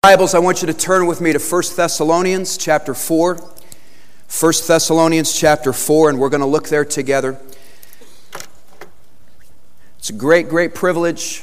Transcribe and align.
Bibles, 0.00 0.32
I 0.32 0.38
want 0.38 0.62
you 0.62 0.68
to 0.68 0.74
turn 0.74 1.08
with 1.08 1.20
me 1.20 1.32
to 1.32 1.40
1 1.40 1.62
Thessalonians 1.74 2.56
chapter 2.56 2.94
4. 2.94 3.34
1 3.34 4.52
Thessalonians 4.64 5.36
chapter 5.36 5.72
4, 5.72 6.10
and 6.10 6.20
we're 6.20 6.28
going 6.28 6.40
to 6.40 6.46
look 6.46 6.68
there 6.68 6.84
together. 6.84 7.36
It's 9.98 10.08
a 10.08 10.12
great, 10.12 10.48
great 10.48 10.72
privilege 10.72 11.42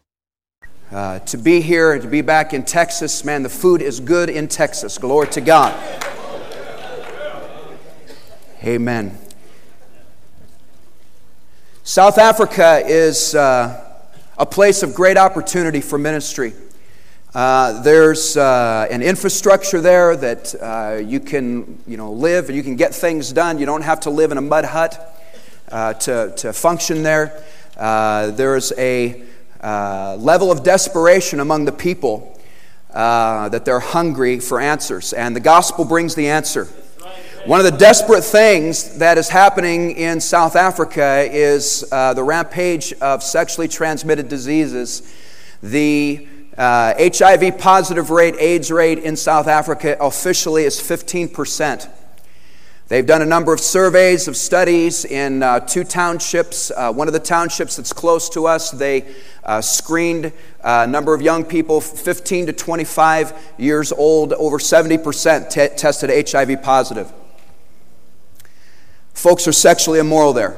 Uh, 0.91 1.19
to 1.19 1.37
be 1.37 1.61
here 1.61 1.97
to 1.97 2.07
be 2.07 2.19
back 2.19 2.53
in 2.53 2.63
Texas, 2.63 3.23
man, 3.23 3.43
the 3.43 3.49
food 3.49 3.81
is 3.81 4.01
good 4.01 4.29
in 4.29 4.49
Texas. 4.49 4.97
Glory 4.97 5.27
to 5.27 5.39
God. 5.39 5.73
Amen. 8.61 9.17
South 11.83 12.17
Africa 12.17 12.81
is 12.85 13.33
uh, 13.33 14.01
a 14.37 14.45
place 14.45 14.83
of 14.83 14.93
great 14.93 15.15
opportunity 15.15 15.79
for 15.79 15.97
ministry. 15.97 16.51
Uh, 17.33 17.81
there's 17.83 18.35
uh, 18.35 18.85
an 18.91 19.01
infrastructure 19.01 19.79
there 19.79 20.17
that 20.17 20.53
uh, 20.55 20.97
you 20.97 21.21
can, 21.21 21.81
you 21.87 21.95
know, 21.95 22.11
live 22.11 22.49
and 22.49 22.57
you 22.57 22.63
can 22.63 22.75
get 22.75 22.93
things 22.93 23.31
done. 23.31 23.59
You 23.59 23.65
don't 23.65 23.83
have 23.83 24.01
to 24.01 24.09
live 24.09 24.33
in 24.33 24.37
a 24.37 24.41
mud 24.41 24.65
hut 24.65 25.23
uh, 25.71 25.93
to, 25.93 26.33
to 26.35 26.51
function 26.51 27.01
there. 27.01 27.41
there's 27.77 28.73
a 28.73 29.30
uh, 29.61 30.15
level 30.19 30.51
of 30.51 30.63
desperation 30.63 31.39
among 31.39 31.65
the 31.65 31.71
people 31.71 32.39
uh, 32.93 33.47
that 33.49 33.63
they're 33.63 33.79
hungry 33.79 34.39
for 34.39 34.59
answers. 34.59 35.13
And 35.13 35.35
the 35.35 35.39
gospel 35.39 35.85
brings 35.85 36.15
the 36.15 36.27
answer. 36.27 36.65
One 37.45 37.59
of 37.59 37.65
the 37.71 37.77
desperate 37.77 38.23
things 38.23 38.97
that 38.97 39.17
is 39.17 39.29
happening 39.29 39.91
in 39.91 40.21
South 40.21 40.55
Africa 40.55 41.27
is 41.31 41.83
uh, 41.91 42.13
the 42.13 42.23
rampage 42.23 42.93
of 43.01 43.23
sexually 43.23 43.67
transmitted 43.67 44.29
diseases. 44.29 45.01
The 45.63 46.27
uh, 46.57 46.93
HIV 46.97 47.57
positive 47.57 48.11
rate, 48.11 48.35
AIDS 48.37 48.71
rate 48.71 48.99
in 48.99 49.15
South 49.15 49.47
Africa 49.47 49.97
officially 49.99 50.65
is 50.65 50.79
15 50.79 51.29
percent. 51.29 51.87
They've 52.91 53.05
done 53.05 53.21
a 53.21 53.25
number 53.25 53.53
of 53.53 53.61
surveys 53.61 54.27
of 54.27 54.35
studies 54.35 55.05
in 55.05 55.43
uh, 55.43 55.61
two 55.61 55.85
townships. 55.85 56.71
Uh, 56.75 56.91
one 56.91 57.07
of 57.07 57.13
the 57.13 57.21
townships 57.21 57.77
that's 57.77 57.93
close 57.93 58.27
to 58.31 58.47
us, 58.47 58.69
they 58.69 59.15
uh, 59.45 59.61
screened 59.61 60.25
uh, 60.61 60.83
a 60.85 60.87
number 60.87 61.13
of 61.13 61.21
young 61.21 61.45
people, 61.45 61.79
15 61.79 62.47
to 62.47 62.51
25 62.51 63.53
years 63.57 63.93
old, 63.93 64.33
over 64.33 64.57
70% 64.57 65.49
t- 65.49 65.73
tested 65.77 66.29
HIV 66.29 66.61
positive. 66.63 67.13
Folks 69.13 69.47
are 69.47 69.53
sexually 69.53 69.99
immoral 69.99 70.33
there, 70.33 70.57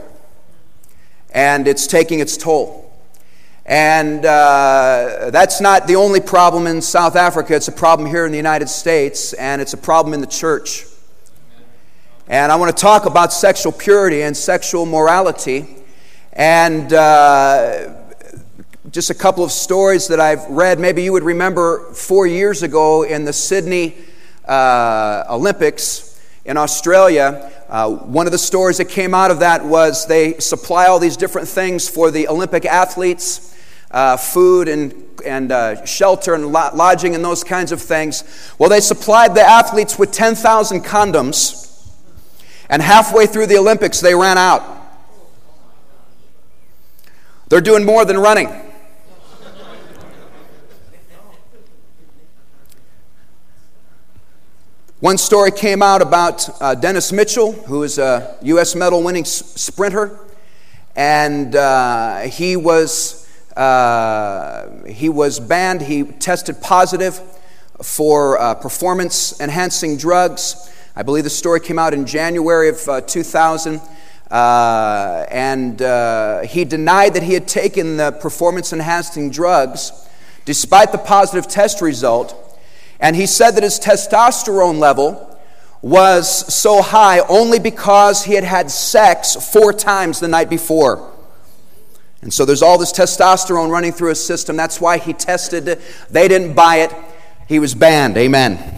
and 1.35 1.67
it's 1.67 1.85
taking 1.85 2.19
its 2.19 2.35
toll. 2.35 2.91
And 3.63 4.25
uh, 4.25 5.29
that's 5.29 5.61
not 5.61 5.85
the 5.85 5.97
only 5.97 6.19
problem 6.19 6.65
in 6.65 6.81
South 6.81 7.15
Africa, 7.15 7.53
it's 7.53 7.67
a 7.67 7.71
problem 7.71 8.09
here 8.09 8.25
in 8.25 8.31
the 8.31 8.37
United 8.37 8.69
States, 8.69 9.33
and 9.33 9.61
it's 9.61 9.73
a 9.73 9.77
problem 9.77 10.15
in 10.15 10.21
the 10.21 10.25
church. 10.25 10.87
And 12.29 12.53
I 12.53 12.55
want 12.55 12.75
to 12.75 12.81
talk 12.81 13.05
about 13.05 13.33
sexual 13.33 13.73
purity 13.73 14.21
and 14.21 14.35
sexual 14.35 14.85
morality. 14.85 15.67
And 16.31 16.93
uh, 16.93 17.95
just 18.91 19.09
a 19.09 19.13
couple 19.13 19.43
of 19.43 19.51
stories 19.51 20.07
that 20.07 20.21
I've 20.21 20.45
read. 20.45 20.79
Maybe 20.79 21.03
you 21.03 21.11
would 21.11 21.23
remember 21.23 21.91
four 21.93 22.25
years 22.25 22.63
ago 22.63 23.03
in 23.03 23.25
the 23.25 23.33
Sydney 23.33 23.97
uh, 24.47 25.25
Olympics 25.29 26.17
in 26.45 26.55
Australia. 26.55 27.51
Uh, 27.67 27.89
one 27.89 28.25
of 28.25 28.31
the 28.31 28.37
stories 28.37 28.77
that 28.77 28.87
came 28.87 29.13
out 29.13 29.29
of 29.29 29.39
that 29.39 29.65
was 29.65 30.07
they 30.07 30.39
supply 30.39 30.85
all 30.85 30.99
these 30.99 31.17
different 31.17 31.49
things 31.49 31.89
for 31.89 32.09
the 32.09 32.29
Olympic 32.29 32.65
athletes. 32.65 33.53
Uh, 33.91 34.15
food 34.17 34.69
and, 34.69 34.93
and 35.23 35.51
uh, 35.51 35.85
shelter 35.85 36.33
and 36.33 36.51
lodging 36.51 37.15
and 37.15 37.23
those 37.23 37.43
kinds 37.43 37.71
of 37.71 37.79
things. 37.81 38.23
Well, 38.57 38.69
they 38.69 38.79
supplied 38.79 39.35
the 39.35 39.43
athletes 39.43 39.99
with 39.99 40.11
10,000 40.11 40.83
condoms 40.83 41.72
and 42.69 42.81
halfway 42.81 43.25
through 43.25 43.47
the 43.47 43.57
Olympics, 43.57 43.99
they 43.99 44.15
ran 44.15 44.37
out. 44.37 44.63
They're 47.49 47.61
doing 47.61 47.85
more 47.85 48.05
than 48.05 48.17
running. 48.17 48.49
One 54.99 55.17
story 55.17 55.51
came 55.51 55.81
out 55.81 56.01
about 56.01 56.49
uh, 56.61 56.75
Dennis 56.75 57.11
Mitchell, 57.11 57.51
who 57.51 57.83
is 57.83 57.97
a 57.97 58.37
U.S. 58.43 58.73
medal 58.73 59.03
winning 59.03 59.23
s- 59.23 59.31
sprinter, 59.59 60.17
and 60.95 61.53
uh, 61.57 62.21
he, 62.21 62.55
was, 62.55 63.27
uh, 63.57 64.85
he 64.87 65.09
was 65.09 65.41
banned. 65.41 65.81
He 65.81 66.03
tested 66.03 66.61
positive 66.61 67.19
for 67.81 68.39
uh, 68.39 68.55
performance 68.55 69.37
enhancing 69.41 69.97
drugs. 69.97 70.71
I 70.95 71.01
believe 71.01 71.23
the 71.23 71.29
story 71.29 71.59
came 71.59 71.79
out 71.79 71.93
in 71.93 72.05
January 72.05 72.69
of 72.69 72.87
uh, 72.87 73.01
2000. 73.01 73.81
Uh, 74.29 75.25
and 75.29 75.81
uh, 75.81 76.41
he 76.41 76.65
denied 76.65 77.15
that 77.15 77.23
he 77.23 77.33
had 77.33 77.47
taken 77.47 77.97
the 77.97 78.11
performance 78.11 78.73
enhancing 78.73 79.29
drugs 79.29 79.91
despite 80.45 80.91
the 80.91 80.97
positive 80.97 81.47
test 81.47 81.81
result. 81.81 82.59
And 82.99 83.15
he 83.15 83.25
said 83.25 83.51
that 83.51 83.63
his 83.63 83.79
testosterone 83.79 84.77
level 84.77 85.29
was 85.81 86.53
so 86.53 86.81
high 86.81 87.19
only 87.21 87.59
because 87.59 88.23
he 88.23 88.33
had 88.33 88.43
had 88.43 88.69
sex 88.71 89.35
four 89.51 89.73
times 89.73 90.19
the 90.19 90.27
night 90.27 90.49
before. 90.49 91.11
And 92.21 92.33
so 92.33 92.45
there's 92.45 92.61
all 92.61 92.77
this 92.77 92.93
testosterone 92.93 93.69
running 93.69 93.91
through 93.91 94.09
his 94.09 94.25
system. 94.25 94.55
That's 94.55 94.79
why 94.79 94.97
he 94.97 95.11
tested. 95.11 95.79
They 96.09 96.27
didn't 96.27 96.53
buy 96.53 96.77
it. 96.77 96.93
He 97.49 97.59
was 97.59 97.75
banned. 97.75 98.15
Amen. 98.17 98.72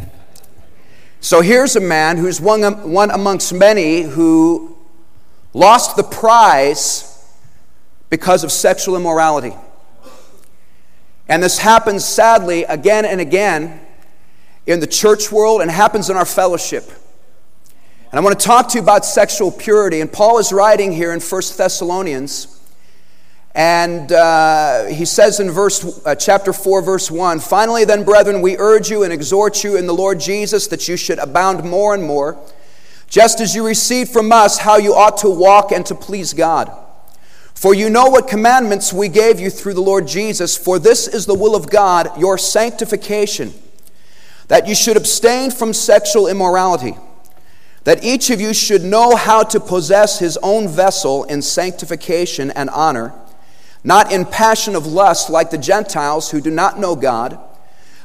So 1.25 1.41
here's 1.41 1.75
a 1.75 1.79
man 1.79 2.17
who's 2.17 2.39
one, 2.39 2.63
um, 2.63 2.91
one 2.91 3.09
amongst 3.09 3.51
many 3.51 4.03
who 4.03 4.77
lost 5.55 5.95
the 5.95 6.03
prize 6.03 7.35
because 8.11 8.43
of 8.43 8.51
sexual 8.51 8.95
immorality. 8.95 9.55
And 11.27 11.41
this 11.41 11.57
happens 11.57 12.05
sadly 12.05 12.63
again 12.65 13.05
and 13.05 13.19
again 13.19 13.79
in 14.67 14.79
the 14.79 14.85
church 14.85 15.31
world 15.31 15.63
and 15.63 15.71
happens 15.71 16.11
in 16.11 16.15
our 16.15 16.25
fellowship. 16.25 16.91
And 18.11 18.19
I 18.19 18.21
want 18.21 18.39
to 18.39 18.45
talk 18.45 18.67
to 18.69 18.77
you 18.77 18.83
about 18.83 19.03
sexual 19.03 19.51
purity. 19.51 20.01
And 20.01 20.13
Paul 20.13 20.37
is 20.37 20.53
writing 20.53 20.91
here 20.91 21.11
in 21.11 21.19
1 21.19 21.41
Thessalonians 21.57 22.54
and 23.55 24.11
uh, 24.11 24.83
he 24.87 25.05
says 25.05 25.39
in 25.39 25.49
verse, 25.49 26.01
uh, 26.05 26.13
chapter 26.13 26.51
4, 26.51 26.81
verse 26.81 27.09
1 27.09 27.39
Finally, 27.39 27.85
then, 27.85 28.03
brethren, 28.03 28.41
we 28.41 28.57
urge 28.57 28.89
you 28.89 29.03
and 29.03 29.13
exhort 29.13 29.63
you 29.63 29.77
in 29.77 29.87
the 29.87 29.93
Lord 29.93 30.19
Jesus 30.19 30.67
that 30.67 30.89
you 30.89 30.97
should 30.97 31.19
abound 31.19 31.63
more 31.63 31.93
and 31.93 32.03
more, 32.03 32.37
just 33.09 33.39
as 33.39 33.55
you 33.55 33.65
received 33.65 34.11
from 34.11 34.33
us 34.33 34.57
how 34.57 34.75
you 34.75 34.93
ought 34.93 35.15
to 35.19 35.29
walk 35.29 35.71
and 35.71 35.85
to 35.85 35.95
please 35.95 36.33
God. 36.33 36.69
For 37.53 37.73
you 37.73 37.89
know 37.89 38.07
what 38.07 38.27
commandments 38.27 38.91
we 38.91 39.07
gave 39.07 39.39
you 39.39 39.49
through 39.49 39.75
the 39.75 39.81
Lord 39.81 40.05
Jesus, 40.05 40.57
for 40.57 40.77
this 40.77 41.07
is 41.07 41.25
the 41.25 41.33
will 41.33 41.55
of 41.55 41.69
God, 41.69 42.19
your 42.19 42.37
sanctification, 42.37 43.53
that 44.49 44.67
you 44.67 44.75
should 44.75 44.97
abstain 44.97 45.49
from 45.49 45.71
sexual 45.71 46.27
immorality, 46.27 46.97
that 47.85 48.03
each 48.03 48.29
of 48.31 48.41
you 48.41 48.53
should 48.53 48.83
know 48.83 49.15
how 49.15 49.43
to 49.43 49.61
possess 49.61 50.19
his 50.19 50.37
own 50.43 50.67
vessel 50.67 51.23
in 51.23 51.41
sanctification 51.41 52.51
and 52.51 52.69
honor 52.71 53.13
not 53.85 54.11
in 54.11 54.25
passion 54.25 54.75
of 54.75 54.87
lust 54.87 55.29
like 55.29 55.51
the 55.51 55.57
Gentiles 55.57 56.31
who 56.31 56.41
do 56.41 56.49
not 56.49 56.79
know 56.79 56.95
God, 56.95 57.39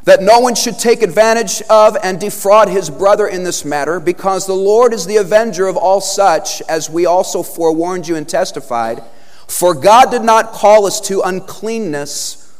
that 0.05 0.23
no 0.23 0.38
one 0.38 0.55
should 0.55 0.79
take 0.79 1.03
advantage 1.03 1.62
of 1.71 1.97
and 2.03 2.21
defraud 2.21 2.69
his 2.69 2.91
brother 2.91 3.27
in 3.27 3.44
this 3.44 3.65
matter, 3.65 3.99
because 3.99 4.47
the 4.47 4.53
Lord 4.53 4.93
is 4.93 5.06
the 5.06 5.17
avenger 5.17 5.67
of 5.67 5.77
all 5.77 6.00
such, 6.00 6.62
as 6.69 6.88
we 6.91 7.06
also 7.06 7.43
forewarned 7.43 8.06
you 8.06 8.15
and 8.15 8.29
testified. 8.29 9.03
For 9.49 9.75
God 9.75 10.11
did 10.11 10.23
not 10.23 10.53
call 10.53 10.87
us 10.87 11.00
to 11.09 11.23
uncleanness, 11.23 12.55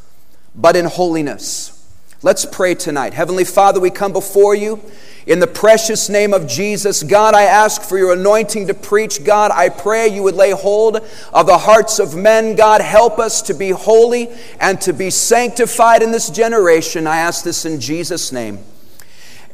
but 0.55 0.75
in 0.75 0.85
holiness. 0.85 1.77
Let's 2.23 2.45
pray 2.45 2.75
tonight. 2.75 3.13
Heavenly 3.13 3.45
Father, 3.45 3.79
we 3.79 3.91
come 3.91 4.13
before 4.13 4.53
you 4.55 4.81
in 5.25 5.39
the 5.39 5.47
precious 5.47 6.09
name 6.09 6.33
of 6.33 6.47
Jesus. 6.47 7.03
God, 7.03 7.33
I 7.33 7.43
ask 7.43 7.81
for 7.81 7.97
your 7.97 8.13
anointing 8.13 8.67
to 8.67 8.73
preach. 8.73 9.23
God, 9.23 9.51
I 9.51 9.69
pray 9.69 10.07
you 10.07 10.23
would 10.23 10.35
lay 10.35 10.51
hold 10.51 10.97
of 11.33 11.45
the 11.45 11.59
hearts 11.59 11.99
of 11.99 12.15
men. 12.15 12.55
God, 12.55 12.81
help 12.81 13.19
us 13.19 13.41
to 13.43 13.53
be 13.53 13.69
holy 13.69 14.29
and 14.59 14.81
to 14.81 14.93
be 14.93 15.09
sanctified 15.09 16.01
in 16.01 16.11
this 16.11 16.29
generation. 16.29 17.07
I 17.07 17.17
ask 17.17 17.43
this 17.43 17.65
in 17.65 17.79
Jesus' 17.79 18.31
name. 18.31 18.59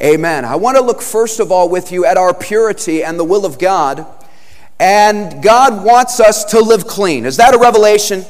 Amen. 0.02 0.46
I 0.46 0.56
want 0.56 0.78
to 0.78 0.84
look 0.84 1.02
first 1.02 1.40
of 1.40 1.52
all 1.52 1.70
with 1.70 1.92
you 1.92 2.06
at 2.06 2.18
our 2.18 2.34
purity 2.34 3.04
and 3.04 3.20
the 3.20 3.24
will 3.24 3.46
of 3.46 3.58
God. 3.58 4.06
And 4.80 5.42
God 5.42 5.84
wants 5.84 6.20
us 6.20 6.46
to 6.46 6.60
live 6.60 6.86
clean. 6.86 7.26
Is 7.26 7.38
that 7.38 7.56
a 7.56 7.58
revelation? 7.58 8.24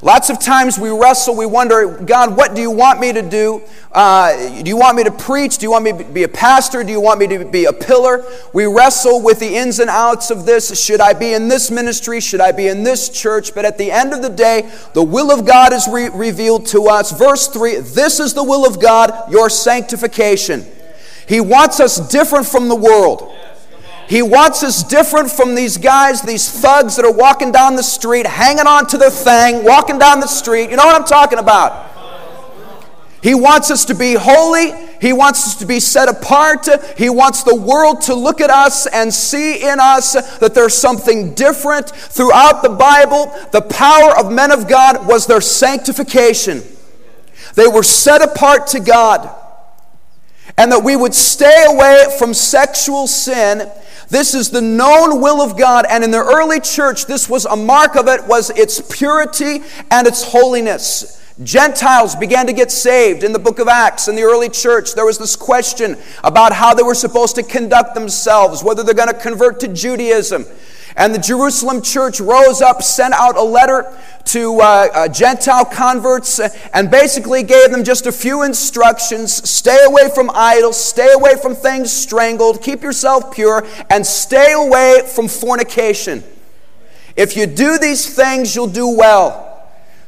Lots 0.00 0.30
of 0.30 0.38
times 0.38 0.78
we 0.78 0.90
wrestle, 0.90 1.34
we 1.34 1.44
wonder, 1.44 1.88
God, 1.88 2.36
what 2.36 2.54
do 2.54 2.60
you 2.60 2.70
want 2.70 3.00
me 3.00 3.12
to 3.12 3.20
do? 3.20 3.62
Uh, 3.90 4.62
do 4.62 4.68
you 4.68 4.76
want 4.76 4.96
me 4.96 5.02
to 5.02 5.10
preach? 5.10 5.58
Do 5.58 5.66
you 5.66 5.72
want 5.72 5.84
me 5.84 5.92
to 5.92 6.04
be 6.04 6.22
a 6.22 6.28
pastor? 6.28 6.84
Do 6.84 6.92
you 6.92 7.00
want 7.00 7.18
me 7.18 7.26
to 7.26 7.44
be 7.44 7.64
a 7.64 7.72
pillar? 7.72 8.24
We 8.52 8.66
wrestle 8.66 9.20
with 9.20 9.40
the 9.40 9.56
ins 9.56 9.80
and 9.80 9.90
outs 9.90 10.30
of 10.30 10.46
this. 10.46 10.80
Should 10.80 11.00
I 11.00 11.14
be 11.14 11.32
in 11.32 11.48
this 11.48 11.72
ministry? 11.72 12.20
Should 12.20 12.40
I 12.40 12.52
be 12.52 12.68
in 12.68 12.84
this 12.84 13.08
church? 13.08 13.56
But 13.56 13.64
at 13.64 13.76
the 13.76 13.90
end 13.90 14.12
of 14.12 14.22
the 14.22 14.28
day, 14.28 14.70
the 14.92 15.02
will 15.02 15.32
of 15.32 15.44
God 15.44 15.72
is 15.72 15.88
re- 15.90 16.10
revealed 16.10 16.66
to 16.66 16.86
us. 16.86 17.10
Verse 17.10 17.48
3 17.48 17.78
This 17.78 18.20
is 18.20 18.34
the 18.34 18.44
will 18.44 18.64
of 18.64 18.80
God, 18.80 19.32
your 19.32 19.50
sanctification. 19.50 20.64
He 21.26 21.40
wants 21.40 21.80
us 21.80 21.98
different 22.08 22.46
from 22.46 22.68
the 22.68 22.76
world. 22.76 23.34
He 24.08 24.22
wants 24.22 24.62
us 24.62 24.82
different 24.82 25.30
from 25.30 25.54
these 25.54 25.76
guys, 25.76 26.22
these 26.22 26.50
thugs 26.50 26.96
that 26.96 27.04
are 27.04 27.12
walking 27.12 27.52
down 27.52 27.76
the 27.76 27.82
street, 27.82 28.26
hanging 28.26 28.66
on 28.66 28.86
to 28.86 28.96
their 28.96 29.10
thing, 29.10 29.64
walking 29.64 29.98
down 29.98 30.20
the 30.20 30.26
street. 30.26 30.70
You 30.70 30.76
know 30.76 30.86
what 30.86 30.98
I'm 30.98 31.06
talking 31.06 31.38
about? 31.38 31.84
He 33.22 33.34
wants 33.34 33.70
us 33.70 33.84
to 33.86 33.94
be 33.94 34.14
holy. 34.14 34.72
He 35.00 35.12
wants 35.12 35.46
us 35.46 35.56
to 35.56 35.66
be 35.66 35.78
set 35.78 36.08
apart. 36.08 36.68
He 36.96 37.10
wants 37.10 37.42
the 37.42 37.54
world 37.54 38.00
to 38.02 38.14
look 38.14 38.40
at 38.40 38.48
us 38.48 38.86
and 38.86 39.12
see 39.12 39.62
in 39.62 39.78
us 39.78 40.14
that 40.38 40.54
there's 40.54 40.76
something 40.76 41.34
different. 41.34 41.90
Throughout 41.90 42.62
the 42.62 42.70
Bible, 42.70 43.26
the 43.52 43.60
power 43.60 44.16
of 44.18 44.32
men 44.32 44.50
of 44.52 44.68
God 44.68 45.06
was 45.06 45.26
their 45.26 45.40
sanctification. 45.40 46.62
They 47.56 47.68
were 47.68 47.82
set 47.82 48.22
apart 48.22 48.68
to 48.68 48.80
God. 48.80 49.28
And 50.56 50.72
that 50.72 50.82
we 50.82 50.96
would 50.96 51.14
stay 51.14 51.64
away 51.68 52.06
from 52.18 52.34
sexual 52.34 53.06
sin 53.06 53.70
this 54.10 54.34
is 54.34 54.50
the 54.50 54.62
known 54.62 55.20
will 55.20 55.42
of 55.42 55.58
God, 55.58 55.84
and 55.88 56.02
in 56.02 56.10
the 56.10 56.18
early 56.18 56.60
church, 56.60 57.06
this 57.06 57.28
was 57.28 57.44
a 57.44 57.56
mark 57.56 57.94
of 57.94 58.08
it 58.08 58.26
was 58.26 58.50
its 58.50 58.80
purity 58.80 59.60
and 59.90 60.06
its 60.06 60.22
holiness. 60.22 61.16
Gentiles 61.42 62.16
began 62.16 62.46
to 62.46 62.52
get 62.52 62.72
saved 62.72 63.22
in 63.22 63.32
the 63.32 63.38
book 63.38 63.58
of 63.58 63.68
Acts 63.68 64.08
in 64.08 64.16
the 64.16 64.22
early 64.22 64.48
church. 64.48 64.94
There 64.94 65.04
was 65.04 65.18
this 65.18 65.36
question 65.36 65.96
about 66.24 66.52
how 66.52 66.74
they 66.74 66.82
were 66.82 66.94
supposed 66.94 67.36
to 67.36 67.42
conduct 67.42 67.94
themselves, 67.94 68.64
whether 68.64 68.82
they're 68.82 68.94
going 68.94 69.08
to 69.08 69.14
convert 69.14 69.60
to 69.60 69.68
Judaism. 69.68 70.46
And 70.98 71.14
the 71.14 71.18
Jerusalem 71.18 71.80
church 71.80 72.18
rose 72.18 72.60
up, 72.60 72.82
sent 72.82 73.14
out 73.14 73.36
a 73.36 73.42
letter 73.42 73.96
to 74.24 74.60
uh, 74.60 74.88
uh, 74.92 75.08
Gentile 75.08 75.64
converts, 75.64 76.40
uh, 76.40 76.48
and 76.74 76.90
basically 76.90 77.44
gave 77.44 77.70
them 77.70 77.84
just 77.84 78.06
a 78.06 78.12
few 78.12 78.42
instructions 78.42 79.48
stay 79.48 79.78
away 79.86 80.10
from 80.12 80.28
idols, 80.34 80.76
stay 80.76 81.12
away 81.12 81.36
from 81.40 81.54
things 81.54 81.92
strangled, 81.92 82.60
keep 82.60 82.82
yourself 82.82 83.32
pure, 83.32 83.64
and 83.88 84.04
stay 84.04 84.52
away 84.52 85.02
from 85.06 85.28
fornication. 85.28 86.24
If 87.16 87.36
you 87.36 87.46
do 87.46 87.78
these 87.78 88.14
things, 88.14 88.54
you'll 88.54 88.66
do 88.66 88.88
well. 88.88 89.47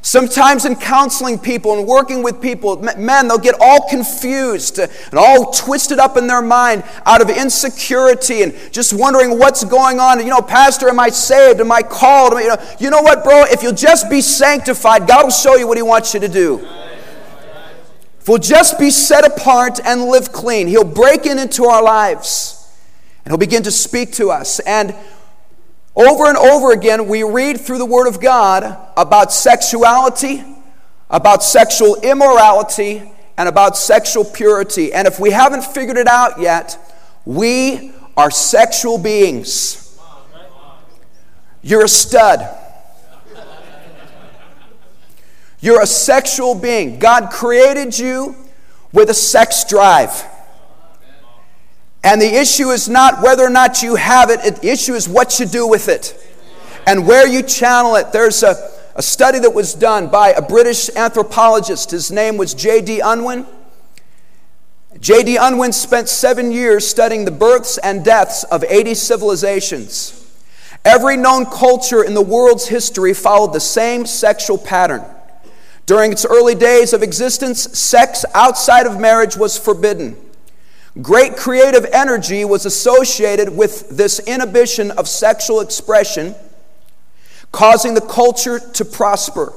Sometimes 0.03 0.65
in 0.65 0.75
counseling 0.75 1.37
people 1.37 1.77
and 1.77 1.87
working 1.87 2.23
with 2.23 2.41
people, 2.41 2.75
men, 2.97 3.27
they'll 3.27 3.37
get 3.37 3.55
all 3.59 3.87
confused 3.87 4.79
and 4.79 4.89
all 5.13 5.51
twisted 5.51 5.99
up 5.99 6.17
in 6.17 6.25
their 6.25 6.41
mind 6.41 6.83
out 7.05 7.21
of 7.21 7.29
insecurity 7.29 8.41
and 8.41 8.55
just 8.71 8.93
wondering 8.93 9.37
what's 9.37 9.63
going 9.63 9.99
on. 9.99 10.19
You 10.19 10.31
know, 10.31 10.41
Pastor, 10.41 10.89
am 10.89 10.99
I 10.99 11.09
saved? 11.09 11.59
Am 11.59 11.71
I 11.71 11.83
called? 11.83 12.33
You 12.33 12.47
know, 12.47 12.57
you 12.79 12.89
know 12.89 13.01
what, 13.03 13.23
bro? 13.23 13.43
If 13.43 13.61
you'll 13.61 13.73
just 13.73 14.09
be 14.09 14.21
sanctified, 14.21 15.07
God 15.07 15.25
will 15.25 15.31
show 15.31 15.55
you 15.55 15.67
what 15.67 15.77
He 15.77 15.83
wants 15.83 16.15
you 16.15 16.19
to 16.19 16.29
do. 16.29 16.67
If 18.19 18.27
we'll 18.27 18.39
just 18.39 18.79
be 18.79 18.89
set 18.89 19.23
apart 19.23 19.79
and 19.85 20.05
live 20.05 20.31
clean, 20.31 20.67
He'll 20.67 20.83
break 20.83 21.27
in 21.27 21.37
into 21.37 21.65
our 21.65 21.83
lives 21.83 22.67
and 23.23 23.31
He'll 23.31 23.37
begin 23.37 23.61
to 23.63 23.71
speak 23.71 24.13
to 24.13 24.31
us. 24.31 24.59
And 24.61 24.95
over 25.95 26.27
and 26.27 26.37
over 26.37 26.71
again, 26.71 27.07
we 27.07 27.23
read 27.23 27.59
through 27.59 27.77
the 27.77 27.85
Word 27.85 28.07
of 28.07 28.21
God 28.21 28.77
about 28.95 29.33
sexuality, 29.33 30.43
about 31.09 31.43
sexual 31.43 31.95
immorality, 32.01 33.11
and 33.37 33.49
about 33.49 33.75
sexual 33.75 34.23
purity. 34.23 34.93
And 34.93 35.07
if 35.07 35.19
we 35.19 35.31
haven't 35.31 35.63
figured 35.63 35.97
it 35.97 36.07
out 36.07 36.39
yet, 36.39 36.77
we 37.25 37.93
are 38.15 38.31
sexual 38.31 38.97
beings. 38.97 39.99
You're 41.61 41.85
a 41.85 41.89
stud. 41.89 42.57
You're 45.59 45.81
a 45.81 45.87
sexual 45.87 46.55
being. 46.55 46.97
God 46.97 47.29
created 47.29 47.97
you 47.97 48.35
with 48.91 49.09
a 49.09 49.13
sex 49.13 49.63
drive. 49.63 50.25
And 52.03 52.21
the 52.21 52.33
issue 52.33 52.69
is 52.69 52.89
not 52.89 53.21
whether 53.21 53.43
or 53.43 53.49
not 53.49 53.83
you 53.83 53.95
have 53.95 54.29
it, 54.29 54.41
the 54.61 54.69
issue 54.69 54.93
is 54.93 55.07
what 55.07 55.39
you 55.39 55.45
do 55.45 55.67
with 55.67 55.87
it 55.87 56.17
and 56.87 57.05
where 57.05 57.27
you 57.27 57.43
channel 57.43 57.95
it. 57.95 58.11
There's 58.11 58.43
a, 58.43 58.71
a 58.95 59.01
study 59.01 59.39
that 59.39 59.53
was 59.53 59.73
done 59.73 60.07
by 60.07 60.29
a 60.29 60.41
British 60.41 60.89
anthropologist. 60.95 61.91
His 61.91 62.11
name 62.11 62.37
was 62.37 62.53
J.D. 62.53 63.01
Unwin. 63.01 63.45
J.D. 64.99 65.37
Unwin 65.37 65.71
spent 65.71 66.09
seven 66.09 66.51
years 66.51 66.87
studying 66.87 67.25
the 67.25 67.31
births 67.31 67.77
and 67.77 68.03
deaths 68.03 68.43
of 68.45 68.63
80 68.63 68.95
civilizations. 68.95 70.17
Every 70.83 71.15
known 71.15 71.45
culture 71.45 72.03
in 72.03 72.15
the 72.15 72.21
world's 72.21 72.67
history 72.67 73.13
followed 73.13 73.53
the 73.53 73.59
same 73.59 74.05
sexual 74.05 74.57
pattern. 74.57 75.05
During 75.85 76.11
its 76.11 76.25
early 76.25 76.55
days 76.55 76.93
of 76.93 77.03
existence, 77.03 77.77
sex 77.77 78.25
outside 78.33 78.87
of 78.87 78.99
marriage 78.99 79.37
was 79.37 79.57
forbidden. 79.57 80.17
Great 80.99 81.37
creative 81.37 81.85
energy 81.93 82.43
was 82.43 82.65
associated 82.65 83.55
with 83.55 83.89
this 83.89 84.19
inhibition 84.19 84.91
of 84.91 85.07
sexual 85.07 85.61
expression, 85.61 86.35
causing 87.53 87.93
the 87.93 88.01
culture 88.01 88.59
to 88.59 88.83
prosper. 88.83 89.53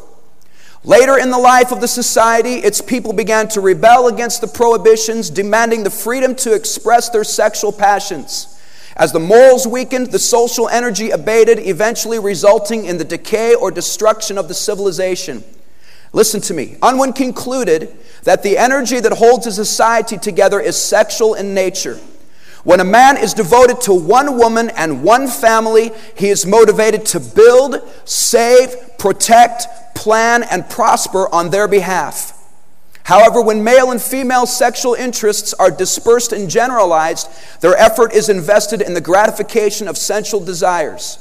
Later 0.84 1.18
in 1.18 1.30
the 1.30 1.38
life 1.38 1.72
of 1.72 1.80
the 1.80 1.88
society, 1.88 2.56
its 2.56 2.80
people 2.80 3.12
began 3.12 3.48
to 3.48 3.60
rebel 3.60 4.06
against 4.06 4.42
the 4.42 4.46
prohibitions, 4.46 5.30
demanding 5.30 5.82
the 5.82 5.90
freedom 5.90 6.36
to 6.36 6.54
express 6.54 7.08
their 7.08 7.24
sexual 7.24 7.72
passions. 7.72 8.48
As 8.96 9.10
the 9.10 9.18
morals 9.18 9.66
weakened, 9.66 10.12
the 10.12 10.20
social 10.20 10.68
energy 10.68 11.10
abated, 11.10 11.58
eventually 11.58 12.20
resulting 12.20 12.84
in 12.84 12.98
the 12.98 13.04
decay 13.04 13.54
or 13.54 13.72
destruction 13.72 14.38
of 14.38 14.46
the 14.46 14.54
civilization. 14.54 15.42
Listen 16.14 16.40
to 16.42 16.54
me. 16.54 16.76
Unwin 16.80 17.12
concluded 17.12 17.94
that 18.22 18.44
the 18.44 18.56
energy 18.56 19.00
that 19.00 19.12
holds 19.12 19.48
a 19.48 19.52
society 19.52 20.16
together 20.16 20.60
is 20.60 20.80
sexual 20.80 21.34
in 21.34 21.54
nature. 21.54 21.98
When 22.62 22.78
a 22.78 22.84
man 22.84 23.18
is 23.18 23.34
devoted 23.34 23.80
to 23.82 23.92
one 23.92 24.38
woman 24.38 24.70
and 24.70 25.02
one 25.02 25.26
family, 25.26 25.90
he 26.16 26.28
is 26.28 26.46
motivated 26.46 27.04
to 27.06 27.20
build, 27.20 27.82
save, 28.04 28.96
protect, 28.96 29.66
plan, 29.96 30.44
and 30.44 30.70
prosper 30.70 31.28
on 31.34 31.50
their 31.50 31.66
behalf. 31.66 32.30
However, 33.02 33.42
when 33.42 33.64
male 33.64 33.90
and 33.90 34.00
female 34.00 34.46
sexual 34.46 34.94
interests 34.94 35.52
are 35.54 35.70
dispersed 35.70 36.32
and 36.32 36.48
generalized, 36.48 37.28
their 37.60 37.76
effort 37.76 38.12
is 38.12 38.28
invested 38.28 38.80
in 38.80 38.94
the 38.94 39.00
gratification 39.00 39.88
of 39.88 39.98
sensual 39.98 40.42
desires. 40.42 41.18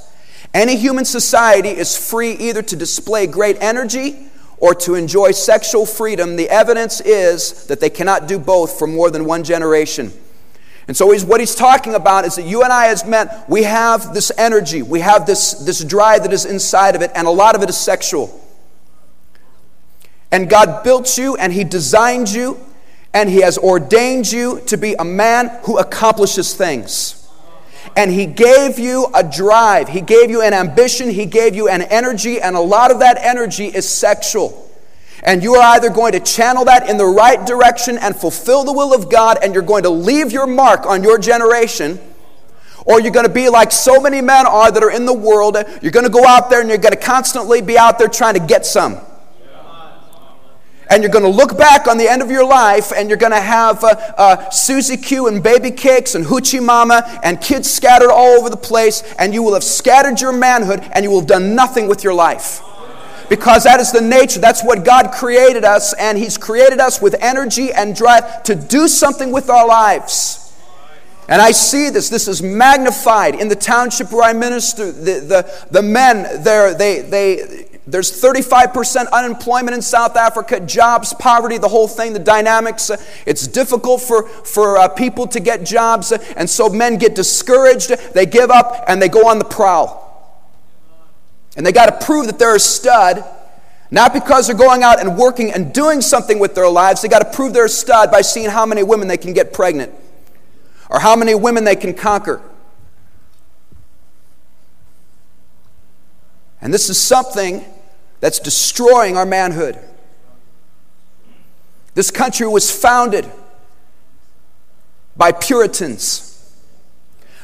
Any 0.53 0.77
human 0.77 1.03
society 1.03 1.69
is 1.69 1.97
free 1.97 2.33
either 2.33 2.61
to 2.61 2.75
display 2.75 3.25
great 3.25 3.57
energy 3.59 4.29
or 4.63 4.73
to 4.73 4.95
enjoy 4.95 5.29
sexual 5.29 5.85
freedom, 5.85 6.37
the 6.37 6.49
evidence 6.49 7.01
is 7.01 7.65
that 7.65 7.81
they 7.81 7.89
cannot 7.89 8.29
do 8.29 8.39
both 8.39 8.79
for 8.79 8.87
more 8.87 9.11
than 9.11 9.25
one 9.25 9.43
generation. 9.43 10.09
And 10.87 10.95
so 10.95 11.11
he's, 11.11 11.25
what 11.25 11.41
he's 11.41 11.53
talking 11.53 11.95
about 11.95 12.23
is 12.23 12.37
that 12.37 12.43
you 12.43 12.63
and 12.63 12.71
I, 12.71 12.87
as 12.87 13.03
men, 13.03 13.27
we 13.49 13.63
have 13.63 14.13
this 14.13 14.31
energy, 14.37 14.81
we 14.81 15.01
have 15.01 15.25
this, 15.25 15.51
this 15.51 15.83
drive 15.83 16.23
that 16.23 16.31
is 16.31 16.45
inside 16.45 16.95
of 16.95 17.01
it, 17.01 17.11
and 17.13 17.27
a 17.27 17.29
lot 17.29 17.55
of 17.55 17.61
it 17.61 17.67
is 17.67 17.75
sexual. 17.75 18.39
And 20.31 20.49
God 20.49 20.81
built 20.81 21.17
you, 21.17 21.35
and 21.35 21.51
He 21.51 21.65
designed 21.65 22.31
you, 22.31 22.57
and 23.13 23.29
He 23.29 23.41
has 23.41 23.57
ordained 23.57 24.31
you 24.31 24.61
to 24.67 24.77
be 24.77 24.95
a 24.97 25.03
man 25.03 25.51
who 25.63 25.77
accomplishes 25.77 26.53
things 26.53 27.22
and 27.95 28.11
He 28.11 28.25
gave 28.25 28.79
you 28.79 29.07
a 29.13 29.23
drive, 29.23 29.89
He 29.89 30.01
gave 30.01 30.29
you 30.29 30.41
an 30.41 30.53
ambition, 30.53 31.09
He 31.09 31.25
gave 31.25 31.55
you 31.55 31.69
an 31.69 31.81
energy, 31.81 32.41
and 32.41 32.55
a 32.55 32.61
lot 32.61 32.91
of 32.91 32.99
that 32.99 33.17
energy 33.19 33.67
is 33.67 33.87
sexual. 33.87 34.69
And 35.23 35.41
you 35.41 35.55
are 35.55 35.75
either 35.75 35.89
going 35.89 36.11
to 36.13 36.19
channel 36.19 36.65
that 36.65 36.89
in 36.89 36.97
the 36.97 37.05
right 37.05 37.45
direction 37.45 37.97
and 37.97 38.15
fulfill 38.15 38.65
the 38.65 38.73
will 38.73 38.93
of 38.93 39.09
God, 39.09 39.37
and 39.41 39.53
you're 39.53 39.63
going 39.63 39.83
to 39.83 39.89
leave 39.89 40.31
your 40.31 40.47
mark 40.47 40.85
on 40.85 41.03
your 41.03 41.17
generation, 41.17 41.99
or 42.85 42.99
you're 42.99 43.13
going 43.13 43.27
to 43.27 43.31
be 43.31 43.47
like 43.49 43.71
so 43.71 44.01
many 44.01 44.21
men 44.21 44.45
are 44.45 44.69
that 44.69 44.83
are 44.83 44.91
in 44.91 45.05
the 45.05 45.13
world. 45.13 45.55
You're 45.81 45.91
going 45.91 46.05
to 46.05 46.11
go 46.11 46.25
out 46.25 46.49
there 46.49 46.59
and 46.59 46.67
you're 46.67 46.77
going 46.77 46.93
to 46.93 46.99
constantly 46.99 47.61
be 47.61 47.77
out 47.77 47.97
there 47.97 48.09
trying 48.09 48.33
to 48.33 48.45
get 48.45 48.65
some. 48.65 48.99
And 50.93 51.01
you're 51.01 51.11
going 51.11 51.23
to 51.23 51.29
look 51.29 51.57
back 51.57 51.87
on 51.87 51.97
the 51.97 52.07
end 52.07 52.21
of 52.21 52.29
your 52.29 52.45
life 52.45 52.93
and 52.95 53.09
you're 53.09 53.17
going 53.17 53.31
to 53.31 53.41
have 53.41 53.83
uh, 53.83 53.95
uh, 54.15 54.49
Susie 54.51 54.95
Q 54.95 55.25
and 55.27 55.41
baby 55.41 55.71
cakes 55.71 56.13
and 56.13 56.23
hoochie 56.23 56.63
mama 56.63 57.19
and 57.23 57.41
kids 57.41 57.67
scattered 57.67 58.11
all 58.11 58.37
over 58.37 58.47
the 58.47 58.55
place, 58.55 59.01
and 59.17 59.33
you 59.33 59.41
will 59.41 59.55
have 59.55 59.63
scattered 59.63 60.21
your 60.21 60.31
manhood 60.31 60.87
and 60.93 61.03
you 61.03 61.09
will 61.09 61.21
have 61.21 61.27
done 61.27 61.55
nothing 61.55 61.87
with 61.87 62.03
your 62.03 62.13
life 62.13 62.61
because 63.27 63.63
that 63.63 63.79
is 63.79 63.91
the 63.91 64.01
nature. 64.01 64.39
That's 64.39 64.63
what 64.63 64.85
God 64.85 65.11
created 65.11 65.63
us, 65.63 65.95
and 65.95 66.15
He's 66.15 66.37
created 66.37 66.79
us 66.79 67.01
with 67.01 67.15
energy 67.19 67.73
and 67.73 67.95
drive 67.95 68.43
to 68.43 68.53
do 68.53 68.87
something 68.87 69.31
with 69.31 69.49
our 69.49 69.67
lives. 69.67 70.53
And 71.27 71.41
I 71.41 71.51
see 71.51 71.89
this. 71.89 72.09
This 72.09 72.27
is 72.27 72.43
magnified 72.43 73.33
in 73.33 73.47
the 73.47 73.55
township 73.55 74.11
where 74.11 74.23
I 74.23 74.33
minister. 74.33 74.91
The, 74.91 75.19
the, 75.21 75.67
the 75.71 75.81
men 75.81 76.43
there, 76.43 76.75
they, 76.75 77.01
they, 77.01 77.62
there's 77.85 78.11
35% 78.11 79.11
unemployment 79.11 79.75
in 79.75 79.81
South 79.81 80.15
Africa, 80.15 80.59
jobs, 80.61 81.13
poverty, 81.13 81.57
the 81.57 81.67
whole 81.67 81.87
thing, 81.87 82.13
the 82.13 82.19
dynamics. 82.19 82.89
It's 83.25 83.45
difficult 83.45 84.01
for, 84.01 84.23
for 84.27 84.77
uh, 84.77 84.87
people 84.87 85.27
to 85.27 85.39
get 85.41 85.65
jobs, 85.65 86.11
and 86.11 86.49
so 86.49 86.69
men 86.69 86.97
get 86.97 87.13
discouraged, 87.13 87.89
they 88.13 88.25
give 88.25 88.49
up, 88.49 88.85
and 88.87 89.01
they 89.01 89.09
go 89.09 89.27
on 89.27 89.37
the 89.37 89.45
prowl. 89.45 90.01
And 91.57 91.65
they 91.65 91.73
got 91.73 91.87
to 91.99 92.05
prove 92.05 92.27
that 92.27 92.39
they're 92.39 92.55
a 92.55 92.59
stud, 92.59 93.23
not 93.91 94.13
because 94.13 94.47
they're 94.47 94.55
going 94.55 94.83
out 94.83 95.01
and 95.01 95.17
working 95.17 95.51
and 95.51 95.73
doing 95.73 95.99
something 95.99 96.39
with 96.39 96.55
their 96.55 96.69
lives. 96.69 97.01
They 97.01 97.09
got 97.09 97.19
to 97.19 97.35
prove 97.35 97.53
they're 97.53 97.65
a 97.65 97.69
stud 97.69 98.11
by 98.11 98.21
seeing 98.21 98.49
how 98.49 98.65
many 98.65 98.81
women 98.81 99.09
they 99.09 99.17
can 99.17 99.33
get 99.33 99.51
pregnant 99.51 99.93
or 100.89 100.99
how 100.99 101.15
many 101.15 101.35
women 101.35 101.65
they 101.65 101.75
can 101.75 101.93
conquer. 101.93 102.41
And 106.63 106.73
this 106.73 106.89
is 106.89 106.97
something 106.97 107.63
that's 108.19 108.39
destroying 108.39 109.15
our 109.15 109.25
manhood. 109.25 109.77
This 111.93 112.09
country 112.09 112.47
was 112.47 112.71
founded 112.71 113.29
by 115.15 115.31
Puritans, 115.31 116.57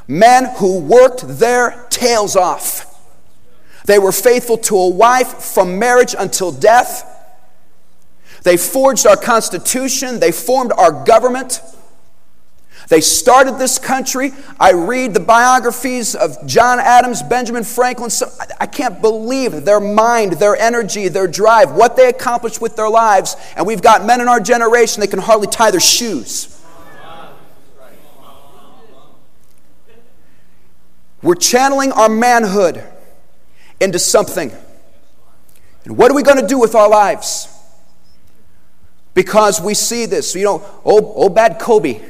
men 0.08 0.46
who 0.58 0.80
worked 0.80 1.28
their 1.28 1.86
tails 1.92 2.36
off 2.36 2.90
they 3.90 3.98
were 3.98 4.12
faithful 4.12 4.60
to 4.60 4.78
a 4.78 4.88
wife 4.88 5.34
from 5.34 5.80
marriage 5.80 6.14
until 6.16 6.52
death. 6.52 7.06
They 8.44 8.56
forged 8.56 9.08
our 9.08 9.18
Constitution. 9.18 10.20
They 10.20 10.32
formed 10.32 10.72
our 10.74 10.92
government. 11.06 11.60
They 12.90 13.02
started 13.02 13.60
this 13.60 13.78
country. 13.78 14.34
I 14.60 14.72
read 14.72 15.14
the 15.14 15.20
biographies 15.20 16.16
of 16.16 16.46
John 16.48 16.80
Adams, 16.80 17.22
Benjamin 17.22 17.64
Franklin. 17.64 18.10
So 18.10 18.28
I 18.60 18.66
can't 18.66 19.00
believe 19.00 19.64
their 19.64 19.80
mind, 19.80 20.34
their 20.34 20.56
energy, 20.56 21.08
their 21.08 21.28
drive, 21.28 21.72
what 21.72 21.96
they 21.96 22.10
accomplished 22.10 22.60
with 22.60 22.76
their 22.76 22.90
lives. 22.90 23.36
And 23.56 23.68
we've 23.68 23.84
got 23.84 24.06
men 24.06 24.22
in 24.22 24.28
our 24.28 24.40
generation 24.40 25.02
that 25.02 25.12
can 25.12 25.20
hardly 25.20 25.46
tie 25.46 25.70
their 25.70 25.80
shoes. 25.80 26.56
We're 31.22 31.36
channeling 31.36 31.92
our 31.92 32.10
manhood 32.10 32.84
into 33.80 34.00
something. 34.00 34.52
And 35.86 35.96
what 35.96 36.10
are 36.10 36.16
we 36.16 36.24
going 36.24 36.40
to 36.42 36.48
do 36.48 36.58
with 36.58 36.74
our 36.74 36.90
lives? 36.90 37.50
Because 39.14 39.62
we 39.62 39.76
see 39.76 40.08
this. 40.08 40.34
You 40.34 40.46
know, 40.46 40.66
oh, 40.84 41.14
oh 41.16 41.30
bad 41.30 41.60
Kobe. 41.60 42.02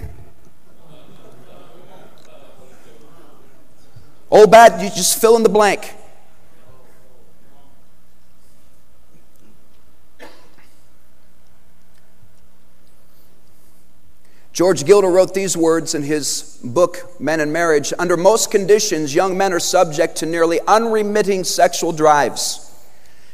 Oh 4.32 4.46
bad, 4.46 4.82
you 4.82 4.90
just 4.90 5.20
fill 5.20 5.36
in 5.36 5.44
the 5.44 5.50
blank. 5.50 5.96
George 14.52 14.86
Gilder 14.86 15.10
wrote 15.10 15.34
these 15.34 15.56
words 15.56 15.96
in 15.96 16.04
his 16.04 16.60
book, 16.64 16.98
Men 17.18 17.40
and 17.40 17.54
Marriage. 17.54 17.94
Under 17.98 18.18
most 18.18 18.52
conditions, 18.52 19.16
young 19.16 19.38
men 19.38 19.54
are 19.54 19.60
subject 19.60 20.18
to 20.18 20.26
nearly 20.26 20.60
unremitting 20.68 21.46
sexual 21.46 21.94
drives 21.94 22.66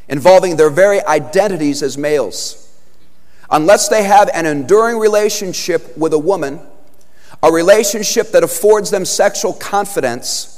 involving 0.08 0.56
their 0.56 0.70
very 0.70 1.04
identities 1.06 1.82
as 1.82 1.98
males. 1.98 2.62
Unless 3.50 3.90
they 3.90 4.04
have 4.04 4.30
an 4.34 4.46
enduring 4.46 4.98
relationship 4.98 5.98
with 5.98 6.14
a 6.14 6.20
woman, 6.20 6.60
a 7.42 7.52
relationship 7.52 8.32
that 8.32 8.44
affords 8.44 8.92
them 8.92 9.04
sexual 9.04 9.54
confidence, 9.54 10.55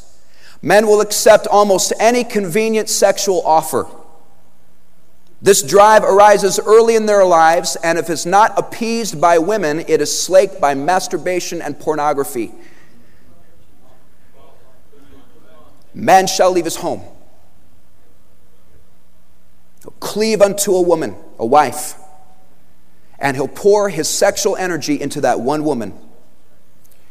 men 0.62 0.88
will 0.88 1.02
accept 1.02 1.48
almost 1.48 1.94
any 2.00 2.24
convenient 2.24 2.90
sexual 2.90 3.42
offer. 3.46 3.88
This 5.42 5.62
drive 5.62 6.04
arises 6.04 6.60
early 6.60 6.96
in 6.96 7.06
their 7.06 7.24
lives, 7.24 7.76
and 7.84 8.00
if 8.00 8.10
it's 8.10 8.26
not 8.26 8.58
appeased 8.58 9.22
by 9.22 9.38
women, 9.38 9.82
it 9.82 10.02
is 10.02 10.20
slaked 10.20 10.60
by 10.60 10.74
masturbation 10.74 11.62
and 11.62 11.80
pornography. 11.80 12.52
Man 15.94 16.28
shall 16.28 16.52
leave 16.52 16.66
his 16.66 16.78
home, 16.78 17.02
he'll 19.82 19.92
cleave 20.00 20.42
unto 20.42 20.76
a 20.76 20.82
woman, 20.82 21.16
a 21.40 21.46
wife, 21.46 21.96
and 23.20 23.36
he'll 23.36 23.48
pour 23.48 23.90
his 23.90 24.08
sexual 24.08 24.56
energy 24.56 25.00
into 25.00 25.22
that 25.22 25.40
one 25.40 25.64
woman. 25.64 25.94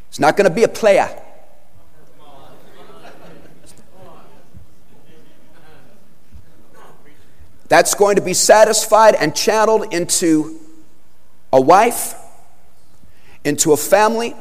It's 0.08 0.20
not 0.20 0.36
going 0.36 0.48
to 0.48 0.54
be 0.54 0.62
a 0.62 0.68
player. 0.68 1.08
That's 7.68 7.94
going 7.94 8.16
to 8.16 8.23
be 8.23 8.35
satisfied 8.35 9.14
and 9.14 9.35
channeled 9.35 9.92
into 9.92 10.61
a 11.52 11.61
wife, 11.61 12.14
into 13.44 13.73
a 13.73 13.76
family. 13.76 14.35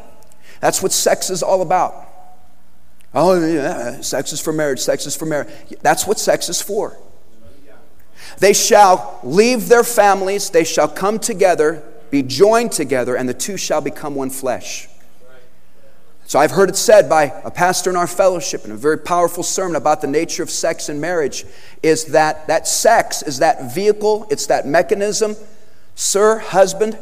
That's 0.60 0.82
what 0.82 0.92
sex 0.92 1.30
is 1.30 1.42
all 1.44 1.62
about. 1.62 1.94
Oh, 3.14 3.46
yeah, 3.46 4.02
sex 4.02 4.34
is 4.34 4.42
for 4.42 4.52
marriage, 4.52 4.80
sex 4.80 5.06
is 5.06 5.16
for 5.16 5.26
marriage. 5.26 5.50
That's 5.82 6.06
what 6.06 6.20
sex 6.20 6.50
is 6.50 6.62
for. 6.62 6.98
They 8.40 8.54
shall 8.54 9.20
leave 9.24 9.70
their 9.70 9.84
families, 9.84 10.50
they 10.50 10.66
shall 10.66 10.90
come 10.90 11.20
together, 11.20 11.84
be 12.12 12.22
joined 12.22 12.74
together, 12.74 13.16
and 13.16 13.30
the 13.30 13.34
two 13.34 13.56
shall 13.56 13.82
become 13.82 14.16
one 14.16 14.30
flesh. 14.30 14.90
So 16.28 16.40
I've 16.40 16.52
heard 16.52 16.70
it 16.70 16.76
said 16.76 17.08
by 17.08 17.26
a 17.44 17.52
pastor 17.52 17.92
in 17.92 17.96
our 17.96 18.08
fellowship 18.08 18.66
in 18.66 18.72
a 18.72 18.76
very 18.76 18.98
powerful 18.98 19.44
sermon 19.44 19.76
about 19.76 20.02
the 20.02 20.08
nature 20.08 20.42
of 20.42 20.50
sex 20.50 20.90
and 20.90 21.00
marriage 21.00 21.46
is 21.84 22.06
that 22.06 22.48
that 22.48 22.68
sex 22.68 23.22
is 23.22 23.40
that 23.40 23.74
vehicle, 23.74 24.28
it's 24.32 24.48
that 24.48 24.66
mechanism, 24.66 25.36
sir, 25.94 26.40
husband, 26.40 26.98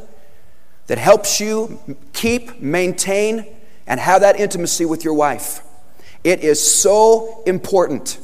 that 0.88 0.98
helps 0.98 1.39
you 1.39 1.80
keep, 2.12 2.60
maintain, 2.60 3.46
and 3.88 3.98
have 4.00 4.22
that 4.22 4.38
intimacy 4.38 4.84
with 4.86 5.06
your 5.06 5.13
wife. 5.13 5.62
It 6.25 6.42
is 6.42 6.62
so 6.62 7.44
important. 7.46 8.20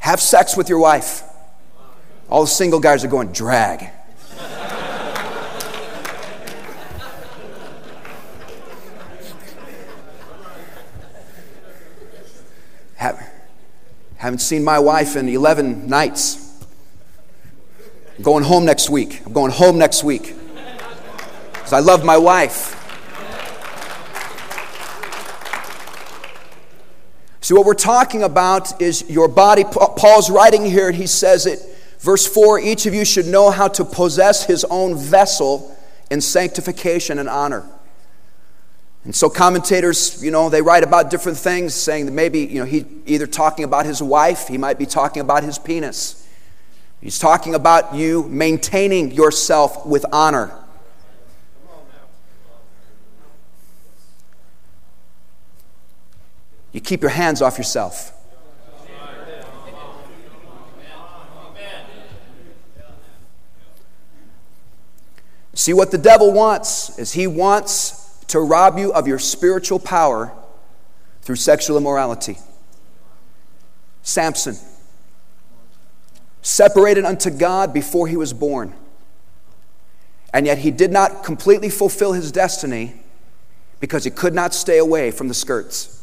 Have 0.00 0.20
sex 0.20 0.56
with 0.56 0.68
your 0.68 0.80
wife. 0.80 1.22
All 2.28 2.42
the 2.42 2.48
single 2.48 2.80
guys 2.80 3.04
are 3.04 3.08
going, 3.08 3.30
drag. 3.30 3.90
Haven't 14.20 14.40
seen 14.40 14.62
my 14.62 14.78
wife 14.78 15.16
in 15.16 15.30
11 15.30 15.88
nights. 15.88 16.62
I'm 18.18 18.22
going 18.22 18.44
home 18.44 18.66
next 18.66 18.90
week. 18.90 19.22
I'm 19.24 19.32
going 19.32 19.50
home 19.50 19.78
next 19.78 20.04
week. 20.04 20.34
Because 21.54 21.72
I 21.72 21.78
love 21.78 22.04
my 22.04 22.18
wife. 22.18 22.76
See, 27.40 27.54
what 27.54 27.64
we're 27.64 27.72
talking 27.72 28.22
about 28.22 28.82
is 28.82 29.08
your 29.08 29.26
body. 29.26 29.64
Paul's 29.64 30.28
writing 30.28 30.66
here, 30.66 30.88
and 30.88 30.96
he 30.96 31.06
says 31.06 31.46
it, 31.46 31.60
verse 32.00 32.26
4 32.26 32.60
each 32.60 32.84
of 32.84 32.92
you 32.92 33.06
should 33.06 33.26
know 33.26 33.50
how 33.50 33.68
to 33.68 33.86
possess 33.86 34.44
his 34.44 34.64
own 34.64 34.98
vessel 34.98 35.74
in 36.10 36.20
sanctification 36.20 37.18
and 37.18 37.26
honor. 37.26 37.66
And 39.04 39.14
so 39.14 39.30
commentators, 39.30 40.22
you 40.22 40.30
know, 40.30 40.50
they 40.50 40.60
write 40.60 40.82
about 40.82 41.10
different 41.10 41.38
things, 41.38 41.74
saying 41.74 42.06
that 42.06 42.12
maybe, 42.12 42.40
you 42.40 42.58
know, 42.58 42.66
he 42.66 42.84
either 43.06 43.26
talking 43.26 43.64
about 43.64 43.86
his 43.86 44.02
wife, 44.02 44.48
he 44.48 44.58
might 44.58 44.78
be 44.78 44.86
talking 44.86 45.22
about 45.22 45.42
his 45.42 45.58
penis. 45.58 46.28
He's 47.00 47.18
talking 47.18 47.54
about 47.54 47.94
you 47.94 48.24
maintaining 48.24 49.10
yourself 49.12 49.86
with 49.86 50.04
honor. 50.12 50.54
You 56.72 56.80
keep 56.80 57.00
your 57.00 57.10
hands 57.10 57.40
off 57.40 57.56
yourself. 57.56 58.12
See, 65.54 65.72
what 65.72 65.90
the 65.90 65.98
devil 65.98 66.32
wants 66.32 66.98
is 66.98 67.12
he 67.12 67.26
wants 67.26 67.99
to 68.30 68.40
rob 68.40 68.78
you 68.78 68.92
of 68.92 69.08
your 69.08 69.18
spiritual 69.18 69.78
power 69.78 70.32
through 71.22 71.36
sexual 71.36 71.76
immorality. 71.76 72.38
Samson, 74.02 74.56
separated 76.40 77.04
unto 77.04 77.28
God 77.28 77.74
before 77.74 78.06
he 78.06 78.16
was 78.16 78.32
born, 78.32 78.72
and 80.32 80.46
yet 80.46 80.58
he 80.58 80.70
did 80.70 80.92
not 80.92 81.24
completely 81.24 81.68
fulfill 81.68 82.12
his 82.12 82.30
destiny 82.30 83.02
because 83.80 84.04
he 84.04 84.10
could 84.10 84.34
not 84.34 84.54
stay 84.54 84.78
away 84.78 85.10
from 85.10 85.26
the 85.26 85.34
skirts. 85.34 85.96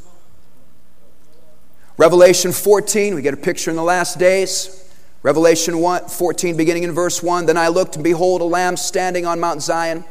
Revelation 1.96 2.51
14, 2.51 3.15
we 3.15 3.22
get 3.22 3.34
a 3.34 3.38
picture 3.38 3.69
in 3.72 3.77
the 3.77 3.84
last 3.84 4.19
days. 4.19 4.84
Revelation 5.24 5.79
1, 5.79 6.10
14, 6.10 6.57
beginning 6.57 6.84
in 6.84 6.91
verse 6.91 7.24
1 7.24 7.46
Then 7.46 7.57
I 7.57 7.69
looked, 7.69 7.96
and 7.96 8.03
behold, 8.03 8.41
a 8.41 8.46
lamb 8.46 8.77
standing 8.77 9.25
on 9.25 9.39
Mount 9.39 9.62
Zion, 9.62 10.03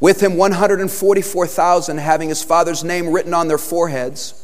with 0.00 0.22
him 0.22 0.36
144,000, 0.36 1.98
having 1.98 2.30
his 2.30 2.42
father's 2.42 2.82
name 2.82 3.10
written 3.10 3.34
on 3.34 3.48
their 3.48 3.58
foreheads. 3.58 4.34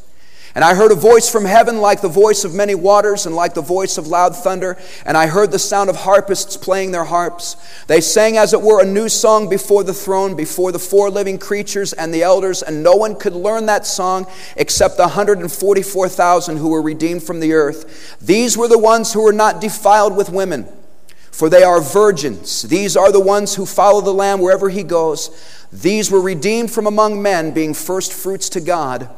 And 0.57 0.65
I 0.65 0.75
heard 0.75 0.91
a 0.91 0.95
voice 0.95 1.29
from 1.29 1.45
heaven 1.45 1.83
like 1.83 2.01
the 2.01 2.09
voice 2.09 2.43
of 2.43 2.55
many 2.55 2.75
waters 2.75 3.27
and 3.27 3.37
like 3.37 3.53
the 3.53 3.61
voice 3.61 3.99
of 3.99 4.07
loud 4.07 4.35
thunder. 4.35 4.79
And 5.05 5.15
I 5.15 5.27
heard 5.27 5.53
the 5.53 5.59
sound 5.59 5.91
of 5.91 5.97
harpists 5.97 6.57
playing 6.57 6.93
their 6.93 7.05
harps. 7.05 7.57
They 7.89 8.01
sang 8.01 8.39
as 8.39 8.55
it 8.55 8.63
were 8.63 8.81
a 8.81 8.87
new 8.87 9.11
song 9.11 9.51
before 9.51 9.85
the 9.85 9.93
throne, 9.93 10.35
before 10.35 10.73
the 10.73 10.79
four 10.79 11.11
living 11.11 11.37
creatures 11.37 11.93
and 11.93 12.13
the 12.13 12.23
elders. 12.23 12.63
And 12.63 12.83
no 12.83 12.97
one 12.97 13.17
could 13.17 13.35
learn 13.35 13.67
that 13.67 13.85
song 13.85 14.27
except 14.57 14.97
the 14.97 15.03
144,000 15.03 16.57
who 16.57 16.71
were 16.71 16.81
redeemed 16.81 17.23
from 17.23 17.41
the 17.41 17.53
earth. 17.53 18.17
These 18.23 18.57
were 18.57 18.69
the 18.69 18.79
ones 18.79 19.13
who 19.13 19.25
were 19.25 19.35
not 19.35 19.61
defiled 19.61 20.17
with 20.17 20.31
women, 20.31 20.67
for 21.37 21.51
they 21.51 21.63
are 21.63 21.83
virgins. 21.83 22.63
These 22.63 22.97
are 22.97 23.13
the 23.13 23.21
ones 23.21 23.57
who 23.57 23.67
follow 23.67 24.01
the 24.01 24.15
Lamb 24.15 24.41
wherever 24.41 24.71
he 24.71 24.83
goes. 24.83 25.29
These 25.71 26.11
were 26.11 26.23
redeemed 26.23 26.71
from 26.71 26.87
among 26.87 27.21
men, 27.21 27.51
being 27.51 27.75
first 27.75 28.11
fruits 28.11 28.49
to 28.49 28.61
God 28.63 29.11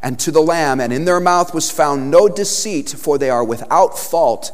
and 0.00 0.18
to 0.20 0.30
the 0.30 0.40
Lamb, 0.40 0.80
and 0.80 0.94
in 0.94 1.04
their 1.04 1.20
mouth 1.20 1.52
was 1.52 1.70
found 1.70 2.10
no 2.10 2.26
deceit, 2.26 2.88
for 2.88 3.18
they 3.18 3.28
are 3.28 3.44
without 3.44 3.98
fault 3.98 4.50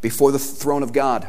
before 0.00 0.32
the 0.32 0.40
throne 0.40 0.82
of 0.82 0.92
God. 0.92 1.28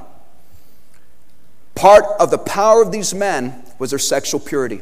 Part 1.76 2.04
of 2.20 2.32
the 2.32 2.40
power 2.40 2.82
of 2.82 2.92
these 2.92 3.14
men 3.14 3.64
was 3.78 3.92
their 3.92 4.00
sexual 4.00 4.40
purity. 4.40 4.82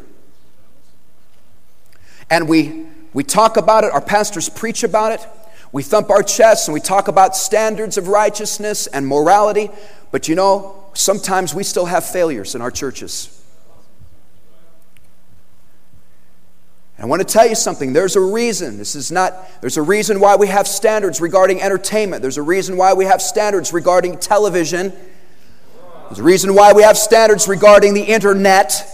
And 2.29 2.47
we, 2.47 2.85
we 3.11 3.25
talk 3.25 3.57
about 3.57 3.83
it, 3.83 3.91
our 3.91 3.99
pastors 3.99 4.47
preach 4.47 4.83
about 4.83 5.11
it, 5.11 5.27
we 5.71 5.83
thump 5.83 6.09
our 6.09 6.23
chests 6.23 6.67
and 6.67 6.73
we 6.73 6.79
talk 6.79 7.07
about 7.07 7.35
standards 7.35 7.97
of 7.97 8.07
righteousness 8.07 8.87
and 8.87 9.07
morality, 9.07 9.69
but 10.11 10.27
you 10.27 10.35
know, 10.35 10.85
sometimes 10.93 11.53
we 11.53 11.63
still 11.63 11.85
have 11.85 12.05
failures 12.05 12.55
in 12.55 12.61
our 12.61 12.71
churches. 12.71 13.35
I 17.01 17.05
want 17.05 17.21
to 17.21 17.27
tell 17.27 17.47
you 17.47 17.55
something. 17.55 17.93
There's 17.93 18.17
a 18.17 18.21
reason. 18.21 18.77
This 18.77 18.93
is 18.93 19.09
not, 19.09 19.33
there's 19.61 19.77
a 19.77 19.81
reason 19.81 20.19
why 20.19 20.35
we 20.35 20.47
have 20.47 20.67
standards 20.67 21.21
regarding 21.21 21.61
entertainment. 21.61 22.21
There's 22.21 22.37
a 22.37 22.43
reason 22.43 22.75
why 22.75 22.93
we 22.93 23.05
have 23.05 23.21
standards 23.21 23.71
regarding 23.71 24.17
television. 24.17 24.91
There's 26.07 26.19
a 26.19 26.23
reason 26.23 26.55
why 26.55 26.73
we 26.73 26.83
have 26.83 26.97
standards 26.97 27.47
regarding 27.47 27.93
the 27.93 28.01
internet. 28.01 28.85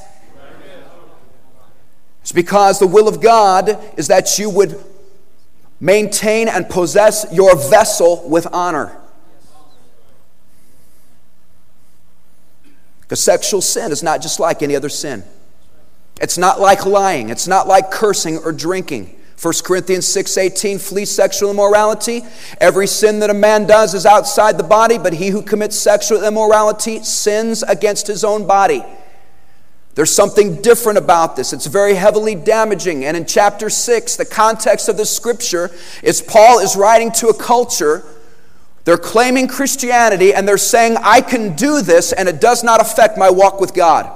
It's 2.21 2.31
because 2.31 2.77
the 2.77 2.87
will 2.87 3.07
of 3.07 3.21
God 3.21 3.79
is 3.97 4.07
that 4.09 4.37
you 4.37 4.51
would 4.51 4.83
maintain 5.79 6.47
and 6.47 6.69
possess 6.69 7.25
your 7.31 7.55
vessel 7.55 8.27
with 8.27 8.47
honor. 8.51 8.97
Because 13.01 13.19
sexual 13.19 13.61
sin 13.61 13.91
is 13.91 14.01
not 14.01 14.21
just 14.21 14.39
like 14.39 14.63
any 14.63 14.75
other 14.75 14.89
sin. 14.89 15.23
It's 16.21 16.37
not 16.37 16.59
like 16.59 16.85
lying, 16.85 17.29
it's 17.29 17.47
not 17.47 17.67
like 17.67 17.91
cursing 17.91 18.37
or 18.37 18.51
drinking. 18.51 19.15
1 19.39 19.53
Corinthians 19.63 20.07
6:18 20.07 20.79
flee 20.79 21.05
sexual 21.05 21.51
immorality. 21.51 22.23
Every 22.59 22.87
sin 22.87 23.19
that 23.19 23.29
a 23.29 23.33
man 23.33 23.67
does 23.67 23.93
is 23.93 24.05
outside 24.05 24.57
the 24.57 24.63
body, 24.63 24.97
but 24.97 25.13
he 25.13 25.27
who 25.27 25.41
commits 25.41 25.77
sexual 25.77 26.23
immorality 26.23 27.03
sins 27.03 27.61
against 27.63 28.07
his 28.07 28.23
own 28.23 28.47
body. 28.47 28.83
There's 29.95 30.13
something 30.13 30.61
different 30.61 30.97
about 30.97 31.37
this. 31.37 31.53
It's 31.53 31.67
very 31.67 31.95
heavily 31.95 32.35
damaging. 32.35 33.05
And 33.05 33.15
in 33.15 33.25
chapter 33.25 33.69
6, 33.69 34.17
the 34.17 34.25
context 34.25 34.89
of 34.89 34.97
the 34.97 35.05
scripture 35.05 35.71
is 36.03 36.21
Paul 36.21 36.59
is 36.59 36.75
writing 36.75 37.13
to 37.13 37.29
a 37.29 37.33
culture. 37.33 38.03
They're 38.83 38.97
claiming 38.97 39.47
Christianity 39.47 40.33
and 40.33 40.45
they're 40.45 40.57
saying, 40.57 40.97
I 41.01 41.21
can 41.21 41.55
do 41.55 41.81
this 41.81 42.11
and 42.11 42.27
it 42.27 42.41
does 42.41 42.61
not 42.61 42.81
affect 42.81 43.17
my 43.17 43.29
walk 43.29 43.61
with 43.61 43.73
God. 43.73 44.11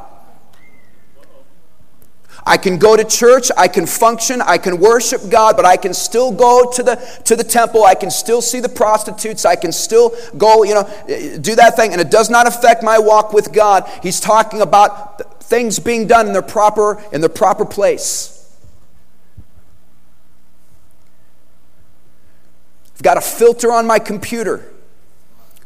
I 2.45 2.57
can 2.57 2.77
go 2.77 2.97
to 2.97 3.03
church, 3.03 3.51
I 3.57 3.67
can 3.67 3.85
function, 3.85 4.41
I 4.41 4.57
can 4.57 4.79
worship 4.79 5.29
God, 5.29 5.55
but 5.55 5.65
I 5.65 5.77
can 5.77 5.93
still 5.93 6.31
go 6.31 6.69
to 6.71 6.83
the, 6.83 6.95
to 7.25 7.35
the 7.35 7.43
temple, 7.43 7.83
I 7.83 7.95
can 7.95 8.09
still 8.09 8.41
see 8.41 8.59
the 8.59 8.69
prostitutes, 8.69 9.45
I 9.45 9.55
can 9.55 9.71
still 9.71 10.15
go, 10.37 10.63
you 10.63 10.73
know, 10.73 10.83
do 11.41 11.55
that 11.55 11.75
thing, 11.75 11.91
and 11.91 12.01
it 12.01 12.09
does 12.09 12.29
not 12.29 12.47
affect 12.47 12.81
my 12.81 12.97
walk 12.97 13.33
with 13.33 13.53
God. 13.53 13.87
He's 14.01 14.19
talking 14.19 14.61
about 14.61 15.38
things 15.49 15.79
being 15.79 16.07
done 16.07 16.27
in 16.27 16.33
their 16.33 16.41
proper, 16.41 17.03
in 17.11 17.21
their 17.21 17.29
proper 17.29 17.65
place. 17.65 18.35
I've 22.95 23.03
got 23.03 23.17
a 23.17 23.21
filter 23.21 23.71
on 23.71 23.87
my 23.87 23.99
computer. 23.99 24.65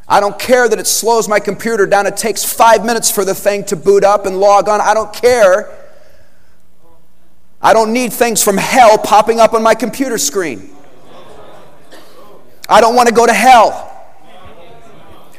I 0.08 0.19
don't 0.19 0.38
care 0.38 0.67
that 0.67 0.80
it 0.80 0.88
slows 0.88 1.28
my 1.28 1.39
computer 1.39 1.86
down. 1.86 2.08
It 2.08 2.17
takes 2.17 2.43
five 2.43 2.86
minutes 2.86 3.12
for 3.12 3.26
the 3.26 3.34
thing 3.34 3.63
to 3.65 3.76
boot 3.76 4.04
up 4.04 4.26
and 4.26 4.39
log 4.39 4.69
on. 4.69 4.82
I 4.82 4.93
don't 4.93 5.13
care 5.13 5.84
I 7.63 7.72
don't 7.72 7.93
need 7.93 8.12
things 8.12 8.43
from 8.43 8.58
hell 8.58 8.98
popping 8.98 9.39
up 9.39 9.54
on 9.54 9.63
my 9.63 9.74
computer 9.74 10.17
screen. 10.17 10.69
I 12.67 12.82
don't 12.82 12.93
want 12.93 13.08
to 13.08 13.15
go 13.15 13.26
to 13.26 13.32
hell. 13.32 13.89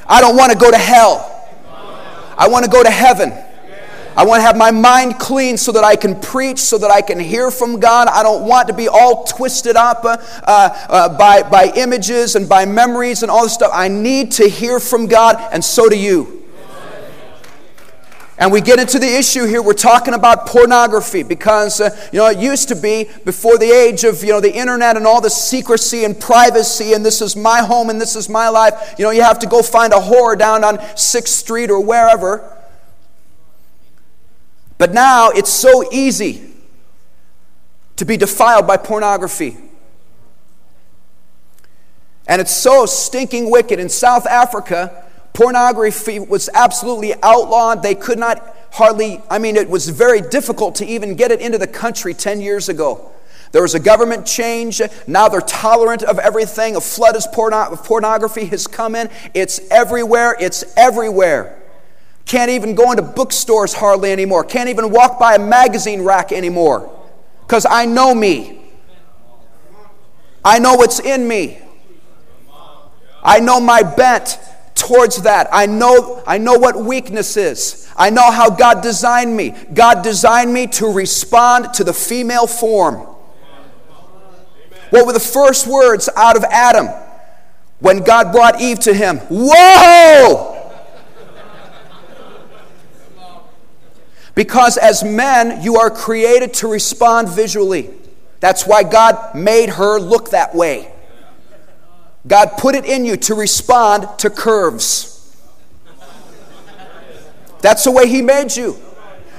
I 0.06 0.22
don't 0.22 0.34
want 0.34 0.50
to 0.50 0.58
go 0.58 0.70
to 0.70 0.78
hell. 0.78 1.30
I 2.38 2.48
want 2.48 2.64
to 2.64 2.70
go 2.70 2.82
to 2.82 2.90
heaven. 2.90 3.30
I 4.16 4.24
want 4.24 4.40
to 4.40 4.42
have 4.42 4.56
my 4.56 4.70
mind 4.70 5.18
clean 5.18 5.56
so 5.56 5.72
that 5.72 5.82
I 5.82 5.96
can 5.96 6.20
preach, 6.20 6.58
so 6.58 6.78
that 6.78 6.90
I 6.90 7.02
can 7.02 7.18
hear 7.18 7.50
from 7.50 7.80
God. 7.80 8.06
I 8.08 8.22
don't 8.22 8.46
want 8.46 8.68
to 8.68 8.74
be 8.74 8.86
all 8.86 9.24
twisted 9.24 9.74
up 9.74 10.04
uh, 10.04 10.16
uh, 10.44 11.18
by, 11.18 11.42
by 11.42 11.72
images 11.74 12.36
and 12.36 12.48
by 12.48 12.64
memories 12.64 13.22
and 13.22 13.30
all 13.30 13.42
this 13.42 13.54
stuff. 13.54 13.72
I 13.74 13.88
need 13.88 14.32
to 14.32 14.48
hear 14.48 14.78
from 14.78 15.06
God, 15.06 15.36
and 15.52 15.64
so 15.64 15.88
do 15.88 15.98
you. 15.98 16.44
And 18.36 18.52
we 18.52 18.60
get 18.60 18.80
into 18.80 18.98
the 18.98 19.06
issue 19.06 19.46
here, 19.46 19.62
we're 19.62 19.74
talking 19.74 20.12
about 20.12 20.46
pornography 20.46 21.22
because, 21.22 21.80
uh, 21.80 21.90
you 22.12 22.18
know, 22.18 22.26
it 22.26 22.38
used 22.38 22.68
to 22.68 22.74
be 22.74 23.08
before 23.24 23.58
the 23.58 23.70
age 23.70 24.02
of, 24.02 24.24
you 24.24 24.30
know, 24.30 24.40
the 24.40 24.52
internet 24.52 24.96
and 24.96 25.06
all 25.06 25.20
the 25.20 25.30
secrecy 25.30 26.04
and 26.04 26.18
privacy 26.18 26.94
and 26.94 27.06
this 27.06 27.20
is 27.20 27.36
my 27.36 27.60
home 27.60 27.90
and 27.90 28.00
this 28.00 28.16
is 28.16 28.28
my 28.28 28.48
life. 28.48 28.96
You 28.98 29.04
know, 29.04 29.12
you 29.12 29.22
have 29.22 29.38
to 29.40 29.46
go 29.46 29.62
find 29.62 29.92
a 29.92 29.98
whore 29.98 30.36
down 30.36 30.64
on 30.64 30.78
6th 30.78 31.28
Street 31.28 31.70
or 31.70 31.78
wherever. 31.78 32.53
But 34.78 34.92
now 34.92 35.30
it's 35.30 35.50
so 35.50 35.90
easy 35.92 36.50
to 37.96 38.04
be 38.04 38.16
defiled 38.16 38.66
by 38.66 38.76
pornography. 38.76 39.56
And 42.26 42.40
it's 42.40 42.54
so 42.54 42.86
stinking 42.86 43.50
wicked. 43.50 43.78
In 43.78 43.88
South 43.88 44.26
Africa, 44.26 45.04
Pornography 45.34 46.20
was 46.20 46.48
absolutely 46.54 47.12
outlawed. 47.20 47.82
They 47.82 47.96
could 47.96 48.20
not 48.20 48.56
hardly, 48.70 49.20
I 49.28 49.40
mean, 49.40 49.56
it 49.56 49.68
was 49.68 49.88
very 49.88 50.20
difficult 50.20 50.76
to 50.76 50.86
even 50.86 51.16
get 51.16 51.32
it 51.32 51.40
into 51.40 51.58
the 51.58 51.66
country 51.66 52.14
10 52.14 52.40
years 52.40 52.68
ago. 52.68 53.10
There 53.50 53.62
was 53.62 53.74
a 53.74 53.80
government 53.80 54.26
change. 54.26 54.80
Now 55.08 55.28
they're 55.28 55.40
tolerant 55.40 56.04
of 56.04 56.20
everything. 56.20 56.76
A 56.76 56.80
flood 56.80 57.16
of 57.16 57.32
pornography 57.32 58.46
has 58.46 58.68
come 58.68 58.94
in. 58.94 59.10
It's 59.34 59.60
everywhere. 59.72 60.36
It's 60.38 60.64
everywhere. 60.76 61.60
Can't 62.26 62.50
even 62.50 62.74
go 62.74 62.90
into 62.90 63.02
bookstores 63.02 63.74
hardly 63.74 64.10
anymore. 64.10 64.44
Can't 64.44 64.68
even 64.68 64.90
walk 64.90 65.18
by 65.18 65.34
a 65.34 65.38
magazine 65.38 66.02
rack 66.02 66.32
anymore. 66.32 66.90
Because 67.46 67.66
I 67.68 67.84
know 67.84 68.14
me. 68.14 68.60
I 70.44 70.58
know 70.58 70.74
what's 70.74 71.00
in 71.00 71.26
me. 71.28 71.60
I 73.22 73.40
know 73.40 73.60
my 73.60 73.82
bent 73.82 74.38
towards 74.74 75.22
that. 75.22 75.48
I 75.52 75.66
know, 75.66 76.22
I 76.26 76.38
know 76.38 76.54
what 76.54 76.76
weakness 76.76 77.36
is. 77.36 77.90
I 77.96 78.10
know 78.10 78.30
how 78.30 78.50
God 78.50 78.82
designed 78.82 79.34
me. 79.34 79.54
God 79.72 80.02
designed 80.02 80.52
me 80.52 80.66
to 80.68 80.86
respond 80.86 81.72
to 81.74 81.84
the 81.84 81.94
female 81.94 82.46
form. 82.46 83.06
What 84.90 85.06
were 85.06 85.12
the 85.12 85.20
first 85.20 85.66
words 85.66 86.08
out 86.16 86.36
of 86.36 86.44
Adam 86.44 86.88
when 87.80 88.04
God 88.04 88.32
brought 88.32 88.60
Eve 88.60 88.78
to 88.80 88.94
him? 88.94 89.18
Whoa! 89.28 90.53
Because 94.34 94.76
as 94.76 95.04
men, 95.04 95.62
you 95.62 95.76
are 95.76 95.90
created 95.90 96.54
to 96.54 96.68
respond 96.68 97.28
visually. 97.28 97.90
That's 98.40 98.66
why 98.66 98.82
God 98.82 99.34
made 99.34 99.70
her 99.70 99.98
look 99.98 100.30
that 100.30 100.54
way. 100.54 100.92
God 102.26 102.52
put 102.58 102.74
it 102.74 102.84
in 102.84 103.04
you 103.04 103.16
to 103.18 103.34
respond 103.34 104.08
to 104.18 104.30
curves. 104.30 105.36
That's 107.60 107.84
the 107.84 107.90
way 107.90 108.08
He 108.08 108.22
made 108.22 108.56
you. 108.56 108.76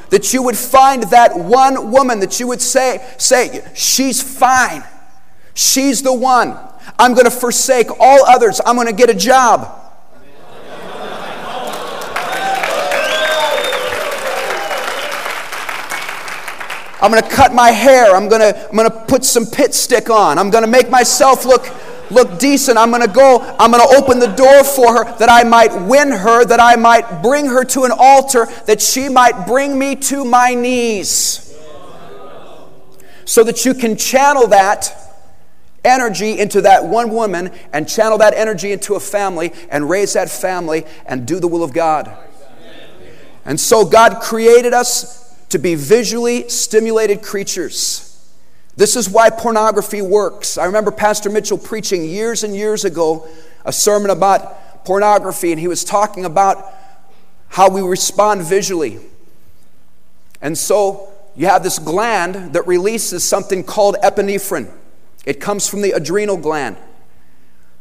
that 0.10 0.34
you 0.34 0.44
would 0.44 0.58
find 0.58 1.04
that 1.04 1.38
one 1.38 1.92
woman 1.92 2.20
that 2.20 2.40
you 2.40 2.48
would 2.48 2.62
say, 2.62 3.06
say, 3.18 3.68
she's 3.76 4.22
fine. 4.22 4.84
She's 5.54 6.02
the 6.02 6.14
one. 6.14 6.58
I'm 7.00 7.14
going 7.14 7.26
to 7.26 7.32
forsake 7.32 7.88
all 8.00 8.26
others. 8.26 8.62
I'm 8.66 8.76
going 8.76 8.88
to 8.88 8.94
get 8.94 9.10
a 9.10 9.16
job. 9.16 9.85
I'm 17.06 17.12
going 17.12 17.22
to 17.22 17.30
cut 17.30 17.54
my 17.54 17.70
hair. 17.70 18.16
I'm 18.16 18.28
going 18.28 18.42
to, 18.42 18.68
I'm 18.68 18.76
going 18.76 18.90
to 18.90 19.06
put 19.06 19.24
some 19.24 19.46
pit 19.46 19.76
stick 19.76 20.10
on. 20.10 20.40
I'm 20.40 20.50
going 20.50 20.64
to 20.64 20.70
make 20.70 20.90
myself 20.90 21.46
look, 21.46 21.70
look 22.10 22.40
decent. 22.40 22.80
I'm 22.80 22.90
going 22.90 23.04
to 23.04 23.08
go, 23.08 23.42
I'm 23.60 23.70
going 23.70 23.88
to 23.88 23.96
open 23.96 24.18
the 24.18 24.34
door 24.36 24.64
for 24.64 24.92
her 24.92 25.18
that 25.20 25.30
I 25.30 25.44
might 25.44 25.72
win 25.84 26.10
her, 26.10 26.44
that 26.46 26.60
I 26.60 26.78
might 26.78 27.22
bring 27.22 27.46
her 27.46 27.64
to 27.64 27.84
an 27.84 27.92
altar, 27.96 28.48
that 28.66 28.82
she 28.82 29.08
might 29.08 29.46
bring 29.46 29.78
me 29.78 29.96
to 29.98 30.26
my 30.26 30.56
knees. 30.56 31.56
So 33.26 33.44
that 33.44 33.66
you 33.66 33.76
can 33.76 33.98
channel 33.98 34.48
that 34.48 34.92
energy 35.84 36.40
into 36.40 36.62
that 36.62 36.86
one 36.86 37.12
woman 37.12 37.52
and 37.72 37.88
channel 37.88 38.18
that 38.18 38.34
energy 38.34 38.72
into 38.72 38.96
a 38.96 39.00
family 39.00 39.54
and 39.70 39.88
raise 39.88 40.14
that 40.14 40.32
family 40.32 40.88
and 41.06 41.28
do 41.28 41.40
the 41.40 41.48
will 41.48 41.64
of 41.64 41.72
God. 41.72 42.12
And 43.46 43.60
so 43.60 43.86
God 43.86 44.24
created 44.24 44.74
us 44.74 45.25
to 45.50 45.60
be 45.60 45.76
visually 45.76 46.50
stimulated 46.50 47.22
creatures. 47.22 48.12
This 48.76 48.96
is 48.96 49.10
why 49.10 49.30
pornography 49.30 50.02
works. 50.02 50.58
I 50.58 50.66
remember 50.66 50.92
Pastor 50.92 51.30
Mitchell 51.30 51.58
preaching 51.58 52.04
years 52.04 52.44
and 52.44 52.56
years 52.56 52.84
ago 52.84 53.28
a 53.64 53.72
sermon 53.72 54.12
about 54.12 54.86
pornography, 54.86 55.52
and 55.52 55.60
he 55.60 55.68
was 55.68 55.84
talking 55.84 56.26
about 56.26 56.74
how 57.48 57.70
we 57.70 57.82
respond 57.82 58.42
visually. 58.44 59.00
And 60.42 60.58
so 60.58 61.10
you 61.36 61.48
have 61.48 61.64
this 61.64 61.80
gland 61.80 62.54
that 62.54 62.68
releases 62.68 63.24
something 63.24 63.64
called 63.64 63.96
epinephrine. 64.04 64.72
It 65.26 65.40
comes 65.40 65.68
from 65.68 65.82
the 65.82 65.92
adrenal 65.92 66.38
gland. 66.38 66.78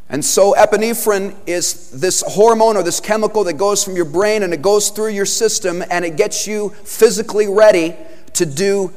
And 0.09 0.23
so, 0.25 0.55
epinephrine 0.55 1.35
is 1.47 1.91
this 1.91 2.23
hormone 2.27 2.77
or 2.77 2.83
this 2.83 3.01
chemical 3.01 3.45
that 3.45 3.55
goes 3.55 3.83
from 3.83 3.97
your 3.97 4.05
brain 4.05 4.43
and 4.43 4.53
it 4.53 4.61
goes 4.61 4.91
through 4.91 5.09
your 5.09 5.27
system 5.27 5.83
and 5.91 6.05
it 6.05 6.17
gets 6.17 6.47
you 6.47 6.71
physically 6.71 7.49
ready 7.49 7.97
to 8.35 8.45
do 8.45 8.93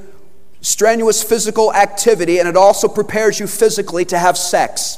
strenuous 0.60 1.24
physical 1.24 1.74
activity 1.74 2.40
and 2.40 2.48
it 2.48 2.58
also 2.58 2.90
prepares 2.90 3.40
you 3.40 3.48
physically 3.48 4.04
to 4.06 4.20
have 4.20 4.38
sex. 4.38 4.98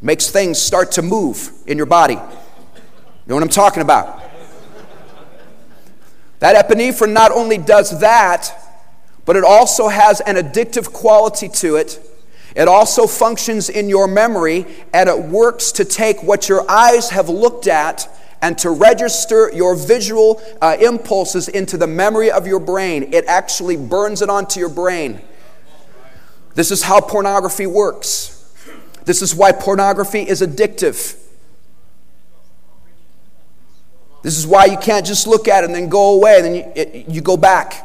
Makes 0.00 0.30
things 0.30 0.60
start 0.60 0.92
to 0.92 1.02
move 1.02 1.50
in 1.66 1.76
your 1.76 1.86
body. 1.86 2.14
You 2.14 2.20
know 3.26 3.34
what 3.34 3.42
I'm 3.42 3.48
talking 3.48 3.82
about? 3.82 4.22
That 6.38 6.68
epinephrine 6.68 7.12
not 7.12 7.32
only 7.32 7.58
does 7.58 7.98
that, 8.00 8.54
but 9.24 9.34
it 9.34 9.42
also 9.42 9.88
has 9.88 10.20
an 10.20 10.36
addictive 10.36 10.92
quality 10.92 11.48
to 11.48 11.74
it 11.74 12.00
it 12.54 12.68
also 12.68 13.06
functions 13.06 13.68
in 13.68 13.88
your 13.88 14.08
memory 14.08 14.66
and 14.92 15.08
it 15.08 15.18
works 15.18 15.72
to 15.72 15.84
take 15.84 16.22
what 16.22 16.48
your 16.48 16.68
eyes 16.70 17.10
have 17.10 17.28
looked 17.28 17.66
at 17.66 18.08
and 18.40 18.56
to 18.58 18.70
register 18.70 19.50
your 19.52 19.74
visual 19.74 20.40
uh, 20.62 20.76
impulses 20.80 21.48
into 21.48 21.76
the 21.76 21.86
memory 21.86 22.30
of 22.30 22.46
your 22.46 22.60
brain. 22.60 23.12
It 23.12 23.26
actually 23.26 23.76
burns 23.76 24.22
it 24.22 24.30
onto 24.30 24.60
your 24.60 24.68
brain. 24.68 25.20
This 26.54 26.70
is 26.70 26.82
how 26.82 27.00
pornography 27.00 27.66
works. 27.66 28.34
This 29.04 29.22
is 29.22 29.34
why 29.34 29.52
pornography 29.52 30.20
is 30.20 30.40
addictive. 30.40 31.16
This 34.22 34.36
is 34.36 34.46
why 34.46 34.66
you 34.66 34.76
can't 34.76 35.06
just 35.06 35.26
look 35.26 35.48
at 35.48 35.64
it 35.64 35.66
and 35.66 35.74
then 35.74 35.88
go 35.88 36.14
away 36.14 36.36
and 36.36 36.44
then 36.44 36.54
you, 36.54 36.72
it, 36.74 37.08
you 37.08 37.20
go 37.20 37.36
back. 37.36 37.84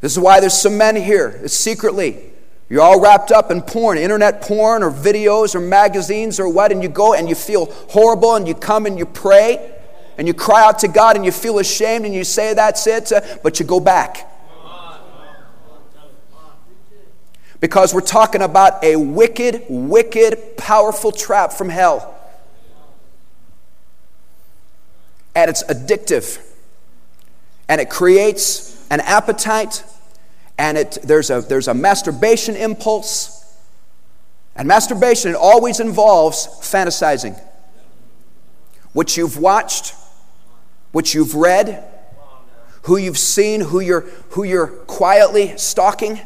This 0.00 0.12
is 0.12 0.18
why 0.18 0.40
there's 0.40 0.60
some 0.60 0.76
men 0.76 0.96
here, 0.96 1.46
secretly 1.48 2.32
you're 2.68 2.82
all 2.82 3.00
wrapped 3.00 3.30
up 3.30 3.50
in 3.50 3.62
porn, 3.62 3.96
internet 3.96 4.42
porn 4.42 4.82
or 4.82 4.90
videos 4.90 5.54
or 5.54 5.60
magazines 5.60 6.40
or 6.40 6.48
what, 6.48 6.72
and 6.72 6.82
you 6.82 6.88
go 6.88 7.14
and 7.14 7.28
you 7.28 7.36
feel 7.36 7.66
horrible 7.90 8.34
and 8.34 8.48
you 8.48 8.54
come 8.54 8.86
and 8.86 8.98
you 8.98 9.06
pray 9.06 9.74
and 10.18 10.26
you 10.26 10.34
cry 10.34 10.64
out 10.64 10.80
to 10.80 10.88
God 10.88 11.14
and 11.14 11.24
you 11.24 11.30
feel 11.30 11.58
ashamed 11.58 12.04
and 12.06 12.14
you 12.14 12.24
say 12.24 12.54
that's 12.54 12.86
it, 12.86 13.12
uh, 13.12 13.20
but 13.42 13.60
you 13.60 13.66
go 13.66 13.78
back. 13.78 14.32
Because 17.60 17.94
we're 17.94 18.00
talking 18.00 18.42
about 18.42 18.82
a 18.84 18.96
wicked, 18.96 19.64
wicked, 19.68 20.56
powerful 20.56 21.10
trap 21.10 21.52
from 21.52 21.68
hell. 21.68 22.14
And 25.34 25.48
it's 25.48 25.62
addictive. 25.64 26.42
And 27.68 27.80
it 27.80 27.88
creates 27.88 28.86
an 28.90 29.00
appetite 29.00 29.84
and 30.58 30.78
it, 30.78 30.98
there's, 31.02 31.30
a, 31.30 31.40
there's 31.42 31.68
a 31.68 31.74
masturbation 31.74 32.56
impulse. 32.56 33.44
And 34.54 34.66
masturbation 34.66 35.32
it 35.32 35.36
always 35.36 35.80
involves 35.80 36.46
fantasizing. 36.62 37.38
What 38.92 39.16
you've 39.16 39.36
watched, 39.36 39.94
what 40.92 41.12
you've 41.12 41.34
read, 41.34 41.84
who 42.82 42.96
you've 42.96 43.18
seen, 43.18 43.60
who 43.60 43.80
you're, 43.80 44.02
who 44.30 44.44
you're 44.44 44.68
quietly 44.68 45.56
stalking. 45.58 46.20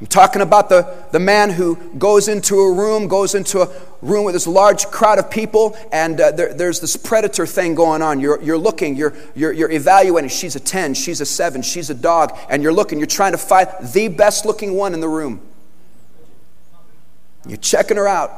I'm 0.00 0.06
talking 0.06 0.40
about 0.40 0.70
the, 0.70 1.04
the 1.12 1.18
man 1.18 1.50
who 1.50 1.76
goes 1.98 2.26
into 2.26 2.58
a 2.58 2.72
room, 2.72 3.06
goes 3.06 3.34
into 3.34 3.60
a 3.60 3.68
room 4.00 4.24
with 4.24 4.34
this 4.34 4.46
large 4.46 4.86
crowd 4.86 5.18
of 5.18 5.30
people, 5.30 5.76
and 5.92 6.18
uh, 6.18 6.30
there, 6.30 6.54
there's 6.54 6.80
this 6.80 6.96
predator 6.96 7.46
thing 7.46 7.74
going 7.74 8.00
on. 8.00 8.18
You're, 8.18 8.40
you're 8.40 8.56
looking, 8.56 8.96
you're, 8.96 9.14
you're, 9.34 9.52
you're 9.52 9.70
evaluating. 9.70 10.30
She's 10.30 10.56
a 10.56 10.60
10, 10.60 10.94
she's 10.94 11.20
a 11.20 11.26
7, 11.26 11.60
she's 11.60 11.90
a 11.90 11.94
dog, 11.94 12.34
and 12.48 12.62
you're 12.62 12.72
looking, 12.72 12.98
you're 12.98 13.06
trying 13.06 13.32
to 13.32 13.38
find 13.38 13.68
the 13.92 14.08
best 14.08 14.46
looking 14.46 14.72
one 14.72 14.94
in 14.94 15.00
the 15.00 15.08
room. 15.08 15.42
You're 17.46 17.58
checking 17.58 17.98
her 17.98 18.08
out. 18.08 18.32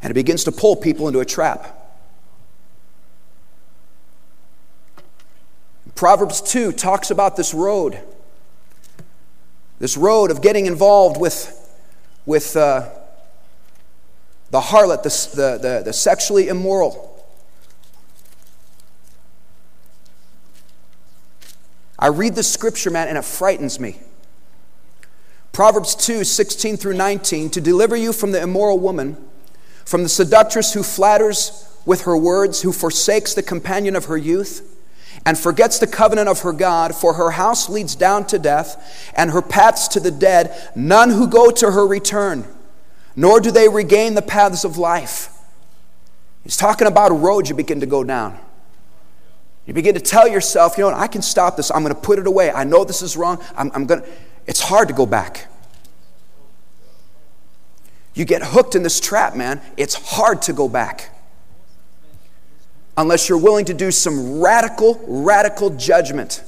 And 0.00 0.12
it 0.12 0.14
begins 0.14 0.44
to 0.44 0.52
pull 0.52 0.76
people 0.76 1.08
into 1.08 1.18
a 1.18 1.24
trap. 1.24 1.75
Proverbs 5.96 6.42
2 6.42 6.72
talks 6.72 7.10
about 7.10 7.36
this 7.36 7.54
road, 7.54 7.98
this 9.78 9.96
road 9.96 10.30
of 10.30 10.42
getting 10.42 10.66
involved 10.66 11.18
with, 11.18 11.74
with 12.26 12.54
uh, 12.54 12.90
the 14.50 14.60
harlot, 14.60 15.02
the, 15.02 15.08
the, 15.34 15.58
the, 15.58 15.82
the 15.86 15.92
sexually 15.94 16.48
immoral. 16.48 17.24
I 21.98 22.08
read 22.08 22.34
the 22.34 22.42
scripture, 22.42 22.90
man, 22.90 23.08
and 23.08 23.16
it 23.16 23.24
frightens 23.24 23.80
me. 23.80 23.98
Proverbs 25.52 25.94
2 25.94 26.24
16 26.24 26.76
through 26.76 26.92
19 26.92 27.48
to 27.48 27.60
deliver 27.62 27.96
you 27.96 28.12
from 28.12 28.32
the 28.32 28.42
immoral 28.42 28.78
woman, 28.78 29.16
from 29.86 30.02
the 30.02 30.10
seductress 30.10 30.74
who 30.74 30.82
flatters 30.82 31.66
with 31.86 32.02
her 32.02 32.18
words, 32.18 32.60
who 32.60 32.72
forsakes 32.72 33.32
the 33.32 33.42
companion 33.42 33.96
of 33.96 34.04
her 34.04 34.18
youth 34.18 34.75
and 35.26 35.36
forgets 35.36 35.80
the 35.80 35.88
covenant 35.88 36.28
of 36.28 36.40
her 36.42 36.52
God, 36.52 36.94
for 36.94 37.14
her 37.14 37.32
house 37.32 37.68
leads 37.68 37.96
down 37.96 38.28
to 38.28 38.38
death, 38.38 39.12
and 39.16 39.32
her 39.32 39.42
paths 39.42 39.88
to 39.88 40.00
the 40.00 40.12
dead. 40.12 40.70
None 40.76 41.10
who 41.10 41.26
go 41.26 41.50
to 41.50 41.72
her 41.72 41.84
return, 41.84 42.44
nor 43.16 43.40
do 43.40 43.50
they 43.50 43.68
regain 43.68 44.14
the 44.14 44.22
paths 44.22 44.64
of 44.64 44.78
life. 44.78 45.30
He's 46.44 46.56
talking 46.56 46.86
about 46.86 47.10
a 47.10 47.14
road 47.14 47.48
you 47.48 47.56
begin 47.56 47.80
to 47.80 47.86
go 47.86 48.04
down. 48.04 48.38
You 49.66 49.74
begin 49.74 49.94
to 49.94 50.00
tell 50.00 50.28
yourself, 50.28 50.78
you 50.78 50.88
know, 50.88 50.96
I 50.96 51.08
can 51.08 51.22
stop 51.22 51.56
this. 51.56 51.72
I'm 51.72 51.82
going 51.82 51.92
to 51.92 52.00
put 52.00 52.20
it 52.20 52.28
away. 52.28 52.52
I 52.52 52.62
know 52.62 52.84
this 52.84 53.02
is 53.02 53.16
wrong. 53.16 53.42
I'm, 53.56 53.72
I'm 53.74 53.84
going 53.84 54.02
to. 54.02 54.08
It's 54.46 54.60
hard 54.60 54.86
to 54.86 54.94
go 54.94 55.06
back. 55.06 55.48
You 58.14 58.24
get 58.24 58.42
hooked 58.44 58.76
in 58.76 58.84
this 58.84 59.00
trap, 59.00 59.34
man. 59.34 59.60
It's 59.76 59.94
hard 59.94 60.40
to 60.42 60.52
go 60.52 60.68
back 60.68 61.15
unless 62.96 63.28
you're 63.28 63.38
willing 63.38 63.64
to 63.66 63.74
do 63.74 63.90
some 63.90 64.40
radical, 64.40 65.00
radical 65.06 65.70
judgment 65.70 66.42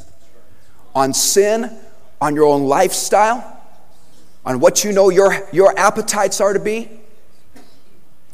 on 0.95 1.13
sin, 1.13 1.71
on 2.21 2.35
your 2.35 2.47
own 2.47 2.65
lifestyle, 2.65 3.63
on 4.45 4.61
what 4.61 4.83
you 4.83 4.93
know 4.93 5.11
your, 5.11 5.47
your 5.53 5.79
appetites 5.79 6.41
are 6.41 6.53
to 6.53 6.59
be, 6.59 6.89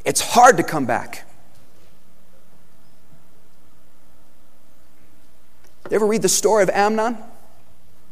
it's 0.04 0.20
hard 0.20 0.56
to 0.58 0.62
come 0.62 0.86
back. 0.86 1.26
You 5.90 5.96
ever 5.96 6.06
read 6.06 6.22
the 6.22 6.28
story 6.28 6.62
of 6.62 6.70
Amnon? 6.70 7.18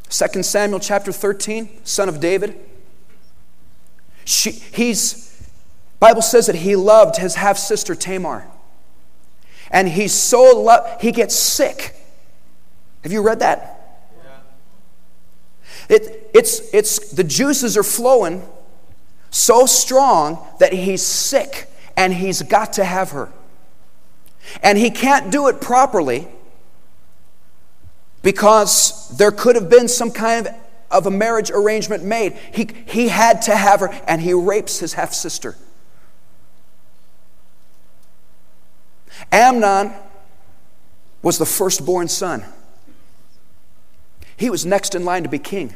2 0.09 0.43
Samuel 0.43 0.79
chapter 0.79 1.11
13, 1.11 1.69
son 1.83 2.07
of 2.07 2.19
David. 2.19 2.59
She, 4.25 4.51
he's, 4.51 5.49
Bible 5.99 6.21
says 6.21 6.45
that 6.47 6.55
he 6.57 6.75
loved 6.75 7.17
his 7.17 7.35
half 7.35 7.57
sister 7.57 7.95
Tamar 7.95 8.47
and 9.73 9.89
he's 9.89 10.13
so 10.13 10.61
lo- 10.61 10.97
he 11.01 11.11
gets 11.11 11.35
sick. 11.35 11.95
Have 13.01 13.11
you 13.11 13.21
read 13.21 13.39
that? 13.39 13.71
It, 15.89 16.29
it's, 16.33 16.73
it's, 16.73 17.11
the 17.11 17.25
juices 17.25 17.75
are 17.75 17.83
flowing 17.83 18.41
so 19.31 19.65
strong 19.65 20.47
that 20.59 20.71
he's 20.71 21.05
sick 21.05 21.69
and 21.97 22.13
he's 22.13 22.41
got 22.43 22.73
to 22.73 22.85
have 22.85 23.11
her. 23.11 23.29
And 24.61 24.77
he 24.77 24.91
can't 24.91 25.31
do 25.31 25.47
it 25.47 25.59
properly 25.59 26.27
because 28.21 29.09
there 29.17 29.31
could 29.31 29.55
have 29.55 29.69
been 29.69 29.87
some 29.87 30.11
kind 30.11 30.47
of, 30.47 30.53
of 30.89 31.07
a 31.07 31.11
marriage 31.11 31.51
arrangement 31.51 32.03
made. 32.03 32.33
He, 32.53 32.69
he 32.85 33.09
had 33.09 33.41
to 33.43 33.55
have 33.55 33.81
her, 33.81 33.89
and 34.07 34.21
he 34.21 34.33
rapes 34.33 34.79
his 34.79 34.93
half 34.93 35.13
sister. 35.13 35.57
Amnon 39.31 39.93
was 41.21 41.37
the 41.37 41.45
firstborn 41.45 42.07
son. 42.07 42.43
He 44.35 44.49
was 44.49 44.65
next 44.65 44.95
in 44.95 45.05
line 45.05 45.23
to 45.23 45.29
be 45.29 45.39
king. 45.39 45.75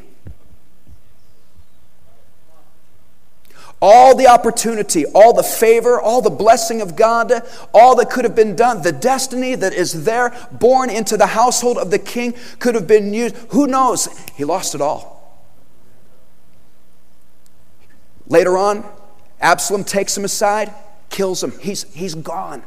All 3.80 4.16
the 4.16 4.26
opportunity, 4.26 5.06
all 5.06 5.32
the 5.32 5.44
favor, 5.44 6.00
all 6.00 6.20
the 6.20 6.30
blessing 6.30 6.80
of 6.80 6.96
God, 6.96 7.32
all 7.72 7.94
that 7.96 8.10
could 8.10 8.24
have 8.24 8.34
been 8.34 8.56
done, 8.56 8.82
the 8.82 8.90
destiny 8.90 9.54
that 9.54 9.72
is 9.72 10.04
there, 10.04 10.36
born 10.50 10.90
into 10.90 11.16
the 11.16 11.26
household 11.26 11.78
of 11.78 11.92
the 11.92 11.98
king, 11.98 12.34
could 12.58 12.74
have 12.74 12.88
been 12.88 13.14
used. 13.14 13.36
Who 13.50 13.68
knows? 13.68 14.08
He 14.36 14.44
lost 14.44 14.74
it 14.74 14.80
all. 14.80 15.16
Later 18.26 18.58
on, 18.58 18.84
Absalom 19.40 19.84
takes 19.84 20.16
him 20.16 20.24
aside, 20.24 20.74
kills 21.08 21.42
him. 21.42 21.52
He's, 21.60 21.84
he's 21.94 22.16
gone. 22.16 22.64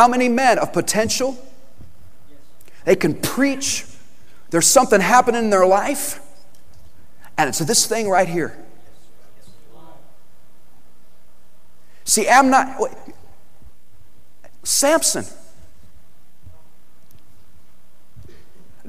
How 0.00 0.08
many 0.08 0.30
men 0.30 0.58
of 0.58 0.72
potential? 0.72 1.36
They 2.86 2.96
can 2.96 3.12
preach. 3.12 3.84
There's 4.48 4.66
something 4.66 4.98
happening 4.98 5.44
in 5.44 5.50
their 5.50 5.66
life. 5.66 6.20
And 7.36 7.50
it's 7.50 7.58
this 7.58 7.86
thing 7.86 8.08
right 8.08 8.26
here. 8.26 8.56
See, 12.04 12.26
I'm 12.26 12.48
not. 12.48 12.80
Wait, 12.80 12.92
Samson. 14.62 15.26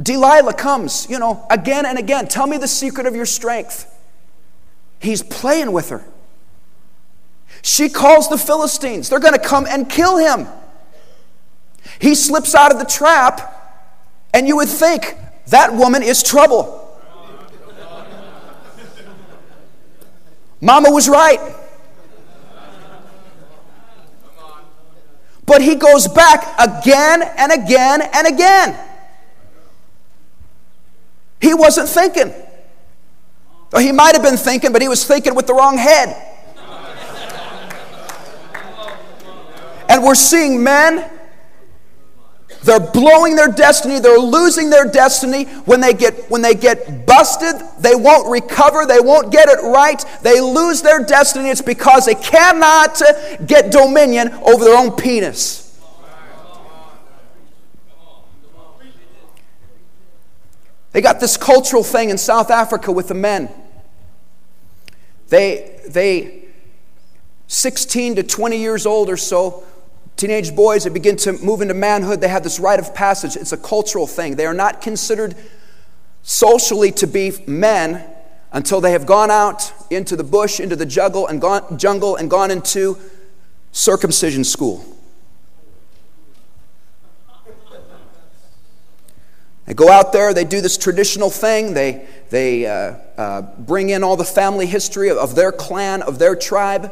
Delilah 0.01 0.53
comes, 0.53 1.09
you 1.09 1.19
know, 1.19 1.45
again 1.49 1.85
and 1.85 1.99
again. 1.99 2.29
Tell 2.29 2.47
me 2.47 2.55
the 2.55 2.69
secret 2.69 3.05
of 3.05 3.17
your 3.17 3.25
strength. 3.25 3.85
He's 5.01 5.21
playing 5.21 5.73
with 5.73 5.89
her. 5.89 6.05
She 7.61 7.89
calls 7.89 8.29
the 8.29 8.37
Philistines. 8.37 9.09
They're 9.09 9.19
going 9.19 9.33
to 9.33 9.45
come 9.45 9.67
and 9.69 9.89
kill 9.89 10.15
him. 10.15 10.47
He 12.01 12.15
slips 12.15 12.55
out 12.55 12.71
of 12.71 12.79
the 12.79 12.85
trap, 12.85 13.77
and 14.33 14.47
you 14.47 14.55
would 14.55 14.67
think 14.67 15.15
that 15.47 15.71
woman 15.75 16.01
is 16.01 16.23
trouble. 16.23 16.79
Mama 20.59 20.89
was 20.89 21.07
right. 21.07 21.39
But 25.45 25.61
he 25.61 25.75
goes 25.75 26.07
back 26.07 26.55
again 26.59 27.21
and 27.21 27.51
again 27.51 28.01
and 28.01 28.25
again. 28.25 28.79
He 31.39 31.53
wasn't 31.53 31.87
thinking. 31.87 32.33
Or 33.73 33.79
he 33.79 33.91
might 33.91 34.15
have 34.15 34.23
been 34.23 34.37
thinking, 34.37 34.71
but 34.71 34.81
he 34.81 34.87
was 34.87 35.05
thinking 35.05 35.35
with 35.35 35.45
the 35.45 35.53
wrong 35.53 35.77
head. 35.77 36.15
And 39.87 40.03
we're 40.03 40.15
seeing 40.15 40.63
men 40.63 41.19
they're 42.63 42.79
blowing 42.79 43.35
their 43.35 43.47
destiny, 43.47 43.99
they're 43.99 44.19
losing 44.19 44.69
their 44.69 44.85
destiny. 44.85 45.45
When 45.65 45.81
they 45.81 45.93
get 45.93 46.29
when 46.29 46.41
they 46.41 46.53
get 46.53 47.07
busted, 47.07 47.55
they 47.79 47.95
won't 47.95 48.29
recover, 48.29 48.85
they 48.85 48.99
won't 48.99 49.31
get 49.31 49.49
it 49.49 49.63
right. 49.63 50.03
They 50.21 50.39
lose 50.41 50.81
their 50.81 51.03
destiny. 51.03 51.49
It's 51.49 51.61
because 51.61 52.05
they 52.05 52.15
cannot 52.15 53.01
get 53.47 53.71
dominion 53.71 54.31
over 54.43 54.63
their 54.63 54.77
own 54.77 54.91
penis. 54.91 55.67
They 60.91 61.01
got 61.01 61.19
this 61.19 61.37
cultural 61.37 61.83
thing 61.83 62.09
in 62.09 62.17
South 62.17 62.51
Africa 62.51 62.91
with 62.91 63.07
the 63.07 63.13
men. 63.13 63.49
They 65.29 65.79
they 65.87 66.45
16 67.47 68.15
to 68.15 68.23
20 68.23 68.57
years 68.57 68.85
old 68.85 69.09
or 69.09 69.17
so 69.17 69.63
Teenage 70.17 70.55
boys 70.55 70.83
that 70.83 70.93
begin 70.93 71.15
to 71.17 71.33
move 71.33 71.61
into 71.61 71.73
manhood, 71.73 72.21
they 72.21 72.27
have 72.27 72.43
this 72.43 72.59
rite 72.59 72.79
of 72.79 72.93
passage. 72.93 73.35
It's 73.35 73.51
a 73.51 73.57
cultural 73.57 74.05
thing. 74.05 74.35
They 74.35 74.45
are 74.45 74.53
not 74.53 74.81
considered 74.81 75.35
socially 76.21 76.91
to 76.91 77.07
be 77.07 77.31
men 77.47 78.07
until 78.51 78.81
they 78.81 78.91
have 78.91 79.05
gone 79.05 79.31
out 79.31 79.71
into 79.89 80.15
the 80.15 80.23
bush, 80.23 80.59
into 80.59 80.75
the 80.75 80.85
jungle, 80.85 81.27
and 81.27 81.41
gone, 81.41 81.77
jungle, 81.77 82.15
and 82.15 82.29
gone 82.29 82.51
into 82.51 82.97
circumcision 83.71 84.43
school. 84.43 84.85
They 89.65 89.73
go 89.73 89.89
out 89.89 90.11
there, 90.11 90.33
they 90.33 90.43
do 90.43 90.59
this 90.59 90.77
traditional 90.77 91.29
thing, 91.29 91.73
they, 91.73 92.05
they 92.29 92.65
uh, 92.65 92.95
uh, 93.17 93.41
bring 93.59 93.89
in 93.89 94.03
all 94.03 94.17
the 94.17 94.25
family 94.25 94.65
history 94.65 95.09
of, 95.09 95.17
of 95.17 95.35
their 95.35 95.53
clan, 95.53 96.01
of 96.01 96.19
their 96.19 96.35
tribe, 96.35 96.91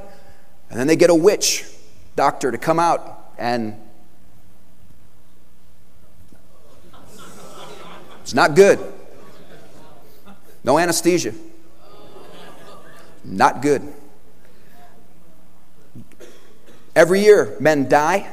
and 0.70 0.80
then 0.80 0.88
they 0.88 0.96
get 0.96 1.10
a 1.10 1.16
witch 1.16 1.66
doctor 2.20 2.52
to 2.52 2.58
come 2.58 2.80
out 2.80 3.32
and 3.38 3.74
it's 8.22 8.34
not 8.34 8.58
good. 8.58 8.78
No 10.62 10.78
anesthesia. 10.78 11.34
Not 13.24 13.62
good. 13.62 13.82
Every 16.94 17.22
year, 17.22 17.56
men 17.62 17.88
die. 17.88 18.30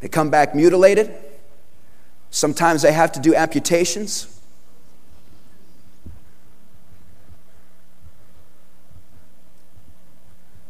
They 0.00 0.08
come 0.08 0.28
back 0.28 0.54
mutilated. 0.54 1.14
Sometimes 2.28 2.82
they 2.82 2.92
have 2.92 3.10
to 3.12 3.20
do 3.20 3.34
amputations. 3.34 4.38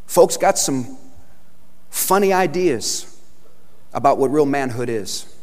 Folks 0.07 0.37
got 0.37 0.57
some 0.57 0.97
funny 1.95 2.33
ideas 2.33 3.19
about 3.93 4.17
what 4.17 4.29
real 4.29 4.45
manhood 4.45 4.89
is. 4.89 5.33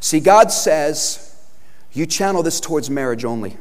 See, 0.00 0.20
God 0.20 0.52
says 0.52 1.34
you 1.92 2.04
channel 2.04 2.42
this 2.42 2.60
towards 2.60 2.90
marriage 2.90 3.24
only. 3.24 3.56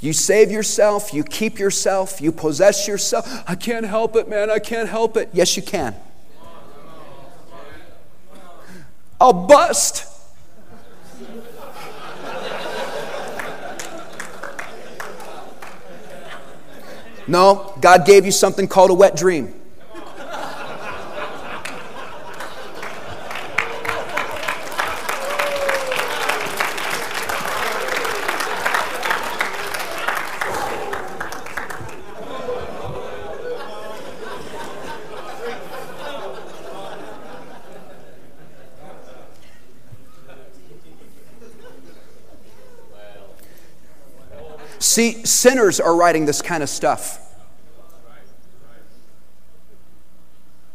You 0.00 0.12
save 0.12 0.50
yourself, 0.50 1.12
you 1.12 1.22
keep 1.22 1.58
yourself, 1.58 2.20
you 2.20 2.32
possess 2.32 2.88
yourself. 2.88 3.44
I 3.46 3.54
can't 3.54 3.86
help 3.86 4.16
it, 4.16 4.28
man, 4.28 4.50
I 4.50 4.58
can't 4.58 4.88
help 4.88 5.16
it. 5.16 5.28
Yes, 5.32 5.56
you 5.56 5.62
can. 5.62 5.94
I'll 9.20 9.32
bust. 9.32 10.13
No, 17.26 17.74
God 17.80 18.06
gave 18.06 18.24
you 18.24 18.32
something 18.32 18.68
called 18.68 18.90
a 18.90 18.94
wet 18.94 19.16
dream. 19.16 19.54
See, 44.84 45.24
sinners 45.24 45.80
are 45.80 45.96
writing 45.96 46.26
this 46.26 46.42
kind 46.42 46.62
of 46.62 46.68
stuff. 46.68 47.18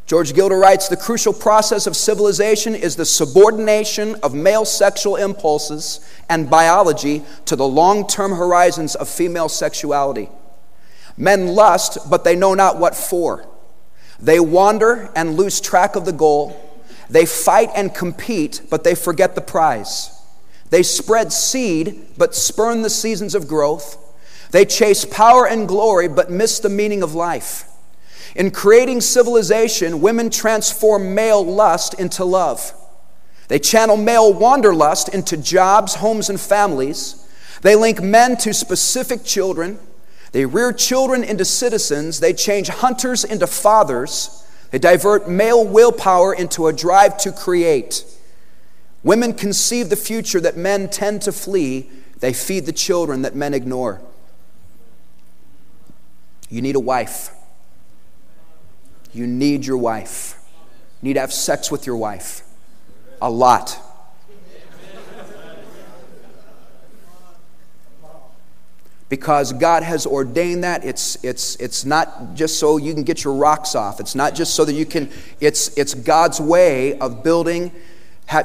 George 0.07 0.33
Gilder 0.33 0.57
writes 0.57 0.87
The 0.87 0.97
crucial 0.97 1.31
process 1.31 1.85
of 1.85 1.95
civilization 1.95 2.73
is 2.73 2.95
the 2.95 3.05
subordination 3.05 4.15
of 4.23 4.33
male 4.33 4.65
sexual 4.65 5.15
impulses 5.15 5.99
and 6.27 6.49
biology 6.49 7.21
to 7.45 7.55
the 7.55 7.67
long 7.67 8.07
term 8.07 8.31
horizons 8.31 8.95
of 8.95 9.07
female 9.07 9.47
sexuality. 9.47 10.27
Men 11.15 11.49
lust, 11.49 11.99
but 12.09 12.23
they 12.23 12.35
know 12.35 12.55
not 12.55 12.79
what 12.79 12.95
for. 12.95 13.47
They 14.19 14.39
wander 14.39 15.11
and 15.15 15.37
lose 15.37 15.61
track 15.61 15.95
of 15.95 16.05
the 16.05 16.13
goal. 16.13 16.59
They 17.11 17.27
fight 17.27 17.69
and 17.75 17.93
compete, 17.93 18.61
but 18.71 18.83
they 18.83 18.95
forget 18.95 19.35
the 19.35 19.41
prize. 19.41 20.18
They 20.69 20.83
spread 20.83 21.33
seed, 21.33 22.05
but 22.17 22.35
spurn 22.35 22.81
the 22.81 22.89
seasons 22.89 23.33
of 23.35 23.47
growth. 23.47 23.97
They 24.51 24.65
chase 24.65 25.05
power 25.05 25.47
and 25.47 25.67
glory, 25.67 26.07
but 26.07 26.31
miss 26.31 26.59
the 26.59 26.69
meaning 26.69 27.03
of 27.03 27.15
life. 27.15 27.65
In 28.35 28.51
creating 28.51 29.01
civilization, 29.01 30.01
women 30.01 30.29
transform 30.29 31.15
male 31.15 31.43
lust 31.43 31.95
into 31.95 32.23
love. 32.23 32.73
They 33.47 33.59
channel 33.59 33.97
male 33.97 34.31
wanderlust 34.31 35.09
into 35.09 35.35
jobs, 35.35 35.95
homes, 35.95 36.29
and 36.29 36.39
families. 36.39 37.27
They 37.61 37.75
link 37.75 38.01
men 38.01 38.37
to 38.37 38.53
specific 38.53 39.23
children. 39.23 39.79
They 40.31 40.45
rear 40.45 40.71
children 40.71 41.23
into 41.23 41.45
citizens. 41.45 42.19
They 42.19 42.33
change 42.33 42.69
hunters 42.69 43.23
into 43.23 43.47
fathers. 43.47 44.45
They 44.69 44.77
divert 44.77 45.27
male 45.27 45.65
willpower 45.65 46.33
into 46.33 46.67
a 46.67 46.73
drive 46.73 47.17
to 47.19 47.31
create. 47.31 48.05
Women 49.03 49.33
conceive 49.33 49.89
the 49.89 49.95
future 49.95 50.41
that 50.41 50.57
men 50.57 50.89
tend 50.89 51.21
to 51.23 51.31
flee. 51.31 51.89
They 52.19 52.33
feed 52.33 52.65
the 52.65 52.73
children 52.73 53.21
that 53.21 53.35
men 53.35 53.53
ignore. 53.53 54.01
You 56.49 56.61
need 56.61 56.75
a 56.75 56.79
wife. 56.79 57.31
You 59.13 59.25
need 59.25 59.65
your 59.65 59.77
wife. 59.77 60.35
You 61.01 61.09
need 61.09 61.13
to 61.13 61.21
have 61.21 61.33
sex 61.33 61.71
with 61.71 61.85
your 61.85 61.97
wife. 61.97 62.43
A 63.21 63.29
lot. 63.29 63.79
because 69.09 69.53
God 69.53 69.81
has 69.81 70.05
ordained 70.05 70.63
that. 70.63 70.85
It's, 70.85 71.21
it's, 71.23 71.55
it's 71.55 71.83
not 71.83 72.35
just 72.35 72.59
so 72.59 72.77
you 72.77 72.93
can 72.93 73.03
get 73.03 73.23
your 73.23 73.33
rocks 73.33 73.75
off. 73.75 73.99
It's 73.99 74.15
not 74.15 74.35
just 74.35 74.55
so 74.55 74.63
that 74.63 74.73
you 74.73 74.85
can, 74.85 75.09
it's, 75.41 75.75
it's 75.77 75.95
God's 75.95 76.39
way 76.39 76.97
of 76.99 77.23
building, 77.23 77.71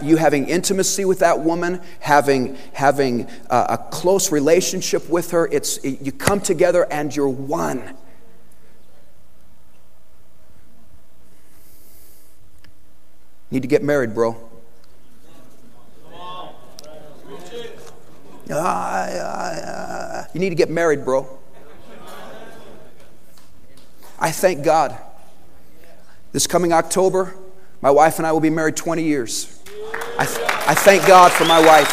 you 0.02 0.16
having 0.16 0.48
intimacy 0.48 1.04
with 1.04 1.18
that 1.20 1.40
woman, 1.40 1.80
having, 2.00 2.56
having 2.72 3.28
a, 3.50 3.66
a 3.70 3.78
close 3.90 4.32
relationship 4.32 5.08
with 5.08 5.30
her. 5.32 5.46
It's, 5.46 5.82
you 5.84 6.12
come 6.12 6.40
together 6.40 6.86
and 6.90 7.14
you're 7.14 7.28
one. 7.28 7.96
Need 13.50 13.62
to 13.62 13.68
get 13.68 13.82
married, 13.82 14.14
bro. 14.14 14.36
Uh, 18.50 18.54
uh, 18.54 18.58
uh, 18.58 20.24
you 20.34 20.40
need 20.40 20.50
to 20.50 20.54
get 20.54 20.68
married, 20.70 21.04
bro. 21.04 21.38
I 24.18 24.30
thank 24.30 24.64
God. 24.64 24.98
This 26.32 26.46
coming 26.46 26.72
October, 26.72 27.34
my 27.80 27.90
wife 27.90 28.18
and 28.18 28.26
I 28.26 28.32
will 28.32 28.40
be 28.40 28.50
married 28.50 28.76
20 28.76 29.02
years. 29.02 29.53
I, 30.16 30.26
th- 30.26 30.48
I 30.48 30.74
thank 30.74 31.06
God 31.06 31.32
for 31.32 31.44
my 31.44 31.58
wife. 31.58 31.90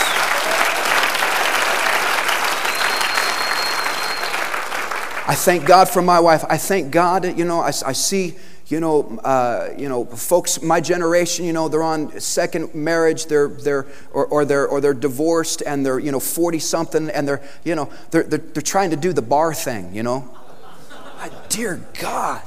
I 5.27 5.35
thank 5.35 5.65
God 5.65 5.89
for 5.89 6.01
my 6.01 6.19
wife. 6.19 6.43
I 6.49 6.57
thank 6.57 6.91
God, 6.91 7.37
you 7.37 7.45
know, 7.45 7.61
I, 7.61 7.67
I 7.67 7.93
see 7.93 8.35
you 8.71 8.79
know, 8.79 9.19
uh, 9.23 9.73
you 9.77 9.89
know, 9.89 10.05
folks 10.05 10.61
my 10.61 10.79
generation, 10.79 11.45
you 11.45 11.51
know, 11.51 11.67
they're 11.67 11.83
on 11.83 12.19
second 12.21 12.73
marriage, 12.73 13.25
they're, 13.25 13.49
they're, 13.49 13.85
or, 14.13 14.25
or 14.27 14.45
they're, 14.45 14.65
or 14.65 14.79
they're 14.79 14.93
divorced 14.93 15.61
and 15.65 15.85
they're, 15.85 15.99
you 15.99 16.11
know, 16.11 16.21
40 16.21 16.59
something 16.59 17.09
and 17.09 17.27
they're, 17.27 17.41
you 17.65 17.75
know, 17.75 17.91
they're, 18.11 18.23
they're, 18.23 18.39
they're 18.39 18.63
trying 18.63 18.91
to 18.91 18.95
do 18.95 19.11
the 19.11 19.21
bar 19.21 19.53
thing, 19.53 19.93
you 19.93 20.03
know. 20.03 20.37
Dear 21.49 21.81
God. 21.99 22.41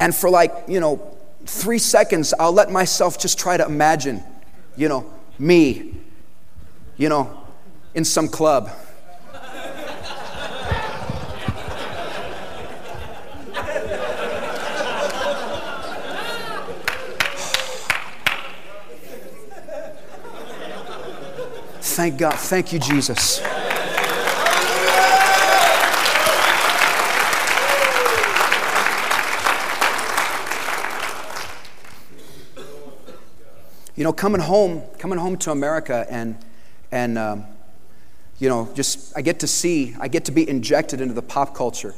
And 0.00 0.14
for 0.14 0.30
like, 0.30 0.54
you 0.66 0.80
know, 0.80 1.16
three 1.46 1.78
seconds, 1.78 2.34
I'll 2.38 2.52
let 2.52 2.70
myself 2.70 3.18
just 3.18 3.38
try 3.38 3.56
to 3.56 3.64
imagine, 3.64 4.22
you 4.76 4.88
know, 4.88 5.12
me, 5.38 5.94
you 6.96 7.08
know, 7.08 7.44
in 7.94 8.04
some 8.04 8.28
club 8.28 8.70
Thank 21.92 22.16
God. 22.16 22.34
Thank 22.34 22.72
you, 22.72 22.78
Jesus. 22.78 23.40
You 34.02 34.04
know, 34.08 34.12
coming 34.12 34.40
home, 34.40 34.82
coming 34.98 35.16
home 35.16 35.36
to 35.36 35.52
America, 35.52 36.04
and 36.10 36.36
and 36.90 37.16
um, 37.16 37.44
you 38.40 38.48
know, 38.48 38.68
just 38.74 39.16
I 39.16 39.22
get 39.22 39.38
to 39.38 39.46
see, 39.46 39.94
I 40.00 40.08
get 40.08 40.24
to 40.24 40.32
be 40.32 40.50
injected 40.50 41.00
into 41.00 41.14
the 41.14 41.22
pop 41.22 41.54
culture. 41.54 41.94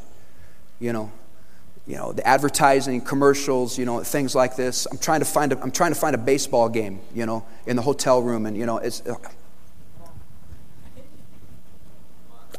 You 0.80 0.92
know, 0.92 1.10
you 1.86 1.96
know, 1.96 2.12
the 2.12 2.26
advertising, 2.28 3.00
commercials, 3.00 3.78
you 3.78 3.86
know, 3.86 4.04
things 4.04 4.34
like 4.34 4.54
this. 4.54 4.86
I'm 4.90 4.98
trying 4.98 5.20
to 5.20 5.24
find 5.24 5.54
a, 5.54 5.62
I'm 5.62 5.70
trying 5.70 5.94
to 5.94 5.98
find 5.98 6.14
a 6.14 6.18
baseball 6.18 6.68
game, 6.68 7.00
you 7.14 7.24
know, 7.24 7.46
in 7.66 7.74
the 7.74 7.80
hotel 7.80 8.20
room, 8.20 8.44
and 8.44 8.54
you 8.54 8.66
know, 8.66 8.76
it's 8.76 9.02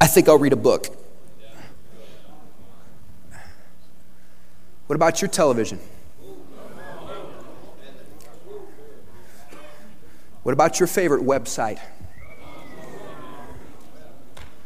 I 0.02 0.08
think 0.08 0.28
I'll 0.28 0.40
read 0.40 0.54
a 0.54 0.56
book. 0.56 0.88
What 4.88 4.96
about 4.96 5.22
your 5.22 5.30
television? 5.30 5.78
What 10.46 10.54
about 10.54 10.80
your 10.80 10.86
favorite 10.86 11.24
website? 11.24 11.80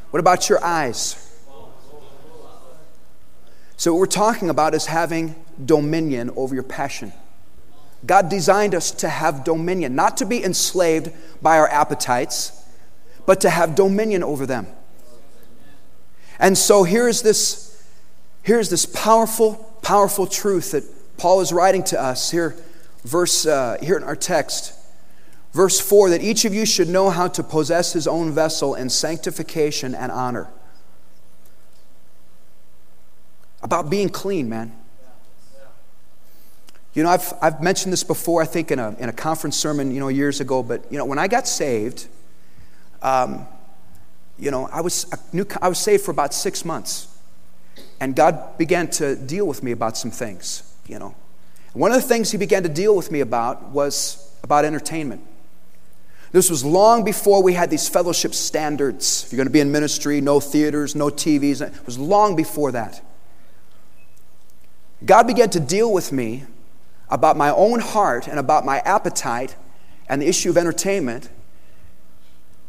What 0.09 0.19
about 0.19 0.49
your 0.49 0.61
eyes? 0.61 1.15
So, 3.77 3.93
what 3.93 3.99
we're 4.01 4.07
talking 4.07 4.49
about 4.49 4.73
is 4.73 4.87
having 4.87 5.35
dominion 5.63 6.31
over 6.35 6.53
your 6.53 6.65
passion. 6.65 7.13
God 8.05 8.27
designed 8.27 8.75
us 8.75 8.91
to 8.91 9.07
have 9.07 9.45
dominion, 9.45 9.95
not 9.95 10.17
to 10.17 10.25
be 10.25 10.43
enslaved 10.43 11.13
by 11.41 11.57
our 11.57 11.69
appetites, 11.69 12.61
but 13.25 13.39
to 13.39 13.49
have 13.49 13.75
dominion 13.75 14.21
over 14.21 14.45
them. 14.45 14.67
And 16.39 16.57
so 16.57 16.83
here's 16.83 17.21
this, 17.21 17.81
here's 18.43 18.69
this 18.69 18.85
powerful, 18.85 19.55
powerful 19.81 20.27
truth 20.27 20.71
that 20.71 20.83
Paul 21.15 21.39
is 21.39 21.53
writing 21.53 21.85
to 21.85 22.01
us 22.01 22.31
here, 22.31 22.57
verse 23.05 23.45
uh, 23.45 23.77
here 23.81 23.95
in 23.95 24.03
our 24.03 24.17
text. 24.17 24.73
Verse 25.51 25.79
4 25.79 26.11
that 26.11 26.21
each 26.21 26.45
of 26.45 26.53
you 26.53 26.65
should 26.65 26.89
know 26.89 27.09
how 27.09 27.27
to 27.27 27.43
possess 27.43 27.93
his 27.93 28.07
own 28.07 28.31
vessel 28.31 28.75
in 28.75 28.89
sanctification 28.89 29.95
and 29.95 30.11
honor. 30.11 30.49
About 33.61 33.89
being 33.89 34.09
clean, 34.09 34.47
man. 34.47 34.75
You 36.93 37.03
know, 37.03 37.09
I've, 37.09 37.33
I've 37.41 37.61
mentioned 37.61 37.93
this 37.93 38.03
before, 38.03 38.41
I 38.41 38.45
think, 38.45 38.71
in 38.71 38.79
a, 38.79 38.95
in 38.99 39.09
a 39.09 39.13
conference 39.13 39.55
sermon, 39.57 39.91
you 39.91 39.99
know, 39.99 40.07
years 40.07 40.39
ago, 40.39 40.63
but, 40.63 40.83
you 40.91 40.97
know, 40.97 41.05
when 41.05 41.19
I 41.19 41.27
got 41.27 41.47
saved, 41.47 42.07
um, 43.01 43.45
you 44.37 44.51
know, 44.51 44.67
I 44.71 44.81
was, 44.81 45.05
I 45.61 45.67
was 45.67 45.77
saved 45.77 46.03
for 46.03 46.11
about 46.11 46.33
six 46.33 46.65
months. 46.65 47.07
And 47.99 48.15
God 48.15 48.57
began 48.57 48.89
to 48.91 49.15
deal 49.15 49.45
with 49.45 49.61
me 49.61 49.71
about 49.71 49.97
some 49.97 50.11
things, 50.11 50.63
you 50.87 50.99
know. 50.99 51.15
One 51.73 51.91
of 51.91 52.01
the 52.01 52.07
things 52.07 52.31
He 52.31 52.37
began 52.37 52.63
to 52.63 52.69
deal 52.69 52.95
with 52.95 53.11
me 53.11 53.19
about 53.19 53.69
was 53.69 54.33
about 54.43 54.65
entertainment. 54.65 55.21
This 56.31 56.49
was 56.49 56.63
long 56.63 57.03
before 57.03 57.41
we 57.41 57.53
had 57.53 57.69
these 57.69 57.89
fellowship 57.89 58.35
standards. 58.35 59.25
If 59.25 59.31
you're 59.31 59.37
going 59.37 59.47
to 59.47 59.53
be 59.53 59.61
in 59.61 59.71
ministry, 59.71 60.21
no 60.21 60.39
theaters, 60.39 60.95
no 60.95 61.07
TVs. 61.07 61.61
It 61.61 61.85
was 61.85 61.97
long 61.97 62.35
before 62.35 62.71
that. 62.71 63.01
God 65.05 65.25
began 65.25 65.49
to 65.51 65.59
deal 65.59 65.91
with 65.91 66.11
me 66.11 66.43
about 67.09 67.35
my 67.35 67.49
own 67.49 67.79
heart 67.79 68.27
and 68.27 68.37
about 68.37 68.65
my 68.65 68.79
appetite 68.79 69.55
and 70.07 70.21
the 70.21 70.27
issue 70.27 70.49
of 70.49 70.57
entertainment. 70.57 71.29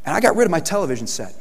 And 0.06 0.16
I 0.16 0.20
got 0.20 0.36
rid 0.36 0.44
of 0.44 0.50
my 0.50 0.60
television 0.60 1.06
set. 1.06 1.34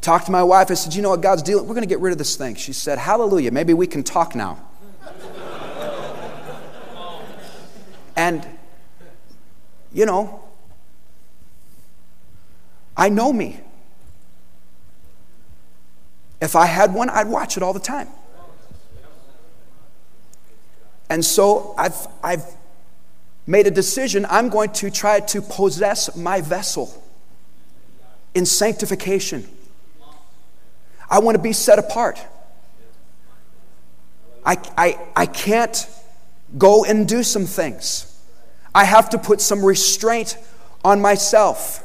Talked 0.00 0.26
to 0.26 0.32
my 0.32 0.42
wife. 0.42 0.70
I 0.70 0.74
said, 0.74 0.94
You 0.94 1.02
know 1.02 1.10
what 1.10 1.20
God's 1.20 1.42
dealing? 1.42 1.66
We're 1.66 1.74
going 1.74 1.86
to 1.86 1.88
get 1.88 2.00
rid 2.00 2.12
of 2.12 2.18
this 2.18 2.36
thing. 2.36 2.54
She 2.54 2.72
said, 2.72 2.96
Hallelujah. 2.96 3.50
Maybe 3.50 3.74
we 3.74 3.86
can 3.86 4.02
talk 4.02 4.34
now. 4.34 4.66
and, 8.16 8.46
you 9.92 10.06
know, 10.06 10.42
I 12.96 13.08
know 13.08 13.32
me. 13.32 13.60
If 16.40 16.56
I 16.56 16.66
had 16.66 16.94
one, 16.94 17.10
I'd 17.10 17.28
watch 17.28 17.56
it 17.56 17.62
all 17.62 17.72
the 17.72 17.80
time. 17.80 18.08
And 21.08 21.24
so 21.24 21.74
I've, 21.76 22.06
I've 22.22 22.44
made 23.46 23.66
a 23.66 23.70
decision. 23.70 24.26
I'm 24.30 24.48
going 24.48 24.70
to 24.74 24.90
try 24.90 25.20
to 25.20 25.42
possess 25.42 26.16
my 26.16 26.40
vessel 26.40 27.02
in 28.34 28.46
sanctification. 28.46 29.48
I 31.10 31.18
want 31.18 31.36
to 31.36 31.42
be 31.42 31.52
set 31.52 31.78
apart. 31.78 32.20
I, 34.46 34.56
I, 34.78 34.98
I 35.16 35.26
can't 35.26 35.86
go 36.56 36.84
and 36.84 37.06
do 37.06 37.22
some 37.22 37.44
things. 37.44 38.09
I 38.74 38.84
have 38.84 39.10
to 39.10 39.18
put 39.18 39.40
some 39.40 39.64
restraint 39.64 40.36
on 40.84 41.00
myself. 41.00 41.84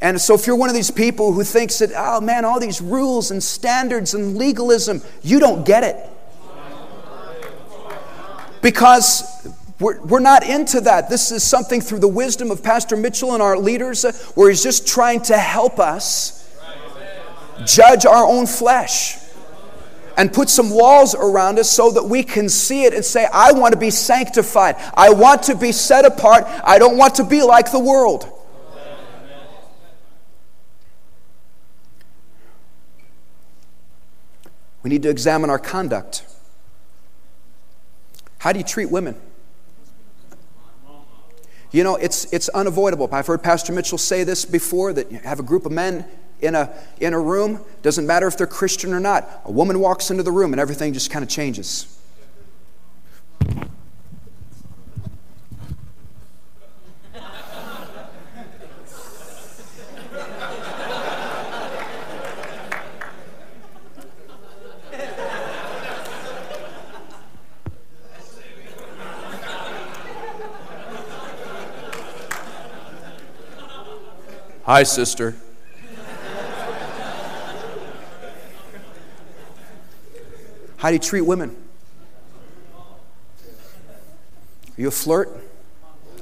And 0.00 0.20
so, 0.20 0.34
if 0.34 0.46
you're 0.46 0.56
one 0.56 0.68
of 0.68 0.74
these 0.74 0.90
people 0.90 1.32
who 1.32 1.44
thinks 1.44 1.78
that, 1.78 1.90
oh 1.94 2.20
man, 2.20 2.44
all 2.44 2.58
these 2.58 2.80
rules 2.80 3.30
and 3.30 3.42
standards 3.42 4.14
and 4.14 4.36
legalism, 4.36 5.00
you 5.22 5.38
don't 5.38 5.64
get 5.64 5.84
it. 5.84 5.96
Because 8.60 9.48
we're, 9.78 10.00
we're 10.02 10.20
not 10.20 10.44
into 10.44 10.80
that. 10.82 11.08
This 11.08 11.30
is 11.30 11.42
something 11.42 11.80
through 11.80 12.00
the 12.00 12.08
wisdom 12.08 12.50
of 12.50 12.62
Pastor 12.62 12.96
Mitchell 12.96 13.34
and 13.34 13.42
our 13.42 13.56
leaders, 13.56 14.04
uh, 14.04 14.12
where 14.34 14.48
he's 14.48 14.62
just 14.62 14.88
trying 14.88 15.20
to 15.22 15.36
help 15.36 15.78
us 15.78 16.38
judge 17.64 18.06
our 18.06 18.24
own 18.24 18.46
flesh 18.46 19.21
and 20.16 20.32
put 20.32 20.48
some 20.48 20.70
walls 20.70 21.14
around 21.14 21.58
us 21.58 21.70
so 21.70 21.90
that 21.92 22.04
we 22.04 22.22
can 22.22 22.48
see 22.48 22.84
it 22.84 22.94
and 22.94 23.04
say, 23.04 23.26
I 23.32 23.52
want 23.52 23.72
to 23.72 23.78
be 23.78 23.90
sanctified. 23.90 24.76
I 24.94 25.10
want 25.10 25.44
to 25.44 25.54
be 25.54 25.72
set 25.72 26.04
apart. 26.04 26.44
I 26.64 26.78
don't 26.78 26.96
want 26.96 27.16
to 27.16 27.24
be 27.24 27.42
like 27.42 27.72
the 27.72 27.78
world. 27.78 28.28
We 34.82 34.90
need 34.90 35.02
to 35.04 35.10
examine 35.10 35.48
our 35.48 35.60
conduct. 35.60 36.24
How 38.38 38.52
do 38.52 38.58
you 38.58 38.64
treat 38.64 38.90
women? 38.90 39.14
You 41.70 41.84
know, 41.84 41.96
it's, 41.96 42.30
it's 42.32 42.48
unavoidable. 42.50 43.08
I've 43.12 43.26
heard 43.26 43.42
Pastor 43.42 43.72
Mitchell 43.72 43.96
say 43.96 44.24
this 44.24 44.44
before 44.44 44.92
that 44.92 45.10
you 45.10 45.18
have 45.18 45.40
a 45.40 45.42
group 45.42 45.64
of 45.64 45.72
men 45.72 46.04
in 46.42 46.56
a, 46.56 46.74
in 47.00 47.14
a 47.14 47.20
room, 47.20 47.64
doesn't 47.82 48.06
matter 48.06 48.26
if 48.26 48.36
they're 48.36 48.46
Christian 48.46 48.92
or 48.92 49.00
not. 49.00 49.42
A 49.44 49.52
woman 49.52 49.78
walks 49.78 50.10
into 50.10 50.24
the 50.24 50.32
room 50.32 50.52
and 50.52 50.60
everything 50.60 50.92
just 50.92 51.10
kind 51.10 51.22
of 51.22 51.28
changes. 51.28 51.88
Hi, 74.64 74.84
sister. 74.84 75.36
How 80.82 80.88
do 80.88 80.94
you 80.94 80.98
treat 80.98 81.20
women? 81.20 81.56
Are 83.46 83.56
you 84.76 84.88
a 84.88 84.90
flirt? 84.90 85.30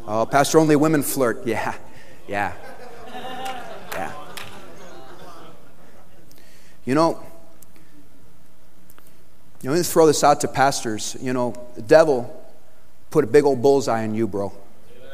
Oh, 0.07 0.27
Pastor, 0.27 0.59
only 0.59 0.77
women 0.77 1.03
flirt. 1.03 1.47
Yeah, 1.47 1.75
yeah, 2.29 2.53
yeah. 3.95 4.13
You 6.85 6.95
know, 6.95 7.23
you 9.63 9.71
know, 9.71 9.73
let 9.73 9.79
me 9.79 9.83
throw 9.83 10.07
this 10.07 10.23
out 10.23 10.43
to 10.43 10.49
pastors. 10.49 11.17
You 11.23 11.33
know, 11.33 11.55
the 11.75 11.81
devil 11.81 12.47
put 13.09 13.25
a 13.25 13.29
big 13.29 13.45
old 13.45 13.63
bullseye 13.63 14.03
on 14.03 14.15
you, 14.15 14.29
bro. 14.29 14.53
You 15.01 15.09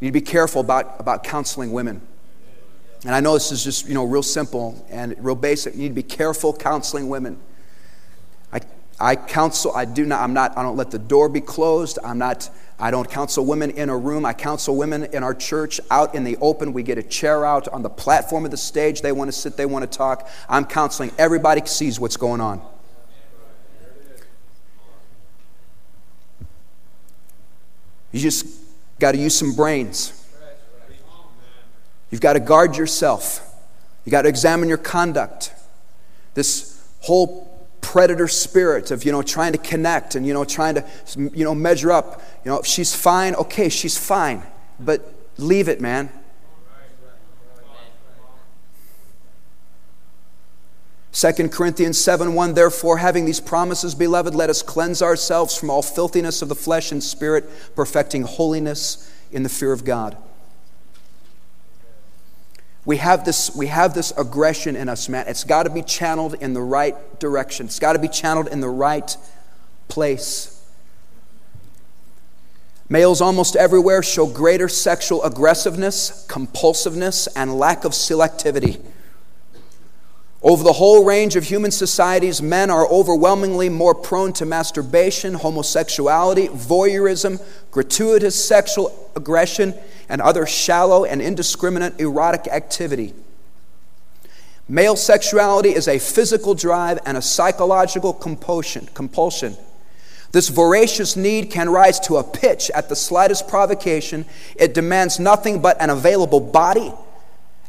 need 0.00 0.08
to 0.10 0.12
be 0.12 0.20
careful 0.20 0.60
about, 0.60 1.00
about 1.00 1.24
counseling 1.24 1.72
women. 1.72 2.00
And 3.04 3.16
I 3.16 3.18
know 3.18 3.34
this 3.34 3.50
is 3.50 3.64
just, 3.64 3.88
you 3.88 3.94
know, 3.94 4.04
real 4.04 4.22
simple 4.22 4.86
and 4.90 5.16
real 5.18 5.34
basic. 5.34 5.74
You 5.74 5.80
need 5.80 5.88
to 5.88 5.94
be 5.94 6.04
careful 6.04 6.52
counseling 6.52 7.08
women. 7.08 7.40
I, 9.00 9.16
counsel, 9.16 9.74
I 9.74 9.84
do 9.84 10.06
not, 10.06 10.20
I'm 10.20 10.32
not, 10.32 10.56
I 10.56 10.62
don't 10.62 10.76
let 10.76 10.90
the 10.90 10.98
door 10.98 11.28
be 11.28 11.40
closed. 11.40 11.98
I'm 12.04 12.18
not, 12.18 12.48
I 12.78 12.90
don't 12.90 13.10
counsel 13.10 13.44
women 13.44 13.70
in 13.70 13.88
a 13.88 13.96
room. 13.96 14.24
I 14.24 14.32
counsel 14.32 14.76
women 14.76 15.04
in 15.04 15.22
our 15.22 15.34
church 15.34 15.80
out 15.90 16.14
in 16.14 16.22
the 16.22 16.36
open. 16.40 16.72
We 16.72 16.82
get 16.82 16.98
a 16.98 17.02
chair 17.02 17.44
out 17.44 17.66
on 17.68 17.82
the 17.82 17.90
platform 17.90 18.44
of 18.44 18.50
the 18.50 18.56
stage. 18.56 19.02
They 19.02 19.12
want 19.12 19.28
to 19.28 19.32
sit, 19.32 19.56
they 19.56 19.66
want 19.66 19.90
to 19.90 19.98
talk. 19.98 20.28
I'm 20.48 20.64
counseling. 20.64 21.10
Everybody 21.18 21.66
sees 21.66 21.98
what's 21.98 22.16
going 22.16 22.40
on. 22.40 22.62
You 28.12 28.20
just 28.20 28.46
got 29.00 29.12
to 29.12 29.18
use 29.18 29.36
some 29.36 29.54
brains. 29.56 30.24
You've 32.10 32.20
got 32.20 32.34
to 32.34 32.40
guard 32.40 32.76
yourself. 32.76 33.40
You've 34.04 34.12
got 34.12 34.22
to 34.22 34.28
examine 34.28 34.68
your 34.68 34.78
conduct. 34.78 35.52
This 36.34 36.80
whole 37.00 37.43
predator 37.84 38.26
spirit 38.26 38.90
of, 38.90 39.04
you 39.04 39.12
know, 39.12 39.20
trying 39.20 39.52
to 39.52 39.58
connect 39.58 40.14
and, 40.14 40.26
you 40.26 40.32
know, 40.32 40.44
trying 40.44 40.74
to, 40.74 40.84
you 41.16 41.44
know, 41.44 41.54
measure 41.54 41.92
up. 41.92 42.22
You 42.44 42.50
know, 42.50 42.58
if 42.58 42.66
she's 42.66 42.94
fine, 42.94 43.34
okay, 43.34 43.68
she's 43.68 43.98
fine. 43.98 44.42
But 44.80 45.12
leave 45.36 45.68
it, 45.68 45.82
man. 45.82 46.10
Second 51.12 51.52
Corinthians 51.52 51.98
7 51.98 52.34
1, 52.34 52.54
therefore, 52.54 52.98
having 52.98 53.26
these 53.26 53.38
promises, 53.38 53.94
beloved, 53.94 54.34
let 54.34 54.50
us 54.50 54.62
cleanse 54.62 55.02
ourselves 55.02 55.54
from 55.54 55.70
all 55.70 55.82
filthiness 55.82 56.40
of 56.42 56.48
the 56.48 56.56
flesh 56.56 56.90
and 56.90 57.02
spirit, 57.02 57.48
perfecting 57.76 58.22
holiness 58.22 59.12
in 59.30 59.42
the 59.42 59.48
fear 59.48 59.72
of 59.72 59.84
God. 59.84 60.16
We 62.84 62.98
have 62.98 63.24
this, 63.24 63.54
we 63.56 63.68
have 63.68 63.94
this 63.94 64.12
aggression 64.16 64.76
in 64.76 64.88
us, 64.88 65.08
man. 65.08 65.26
It's 65.26 65.44
got 65.44 65.62
to 65.62 65.70
be 65.70 65.82
channeled 65.82 66.34
in 66.34 66.52
the 66.52 66.60
right 66.60 66.94
direction, 67.18 67.66
it's 67.66 67.78
got 67.78 67.94
to 67.94 67.98
be 67.98 68.08
channeled 68.08 68.48
in 68.48 68.60
the 68.60 68.68
right 68.68 69.16
place. 69.88 70.50
Males 72.88 73.22
almost 73.22 73.56
everywhere 73.56 74.02
show 74.02 74.26
greater 74.26 74.68
sexual 74.68 75.22
aggressiveness, 75.24 76.26
compulsiveness, 76.28 77.26
and 77.34 77.58
lack 77.58 77.84
of 77.84 77.92
selectivity. 77.92 78.78
Over 80.42 80.62
the 80.62 80.74
whole 80.74 81.06
range 81.06 81.36
of 81.36 81.44
human 81.44 81.70
societies, 81.70 82.42
men 82.42 82.68
are 82.68 82.86
overwhelmingly 82.86 83.70
more 83.70 83.94
prone 83.94 84.34
to 84.34 84.44
masturbation, 84.44 85.32
homosexuality, 85.32 86.48
voyeurism, 86.48 87.42
gratuitous 87.70 88.46
sexual 88.46 89.10
aggression, 89.16 89.72
and 90.08 90.20
other 90.20 90.46
shallow 90.46 91.04
and 91.04 91.20
indiscriminate 91.20 91.98
erotic 92.00 92.46
activity. 92.48 93.14
Male 94.68 94.96
sexuality 94.96 95.70
is 95.74 95.88
a 95.88 95.98
physical 95.98 96.54
drive 96.54 96.98
and 97.04 97.16
a 97.16 97.22
psychological 97.22 98.12
compulsion. 98.12 98.88
compulsion. 98.94 99.56
This 100.32 100.48
voracious 100.48 101.16
need 101.16 101.50
can 101.50 101.70
rise 101.70 102.00
to 102.00 102.16
a 102.16 102.24
pitch 102.24 102.70
at 102.70 102.88
the 102.88 102.96
slightest 102.96 103.46
provocation. 103.46 104.24
It 104.56 104.74
demands 104.74 105.20
nothing 105.20 105.60
but 105.60 105.80
an 105.80 105.90
available 105.90 106.40
body. 106.40 106.92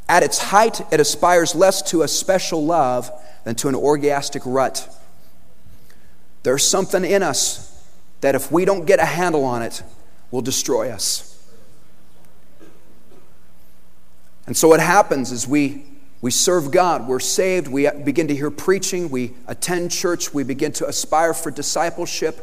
At 0.08 0.24
its 0.24 0.40
height, 0.40 0.82
it 0.92 1.00
aspires 1.00 1.54
less 1.54 1.82
to 1.92 2.02
a 2.02 2.08
special 2.08 2.66
love 2.66 3.12
than 3.44 3.56
to 3.56 3.68
an 3.68 3.76
orgastic 3.76 4.42
rut. 4.46 4.90
There's 6.44 6.68
something 6.68 7.04
in 7.04 7.24
us 7.24 7.72
that 8.22 8.36
if 8.36 8.52
we 8.52 8.66
don't 8.66 8.86
get 8.86 9.00
a 9.00 9.06
handle 9.06 9.44
on 9.44 9.62
it, 9.62 9.84
will 10.32 10.42
destroy 10.42 10.90
us. 10.90 11.35
And 14.48 14.56
so 14.56 14.68
what 14.68 14.80
happens 14.80 15.32
is 15.32 15.48
we, 15.48 15.86
we 16.22 16.32
serve 16.32 16.72
God, 16.72 17.08
we're 17.08 17.20
saved, 17.20 17.68
we 17.68 17.90
begin 17.90 18.28
to 18.28 18.36
hear 18.36 18.52
preaching, 18.52 19.10
we 19.10 19.34
attend 19.48 19.92
church, 19.92 20.34
we 20.34 20.44
begin 20.44 20.72
to 20.74 20.88
aspire 20.88 21.34
for 21.34 21.52
discipleship. 21.52 22.38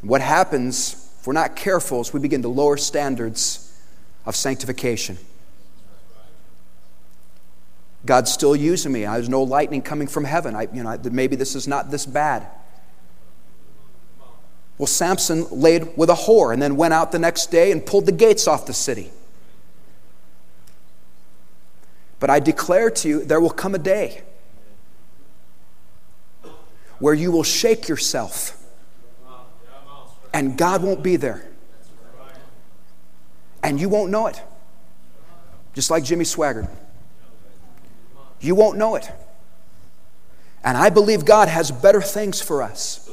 And 0.00 0.10
what 0.10 0.20
happens, 0.20 1.10
if 1.18 1.26
we're 1.26 1.32
not 1.32 1.56
careful, 1.56 2.00
is 2.00 2.12
we 2.12 2.20
begin 2.20 2.42
to 2.42 2.48
lower 2.48 2.76
standards 2.76 3.74
of 4.26 4.36
sanctification. 4.36 5.18
God's 8.06 8.30
still 8.30 8.54
using 8.54 8.92
me. 8.92 9.00
There's 9.04 9.30
no 9.30 9.42
lightning 9.42 9.80
coming 9.80 10.08
from 10.08 10.24
heaven. 10.24 10.54
I, 10.54 10.68
you 10.72 10.82
know, 10.82 10.98
maybe 11.10 11.36
this 11.36 11.54
is 11.54 11.66
not 11.66 11.90
this 11.90 12.04
bad. 12.04 12.46
Well, 14.76 14.86
Samson 14.86 15.46
laid 15.50 15.96
with 15.96 16.10
a 16.10 16.14
whore 16.14 16.52
and 16.52 16.60
then 16.60 16.76
went 16.76 16.92
out 16.92 17.12
the 17.12 17.18
next 17.18 17.50
day 17.50 17.70
and 17.72 17.84
pulled 17.84 18.06
the 18.06 18.12
gates 18.12 18.46
off 18.46 18.66
the 18.66 18.74
city. 18.74 19.10
But 22.24 22.30
I 22.30 22.40
declare 22.40 22.88
to 22.88 23.06
you, 23.06 23.22
there 23.22 23.38
will 23.38 23.50
come 23.50 23.74
a 23.74 23.78
day 23.78 24.22
where 26.98 27.12
you 27.12 27.30
will 27.30 27.42
shake 27.42 27.86
yourself 27.86 28.56
and 30.32 30.56
God 30.56 30.82
won't 30.82 31.02
be 31.02 31.16
there. 31.16 31.46
And 33.62 33.78
you 33.78 33.90
won't 33.90 34.10
know 34.10 34.26
it. 34.26 34.40
Just 35.74 35.90
like 35.90 36.02
Jimmy 36.02 36.24
Swaggart. 36.24 36.70
You 38.40 38.54
won't 38.54 38.78
know 38.78 38.94
it. 38.94 39.06
And 40.64 40.78
I 40.78 40.88
believe 40.88 41.26
God 41.26 41.48
has 41.48 41.70
better 41.70 42.00
things 42.00 42.40
for 42.40 42.62
us. 42.62 43.06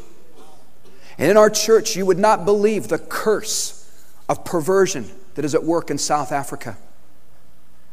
And 1.18 1.30
in 1.30 1.36
our 1.36 1.50
church, 1.50 1.98
you 1.98 2.06
would 2.06 2.18
not 2.18 2.46
believe 2.46 2.88
the 2.88 2.98
curse 2.98 4.08
of 4.30 4.46
perversion 4.46 5.12
that 5.36 5.44
is 5.44 5.54
at 5.54 5.66
work 5.66 5.92
in 5.92 5.98
South 5.98 6.32
Africa 6.32 6.78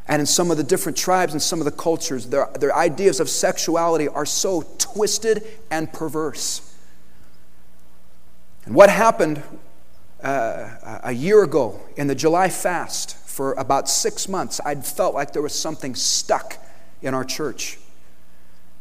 and 0.08 0.20
in 0.20 0.26
some 0.26 0.50
of 0.50 0.56
the 0.56 0.64
different 0.64 0.96
tribes 0.96 1.32
and 1.32 1.42
some 1.42 1.58
of 1.58 1.66
the 1.66 1.70
cultures, 1.70 2.26
their, 2.26 2.48
their 2.58 2.74
ideas 2.74 3.20
of 3.20 3.28
sexuality 3.28 4.08
are 4.08 4.26
so 4.26 4.62
twisted 4.78 5.44
and 5.70 5.92
perverse. 5.92 6.74
And 8.64 8.74
what 8.74 8.88
happened 8.88 9.42
uh, 10.22 11.00
a 11.04 11.12
year 11.12 11.42
ago 11.42 11.80
in 11.96 12.06
the 12.06 12.14
July 12.14 12.48
fast, 12.48 13.16
for 13.38 13.52
about 13.52 13.88
six 13.88 14.28
months, 14.28 14.60
I'd 14.64 14.84
felt 14.84 15.14
like 15.14 15.32
there 15.32 15.42
was 15.42 15.54
something 15.54 15.94
stuck 15.94 16.56
in 17.02 17.14
our 17.14 17.24
church. 17.24 17.78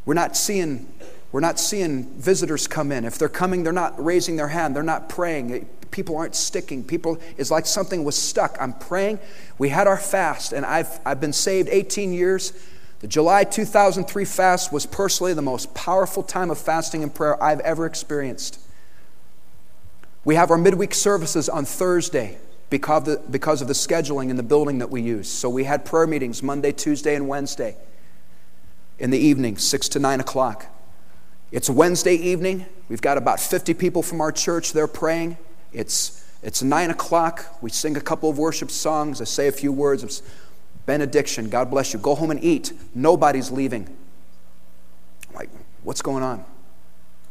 We're 0.06 0.16
not 0.16 0.36
seeing, 0.36 0.92
we're 1.32 1.42
not 1.42 1.60
seeing 1.60 2.06
visitors 2.14 2.68
come 2.68 2.92
in. 2.92 3.06
If 3.06 3.20
they're 3.20 3.30
coming, 3.30 3.62
they're 3.64 3.72
not 3.72 4.04
raising 4.04 4.36
their 4.36 4.48
hand, 4.48 4.76
they're 4.76 4.82
not 4.82 5.10
praying. 5.10 5.70
People 5.92 6.18
aren't 6.18 6.36
sticking. 6.36 6.84
People, 6.84 7.20
it's 7.38 7.52
like 7.52 7.66
something 7.66 8.04
was 8.04 8.16
stuck. 8.16 8.58
I'm 8.60 8.74
praying. 8.74 9.20
We 9.58 9.70
had 9.70 9.88
our 9.88 9.98
fast, 9.98 10.54
and 10.54 10.66
I've, 10.66 11.00
I've 11.06 11.20
been 11.20 11.34
saved 11.34 11.70
18 11.70 12.14
years. 12.14 12.54
The 13.00 13.08
July 13.08 13.44
2003 13.44 14.26
fast 14.26 14.74
was 14.74 14.86
personally 14.86 15.34
the 15.34 15.42
most 15.42 15.74
powerful 15.74 16.24
time 16.24 16.50
of 16.50 16.58
fasting 16.58 17.04
and 17.04 17.14
prayer 17.14 17.42
I've 17.42 17.60
ever 17.60 17.86
experienced. 17.86 18.60
We 20.26 20.36
have 20.36 20.52
our 20.52 20.58
midweek 20.58 20.94
services 20.94 21.48
on 21.48 21.66
Thursday 21.66 22.38
because 22.70 23.02
of, 23.02 23.06
the, 23.06 23.30
because 23.30 23.62
of 23.62 23.68
the 23.68 23.74
scheduling 23.74 24.30
in 24.30 24.36
the 24.36 24.44
building 24.44 24.80
that 24.80 24.90
we 24.90 25.02
use. 25.02 25.30
So 25.30 25.50
we 25.50 25.64
had 25.64 25.86
prayer 25.86 26.08
meetings 26.08 26.44
Monday, 26.44 26.72
Tuesday, 26.72 27.16
and 27.16 27.28
Wednesday 27.28 27.78
in 29.00 29.12
the 29.12 29.18
evening, 29.18 29.58
6 29.58 29.90
to 29.90 30.00
9 30.00 30.20
o'clock. 30.20 30.66
It's 31.52 31.70
Wednesday 31.70 32.16
evening. 32.16 32.66
We've 32.90 33.02
got 33.02 33.18
about 33.18 33.40
50 33.40 33.74
people 33.76 34.04
from 34.04 34.20
our 34.20 34.32
church 34.32 34.74
there 34.74 34.88
praying. 34.88 35.38
It's, 35.78 36.26
it's 36.42 36.64
9 36.64 36.90
o'clock. 36.90 37.46
We 37.62 37.70
sing 37.70 37.96
a 37.98 38.02
couple 38.02 38.32
of 38.32 38.40
worship 38.40 38.72
songs. 38.72 39.22
I 39.22 39.26
say 39.26 39.48
a 39.48 39.52
few 39.52 39.72
words 39.72 40.02
of 40.02 40.12
benediction. 40.88 41.50
God 41.50 41.70
bless 41.70 41.94
you. 41.94 42.00
Go 42.00 42.16
home 42.16 42.32
and 42.32 42.44
eat. 42.44 42.74
Nobody's 42.96 43.52
leaving. 43.52 43.96
Like, 45.36 45.50
what's 45.84 46.02
going 46.02 46.24
on? 46.24 46.44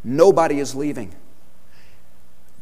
Nobody 0.04 0.60
is 0.60 0.76
leaving. 0.76 1.12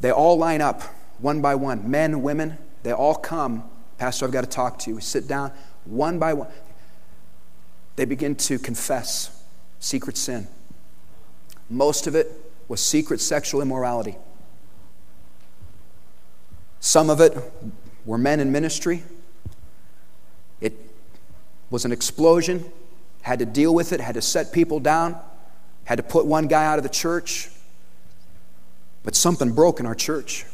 They 0.01 0.11
all 0.11 0.39
line 0.39 0.63
up 0.63 0.83
one 1.19 1.43
by 1.43 1.55
one 1.55 1.91
men, 1.91 2.23
women, 2.23 2.57
they 2.83 2.93
all 2.93 3.15
come. 3.15 3.65
Pastor, 3.99 4.25
I've 4.25 4.33
got 4.33 4.41
to 4.41 4.51
talk 4.51 4.79
to 4.81 4.91
you. 4.91 4.97
We 4.97 5.03
sit 5.03 5.29
down 5.29 5.53
one 5.85 6.19
by 6.19 6.33
one. 6.33 6.49
They 7.97 8.07
begin 8.07 8.35
to 8.37 8.59
confess 8.59 9.43
secret 9.81 10.17
sin. 10.17 10.49
Most 11.69 12.07
of 12.07 12.15
it 12.15 12.33
was 12.69 12.83
secret 12.83 13.21
sexual 13.21 13.61
immorality. 13.61 14.17
Some 16.85 17.09
of 17.09 17.23
it 17.23 17.35
were 18.05 18.19
men 18.19 18.41
in 18.41 18.53
ministry. 18.53 19.03
It 20.61 20.75
was 21.71 21.87
an 21.87 21.93
explosion, 21.93 22.71
had 23.23 23.39
to 23.39 23.47
deal 23.47 23.75
with 23.75 23.95
it, 23.95 24.03
had 24.03 24.17
to 24.17 24.21
set 24.21 24.53
people 24.53 24.81
down, 24.81 25.19
had 25.85 25.97
to 25.97 26.03
put 26.03 26.27
one 26.27 26.47
guy 26.47 26.67
out 26.67 26.79
of 26.79 26.83
the 26.83 26.91
church. 26.91 27.49
But 29.03 29.17
something 29.17 29.53
broke 29.53 29.81
in 29.81 29.87
our 29.87 29.95
church. 29.95 30.45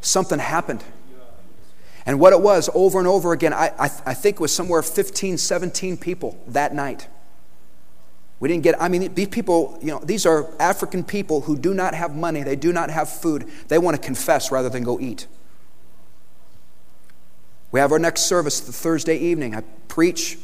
Something 0.00 0.40
happened. 0.40 0.82
And 2.04 2.18
what 2.18 2.32
it 2.32 2.40
was 2.40 2.68
over 2.74 2.98
and 2.98 3.06
over 3.06 3.32
again, 3.32 3.52
I, 3.52 3.70
I, 3.78 3.90
I 4.04 4.14
think 4.14 4.36
it 4.36 4.40
was 4.40 4.52
somewhere 4.52 4.82
15, 4.82 5.38
17 5.38 5.96
people 5.96 6.42
that 6.48 6.74
night. 6.74 7.06
We 8.40 8.48
didn't 8.48 8.62
get, 8.62 8.80
I 8.80 8.88
mean, 8.88 9.14
these 9.14 9.28
people, 9.28 9.78
you 9.80 9.88
know, 9.88 9.98
these 9.98 10.24
are 10.24 10.48
African 10.60 11.02
people 11.02 11.40
who 11.40 11.56
do 11.56 11.74
not 11.74 11.94
have 11.94 12.14
money, 12.14 12.42
they 12.42 12.56
do 12.56 12.72
not 12.72 12.90
have 12.90 13.08
food. 13.08 13.48
They 13.68 13.78
want 13.78 13.96
to 13.96 14.02
confess 14.02 14.52
rather 14.52 14.68
than 14.68 14.84
go 14.84 15.00
eat. 15.00 15.26
We 17.72 17.80
have 17.80 17.92
our 17.92 17.98
next 17.98 18.22
service 18.22 18.60
the 18.60 18.72
Thursday 18.72 19.18
evening. 19.18 19.54
I 19.54 19.62
preach. 19.88 20.38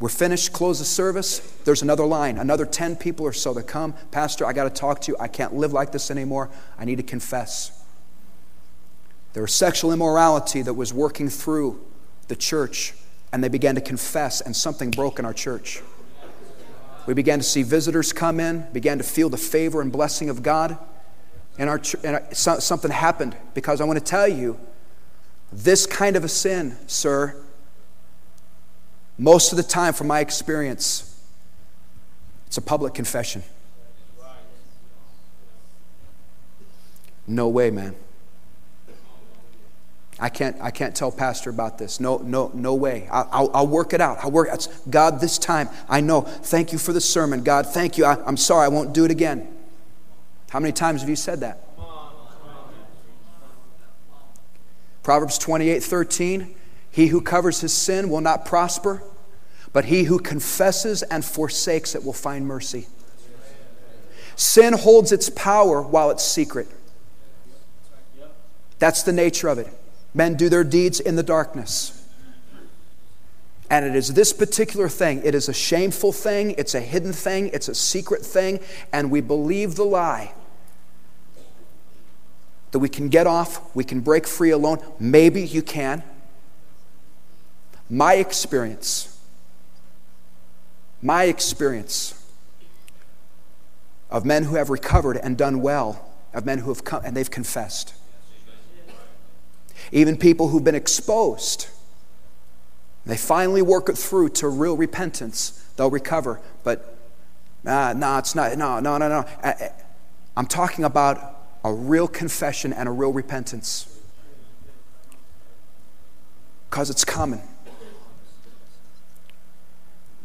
We're 0.00 0.08
finished, 0.08 0.52
close 0.52 0.78
the 0.78 0.84
service. 0.84 1.40
There's 1.64 1.82
another 1.82 2.06
line, 2.06 2.38
another 2.38 2.64
10 2.64 2.96
people 2.96 3.26
or 3.26 3.34
so 3.34 3.52
that 3.54 3.64
come. 3.64 3.94
Pastor, 4.10 4.46
I 4.46 4.52
got 4.54 4.64
to 4.64 4.70
talk 4.70 5.02
to 5.02 5.12
you. 5.12 5.16
I 5.20 5.28
can't 5.28 5.54
live 5.54 5.72
like 5.72 5.92
this 5.92 6.10
anymore. 6.10 6.50
I 6.78 6.86
need 6.86 6.96
to 6.96 7.02
confess. 7.02 7.70
There 9.34 9.42
was 9.42 9.54
sexual 9.54 9.92
immorality 9.92 10.62
that 10.62 10.74
was 10.74 10.92
working 10.92 11.28
through 11.28 11.84
the 12.28 12.36
church, 12.36 12.94
and 13.32 13.44
they 13.44 13.48
began 13.48 13.74
to 13.74 13.80
confess, 13.80 14.40
and 14.40 14.56
something 14.56 14.90
broke 14.90 15.18
in 15.18 15.24
our 15.26 15.34
church. 15.34 15.82
We 17.06 17.14
began 17.14 17.38
to 17.38 17.44
see 17.44 17.62
visitors 17.62 18.12
come 18.12 18.40
in, 18.40 18.66
began 18.72 18.98
to 18.98 19.04
feel 19.04 19.28
the 19.28 19.36
favor 19.36 19.80
and 19.80 19.90
blessing 19.90 20.30
of 20.30 20.42
God. 20.42 20.78
And, 21.58 21.68
our, 21.68 21.80
and 22.04 22.16
our, 22.16 22.34
something 22.34 22.90
happened 22.90 23.36
because 23.54 23.80
I 23.80 23.84
want 23.84 23.98
to 23.98 24.04
tell 24.04 24.28
you 24.28 24.58
this 25.52 25.86
kind 25.86 26.16
of 26.16 26.24
a 26.24 26.28
sin, 26.28 26.76
sir, 26.86 27.36
most 29.18 29.52
of 29.52 29.56
the 29.56 29.62
time, 29.62 29.92
from 29.92 30.06
my 30.06 30.20
experience, 30.20 31.20
it's 32.46 32.56
a 32.56 32.62
public 32.62 32.94
confession. 32.94 33.42
No 37.26 37.48
way, 37.48 37.70
man. 37.70 37.94
I 40.20 40.28
can't, 40.28 40.56
I 40.60 40.70
can't 40.70 40.94
tell 40.94 41.10
pastor 41.10 41.48
about 41.48 41.78
this. 41.78 41.98
No, 41.98 42.18
no, 42.18 42.50
no 42.52 42.74
way. 42.74 43.08
I'll, 43.10 43.28
I'll, 43.32 43.50
I'll 43.54 43.66
work 43.66 43.94
it 43.94 44.02
out. 44.02 44.18
I'll 44.22 44.30
work. 44.30 44.50
God, 44.88 45.20
this 45.20 45.38
time 45.38 45.68
I 45.88 46.02
know. 46.02 46.20
Thank 46.20 46.72
you 46.72 46.78
for 46.78 46.92
the 46.92 47.00
sermon. 47.00 47.42
God, 47.42 47.66
thank 47.66 47.96
you. 47.96 48.04
I, 48.04 48.22
I'm 48.26 48.36
sorry. 48.36 48.66
I 48.66 48.68
won't 48.68 48.92
do 48.92 49.06
it 49.06 49.10
again. 49.10 49.48
How 50.50 50.60
many 50.60 50.72
times 50.72 51.00
have 51.00 51.08
you 51.08 51.16
said 51.16 51.40
that? 51.40 51.66
Proverbs 55.02 55.38
28 55.38 55.82
13. 55.82 56.54
He 56.90 57.06
who 57.06 57.20
covers 57.22 57.60
his 57.60 57.72
sin 57.72 58.10
will 58.10 58.20
not 58.20 58.44
prosper, 58.44 59.02
but 59.72 59.86
he 59.86 60.04
who 60.04 60.18
confesses 60.18 61.02
and 61.04 61.24
forsakes 61.24 61.94
it 61.94 62.04
will 62.04 62.12
find 62.12 62.46
mercy. 62.46 62.88
Sin 64.36 64.74
holds 64.74 65.12
its 65.12 65.30
power 65.30 65.80
while 65.80 66.10
it's 66.10 66.24
secret. 66.24 66.68
That's 68.78 69.02
the 69.02 69.12
nature 69.12 69.48
of 69.48 69.58
it. 69.58 69.68
Men 70.12 70.34
do 70.34 70.48
their 70.48 70.64
deeds 70.64 71.00
in 71.00 71.16
the 71.16 71.22
darkness. 71.22 71.96
And 73.70 73.84
it 73.84 73.94
is 73.94 74.14
this 74.14 74.32
particular 74.32 74.88
thing. 74.88 75.22
It 75.24 75.34
is 75.34 75.48
a 75.48 75.54
shameful 75.54 76.12
thing, 76.12 76.56
it's 76.58 76.74
a 76.74 76.80
hidden 76.80 77.12
thing, 77.12 77.50
it's 77.52 77.68
a 77.68 77.74
secret 77.74 78.22
thing, 78.26 78.58
and 78.92 79.10
we 79.10 79.20
believe 79.20 79.76
the 79.76 79.84
lie 79.84 80.34
that 82.72 82.78
we 82.78 82.88
can 82.88 83.08
get 83.08 83.26
off, 83.26 83.74
we 83.74 83.84
can 83.84 84.00
break 84.00 84.26
free 84.26 84.50
alone. 84.50 84.78
Maybe 84.98 85.42
you 85.42 85.62
can. 85.62 86.02
My 87.88 88.14
experience, 88.14 89.18
my 91.02 91.24
experience 91.24 92.14
of 94.08 94.24
men 94.24 94.44
who 94.44 94.54
have 94.54 94.70
recovered 94.70 95.16
and 95.16 95.36
done 95.36 95.60
well, 95.60 96.08
of 96.32 96.46
men 96.46 96.58
who 96.58 96.70
have 96.70 96.84
come 96.84 97.04
and 97.04 97.16
they've 97.16 97.30
confessed. 97.30 97.94
Even 99.92 100.16
people 100.16 100.48
who've 100.48 100.64
been 100.64 100.74
exposed, 100.74 101.68
they 103.06 103.16
finally 103.16 103.62
work 103.62 103.88
it 103.88 103.96
through 103.96 104.30
to 104.30 104.48
real 104.48 104.76
repentance, 104.76 105.66
they'll 105.76 105.90
recover. 105.90 106.40
But 106.64 106.98
uh, 107.66 107.94
no, 107.96 108.18
it's 108.18 108.34
not. 108.34 108.56
No, 108.56 108.80
no, 108.80 108.98
no, 108.98 109.08
no. 109.08 109.24
I'm 110.36 110.46
talking 110.46 110.84
about 110.84 111.36
a 111.64 111.72
real 111.72 112.08
confession 112.08 112.72
and 112.72 112.88
a 112.88 112.92
real 112.92 113.12
repentance. 113.12 113.86
Because 116.68 116.88
it's 116.88 117.04
common. 117.04 117.40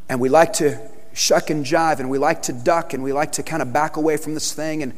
And 0.08 0.22
we 0.22 0.30
like 0.30 0.54
to 0.54 0.80
shuck 1.14 1.50
and 1.50 1.66
jive 1.66 2.00
and 2.00 2.10
we 2.10 2.18
like 2.18 2.44
to 2.44 2.54
duck 2.54 2.94
and 2.94 3.02
we 3.02 3.14
like 3.14 3.32
to 3.34 3.44
kind 3.44 3.62
of 3.62 3.74
back 3.74 3.98
away 3.98 4.18
from 4.18 4.34
this 4.34 4.54
thing 4.54 4.84
and 4.84 4.94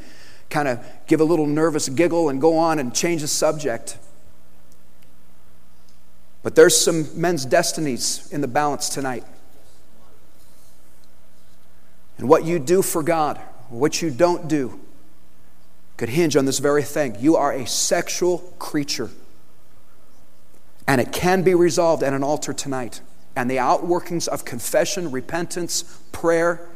kind 0.50 0.68
of 0.68 0.84
give 1.08 1.22
a 1.22 1.24
little 1.24 1.46
nervous 1.46 1.90
giggle 1.90 2.30
and 2.30 2.42
go 2.42 2.58
on 2.58 2.80
and 2.80 2.94
change 2.94 3.22
the 3.22 3.28
subject. 3.28 3.98
But 6.48 6.56
there's 6.56 6.80
some 6.80 7.10
men's 7.20 7.44
destinies 7.44 8.32
in 8.32 8.40
the 8.40 8.48
balance 8.48 8.88
tonight. 8.88 9.26
And 12.18 12.30
what 12.30 12.46
you 12.46 12.58
do 12.58 12.82
for 12.82 13.04
God, 13.04 13.38
what 13.68 14.02
you 14.02 14.10
don't 14.10 14.48
do, 14.48 14.80
could 15.98 16.08
hinge 16.08 16.38
on 16.38 16.46
this 16.46 16.60
very 16.60 16.84
thing. 16.84 17.18
You 17.20 17.36
are 17.36 17.52
a 17.52 17.68
sexual 17.68 18.38
creature. 18.60 19.10
And 20.88 21.02
it 21.02 21.12
can 21.12 21.44
be 21.44 21.54
resolved 21.54 22.02
at 22.02 22.14
an 22.14 22.24
altar 22.24 22.54
tonight. 22.54 23.02
And 23.36 23.52
the 23.52 23.58
outworkings 23.58 24.30
of 24.30 24.46
confession, 24.46 25.12
repentance, 25.12 26.00
prayer. 26.14 26.70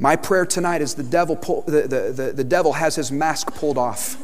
My 0.00 0.16
prayer 0.16 0.46
tonight 0.46 0.82
is 0.82 0.94
the 0.94 1.04
devil, 1.04 1.36
pull, 1.36 1.62
the, 1.62 1.82
the, 1.82 2.12
the, 2.12 2.32
the 2.32 2.44
devil 2.44 2.72
has 2.72 2.96
his 2.96 3.12
mask 3.12 3.54
pulled 3.54 3.78
off. 3.78 4.20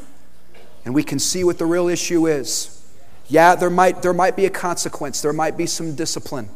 And 0.85 0.93
we 0.93 1.05
can 1.05 1.21
see 1.21 1.45
what 1.45 1.59
the 1.59 1.67
real 1.67 1.87
issue 1.87 2.27
is. 2.27 2.74
Yeah, 3.29 3.55
there 3.55 3.71
might, 3.71 4.03
there 4.03 4.13
might 4.13 4.37
be 4.37 4.47
a 4.47 4.51
consequence, 4.51 5.23
there 5.23 5.33
might 5.33 5.57
be 5.57 5.67
some 5.67 5.95
discipline. 5.95 6.49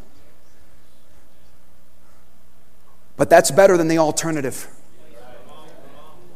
But 3.17 3.31
that's 3.31 3.51
better 3.51 3.77
than 3.77 3.89
the 3.89 3.99
alternative. 3.99 4.69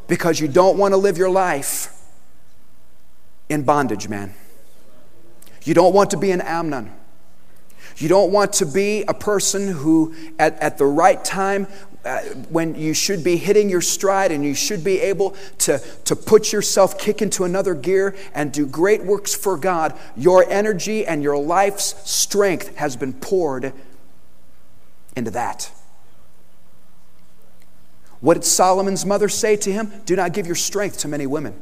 Because 0.09 0.41
you 0.41 0.49
don't 0.49 0.76
want 0.76 0.93
to 0.93 0.97
live 0.97 1.16
your 1.16 1.30
life 1.30 1.95
in 3.49 3.62
bondage, 3.62 4.09
man. 4.09 4.35
You 5.64 5.74
don't 5.74 5.95
want 5.95 6.11
to 6.11 6.16
be 6.16 6.33
an 6.33 6.41
Amnon. 6.41 6.93
You 7.99 8.09
don't 8.09 8.33
want 8.33 8.55
to 8.55 8.66
be 8.66 9.05
a 9.07 9.14
person 9.14 9.68
who, 9.68 10.14
at, 10.39 10.59
at 10.61 10.78
the 10.78 10.87
right 10.87 11.22
time, 11.24 11.68
uh, 12.05 12.20
when 12.50 12.74
you 12.74 12.94
should 12.94 13.22
be 13.22 13.36
hitting 13.36 13.68
your 13.68 13.80
stride 13.80 14.32
and 14.32 14.44
you 14.44 14.55
should 14.55 14.82
be 14.82 15.00
able 15.00 15.36
to, 15.59 15.78
to 16.05 16.16
put 16.16 16.53
yourself, 16.53 16.98
kick 16.98 17.22
into 17.22 17.44
another 17.44 17.74
gear 17.74 18.16
and 18.34 18.53
do 18.53 18.66
great 18.66 19.05
works 19.05 19.34
for 19.34 19.57
God, 19.57 19.98
your 20.16 20.48
energy 20.50 21.07
and 21.07 21.22
your 21.22 21.36
life's 21.36 22.11
strength 22.11 22.76
has 22.76 22.96
been 22.96 23.12
poured 23.12 23.72
into 25.14 25.30
that. 25.30 25.70
What 28.20 28.34
did 28.34 28.44
Solomon's 28.44 29.05
mother 29.05 29.28
say 29.28 29.57
to 29.57 29.72
him? 29.72 29.92
Do 30.05 30.16
not 30.16 30.32
give 30.32 30.46
your 30.46 30.55
strength 30.57 30.98
to 30.98 31.09
many 31.09 31.26
women. 31.26 31.61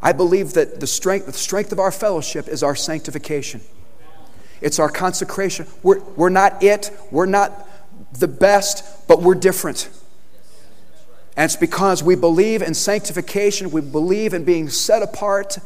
I 0.00 0.12
believe 0.12 0.54
that 0.54 0.80
the 0.80 0.86
strength, 0.86 1.26
the 1.26 1.32
strength 1.32 1.72
of 1.72 1.78
our 1.78 1.90
fellowship 1.90 2.48
is 2.48 2.62
our 2.62 2.76
sanctification. 2.76 3.60
It's 4.60 4.78
our 4.78 4.88
consecration. 4.88 5.66
We're, 5.82 6.00
we're 6.16 6.28
not 6.28 6.62
it, 6.62 6.90
we're 7.10 7.26
not 7.26 7.68
the 8.12 8.28
best, 8.28 9.06
but 9.06 9.22
we're 9.22 9.34
different. 9.34 9.88
And 11.36 11.44
it's 11.44 11.56
because 11.56 12.02
we 12.02 12.16
believe 12.16 12.62
in 12.62 12.74
sanctification, 12.74 13.70
we 13.70 13.80
believe 13.80 14.34
in 14.34 14.44
being 14.44 14.68
set 14.68 15.02
apart. 15.02 15.58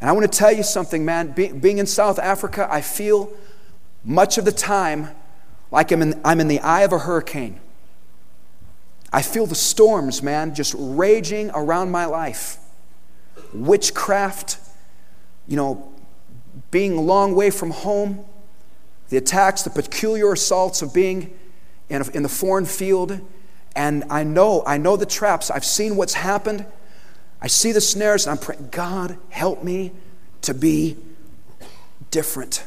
And 0.00 0.08
I 0.08 0.12
want 0.12 0.30
to 0.30 0.38
tell 0.38 0.52
you 0.52 0.62
something, 0.62 1.04
man. 1.04 1.32
Be, 1.32 1.48
being 1.48 1.78
in 1.78 1.86
South 1.86 2.18
Africa, 2.18 2.68
I 2.70 2.82
feel 2.82 3.32
much 4.04 4.38
of 4.38 4.44
the 4.44 4.52
time 4.52 5.10
like 5.70 5.90
I'm 5.90 6.02
in, 6.02 6.20
I'm 6.24 6.40
in 6.40 6.48
the 6.48 6.60
eye 6.60 6.82
of 6.82 6.92
a 6.92 6.98
hurricane. 6.98 7.58
I 9.12 9.22
feel 9.22 9.46
the 9.46 9.54
storms, 9.54 10.22
man, 10.22 10.54
just 10.54 10.74
raging 10.78 11.50
around 11.54 11.90
my 11.90 12.06
life. 12.06 12.58
Witchcraft, 13.52 14.58
you 15.48 15.56
know, 15.56 15.92
being 16.70 16.96
a 16.96 17.00
long 17.00 17.34
way 17.34 17.50
from 17.50 17.70
home, 17.70 18.24
the 19.08 19.16
attacks, 19.16 19.62
the 19.62 19.70
peculiar 19.70 20.32
assaults 20.32 20.82
of 20.82 20.92
being 20.92 21.36
in, 21.88 22.02
a, 22.02 22.10
in 22.10 22.22
the 22.22 22.28
foreign 22.28 22.66
field. 22.66 23.20
And 23.74 24.04
I 24.10 24.24
know, 24.24 24.62
I 24.66 24.78
know 24.78 24.96
the 24.96 25.06
traps. 25.06 25.50
I've 25.50 25.64
seen 25.64 25.96
what's 25.96 26.14
happened. 26.14 26.66
I 27.40 27.46
see 27.46 27.72
the 27.72 27.80
snares, 27.80 28.26
and 28.26 28.32
I'm 28.32 28.42
praying, 28.42 28.68
God, 28.70 29.18
help 29.28 29.62
me 29.62 29.92
to 30.42 30.54
be 30.54 30.96
different. 32.10 32.64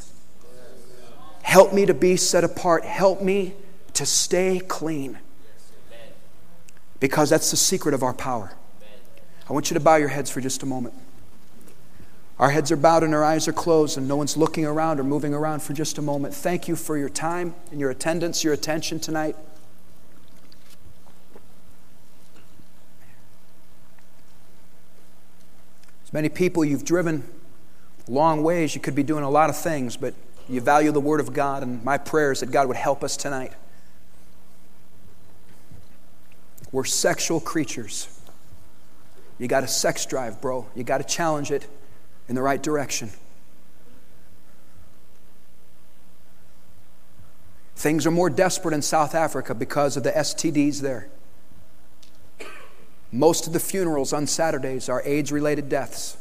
Help 1.41 1.74
me 1.74 1.86
to 1.88 1.93
be 1.93 2.16
set 2.16 2.43
apart. 2.43 2.86
Help 2.86 3.22
me 3.22 3.56
to 3.93 4.06
stay 4.06 4.60
clean. 4.60 5.18
Because 7.00 7.30
that's 7.30 7.50
the 7.50 7.58
secret 7.58 7.93
of 7.93 8.04
our 8.04 8.14
power. 8.14 8.52
I 9.50 9.54
want 9.54 9.72
you 9.72 9.74
to 9.74 9.80
bow 9.80 9.95
your 9.95 10.10
heads 10.10 10.30
for 10.30 10.41
just 10.41 10.62
a 10.62 10.68
moment. 10.68 10.93
Our 12.40 12.50
heads 12.50 12.72
are 12.72 12.78
bowed 12.78 13.04
and 13.04 13.14
our 13.14 13.24
eyes 13.24 13.50
are 13.50 13.54
closed, 13.54 13.98
and 13.98 14.08
no 14.08 14.16
one's 14.16 14.38
looking 14.38 14.66
around 14.66 15.00
or 15.00 15.04
moving 15.04 15.34
around 15.34 15.62
for 15.62 15.74
just 15.74 15.98
a 15.98 16.02
moment. 16.02 16.34
Thank 16.34 16.70
you 16.70 16.78
for 16.78 16.98
your 16.98 17.10
time 17.10 17.54
and 17.70 17.82
your 17.82 17.90
attendance, 17.90 18.46
your 18.46 18.54
attention 18.54 19.00
tonight. 19.02 19.36
As 26.06 26.14
many 26.14 26.30
people 26.30 26.64
you've 26.64 26.86
driven 26.86 27.24
long 28.08 28.42
ways, 28.42 28.74
you 28.74 28.80
could 28.80 28.96
be 28.96 29.04
doing 29.04 29.26
a 29.26 29.30
lot 29.30 29.50
of 29.50 29.58
things, 29.58 29.98
but 29.98 30.14
you 30.48 30.62
value 30.62 30.94
the 30.94 31.02
Word 31.02 31.20
of 31.20 31.34
God, 31.34 31.62
and 31.62 31.84
my 31.84 31.98
prayer 31.98 32.32
is 32.32 32.40
that 32.40 32.52
God 32.52 32.70
would 32.70 32.78
help 32.78 33.04
us 33.04 33.18
tonight. 33.18 33.52
We're 36.72 36.86
sexual 36.86 37.42
creatures. 37.42 38.08
You 39.38 39.48
got 39.50 39.64
a 39.66 39.68
sex 39.68 40.06
drive, 40.06 40.42
bro. 40.42 40.68
You 40.74 40.86
got 40.86 41.00
to 41.00 41.04
challenge 41.04 41.52
it 41.52 41.68
in 42.30 42.36
the 42.36 42.41
right 42.41 42.61
direction. 42.61 43.09
Things 47.75 48.05
are 48.05 48.11
more 48.11 48.30
desperate 48.30 48.73
in 48.73 48.82
South 48.82 49.15
Africa 49.15 49.55
because 49.55 49.97
of 49.97 50.03
the 50.03 50.11
STDs 50.11 50.82
there. 50.82 51.09
Most 53.11 53.47
of 53.47 53.53
the 53.53 53.59
funerals 53.59 54.13
on 54.13 54.27
Saturdays 54.27 54.88
are 54.88 55.01
AIDS 55.03 55.32
related 55.32 55.69
deaths. 55.69 56.17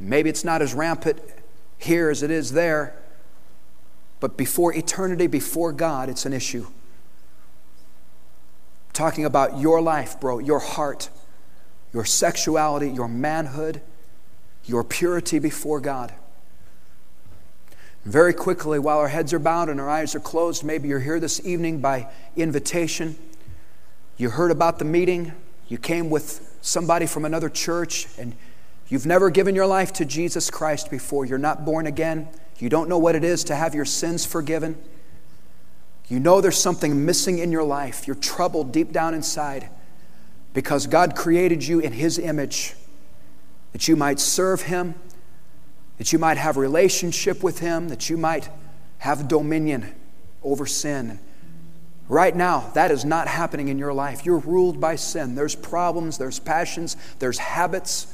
Maybe 0.00 0.28
it's 0.28 0.42
not 0.42 0.62
as 0.62 0.74
rampant 0.74 1.20
here 1.78 2.10
as 2.10 2.22
it 2.22 2.30
is 2.30 2.52
there, 2.52 2.98
but 4.18 4.36
before 4.36 4.74
eternity, 4.74 5.28
before 5.28 5.72
God, 5.72 6.08
it's 6.08 6.26
an 6.26 6.32
issue. 6.32 6.66
talking 8.92 9.26
about 9.26 9.58
your 9.58 9.82
life, 9.82 10.18
bro, 10.18 10.38
your 10.38 10.58
heart, 10.58 11.10
your 11.92 12.06
sexuality, 12.06 12.88
your 12.88 13.06
manhood 13.06 13.82
your 14.66 14.84
purity 14.84 15.38
before 15.38 15.80
God. 15.80 16.12
Very 18.04 18.32
quickly, 18.32 18.78
while 18.78 18.98
our 18.98 19.08
heads 19.08 19.32
are 19.32 19.38
bowed 19.38 19.68
and 19.68 19.80
our 19.80 19.90
eyes 19.90 20.14
are 20.14 20.20
closed, 20.20 20.62
maybe 20.62 20.88
you're 20.88 21.00
here 21.00 21.18
this 21.18 21.44
evening 21.44 21.80
by 21.80 22.08
invitation. 22.36 23.16
You 24.16 24.30
heard 24.30 24.50
about 24.50 24.78
the 24.78 24.84
meeting, 24.84 25.32
you 25.68 25.78
came 25.78 26.10
with 26.10 26.56
somebody 26.60 27.06
from 27.06 27.24
another 27.24 27.48
church, 27.48 28.06
and 28.18 28.36
you've 28.88 29.06
never 29.06 29.30
given 29.30 29.54
your 29.54 29.66
life 29.66 29.92
to 29.94 30.04
Jesus 30.04 30.50
Christ 30.50 30.90
before. 30.90 31.24
You're 31.24 31.38
not 31.38 31.64
born 31.64 31.86
again. 31.86 32.28
You 32.58 32.68
don't 32.68 32.88
know 32.88 32.98
what 32.98 33.16
it 33.16 33.24
is 33.24 33.44
to 33.44 33.56
have 33.56 33.74
your 33.74 33.84
sins 33.84 34.24
forgiven. 34.24 34.80
You 36.08 36.20
know 36.20 36.40
there's 36.40 36.58
something 36.58 37.04
missing 37.04 37.40
in 37.40 37.50
your 37.50 37.64
life. 37.64 38.06
You're 38.06 38.16
troubled 38.16 38.72
deep 38.72 38.92
down 38.92 39.14
inside 39.14 39.68
because 40.54 40.86
God 40.86 41.16
created 41.16 41.66
you 41.66 41.80
in 41.80 41.92
His 41.92 42.18
image 42.18 42.74
that 43.76 43.88
you 43.88 43.94
might 43.94 44.18
serve 44.18 44.62
Him, 44.62 44.94
that 45.98 46.10
you 46.10 46.18
might 46.18 46.38
have 46.38 46.56
relationship 46.56 47.42
with 47.42 47.58
Him, 47.58 47.90
that 47.90 48.08
you 48.08 48.16
might 48.16 48.48
have 48.96 49.28
dominion 49.28 49.94
over 50.42 50.64
sin. 50.64 51.20
Right 52.08 52.34
now, 52.34 52.70
that 52.72 52.90
is 52.90 53.04
not 53.04 53.28
happening 53.28 53.68
in 53.68 53.76
your 53.76 53.92
life. 53.92 54.24
You're 54.24 54.38
ruled 54.38 54.80
by 54.80 54.96
sin. 54.96 55.34
There's 55.34 55.54
problems, 55.54 56.16
there's 56.16 56.38
passions, 56.38 56.96
there's 57.18 57.36
habits, 57.36 58.06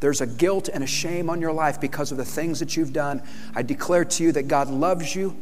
there's 0.00 0.20
a 0.20 0.26
guilt 0.26 0.68
and 0.68 0.84
a 0.84 0.86
shame 0.86 1.30
on 1.30 1.40
your 1.40 1.52
life 1.54 1.80
because 1.80 2.12
of 2.12 2.18
the 2.18 2.24
things 2.26 2.60
that 2.60 2.76
you've 2.76 2.92
done. 2.92 3.22
I 3.54 3.62
declare 3.62 4.04
to 4.04 4.22
you 4.22 4.32
that 4.32 4.48
God 4.48 4.68
loves 4.68 5.16
you. 5.16 5.34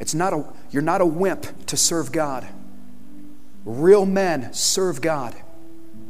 It's 0.00 0.12
not 0.12 0.34
a, 0.34 0.44
you're 0.70 0.82
not 0.82 1.00
a 1.00 1.06
wimp 1.06 1.64
to 1.68 1.78
serve 1.78 2.12
God. 2.12 2.46
Real 3.64 4.04
men 4.04 4.52
serve 4.52 5.00
God. 5.00 5.34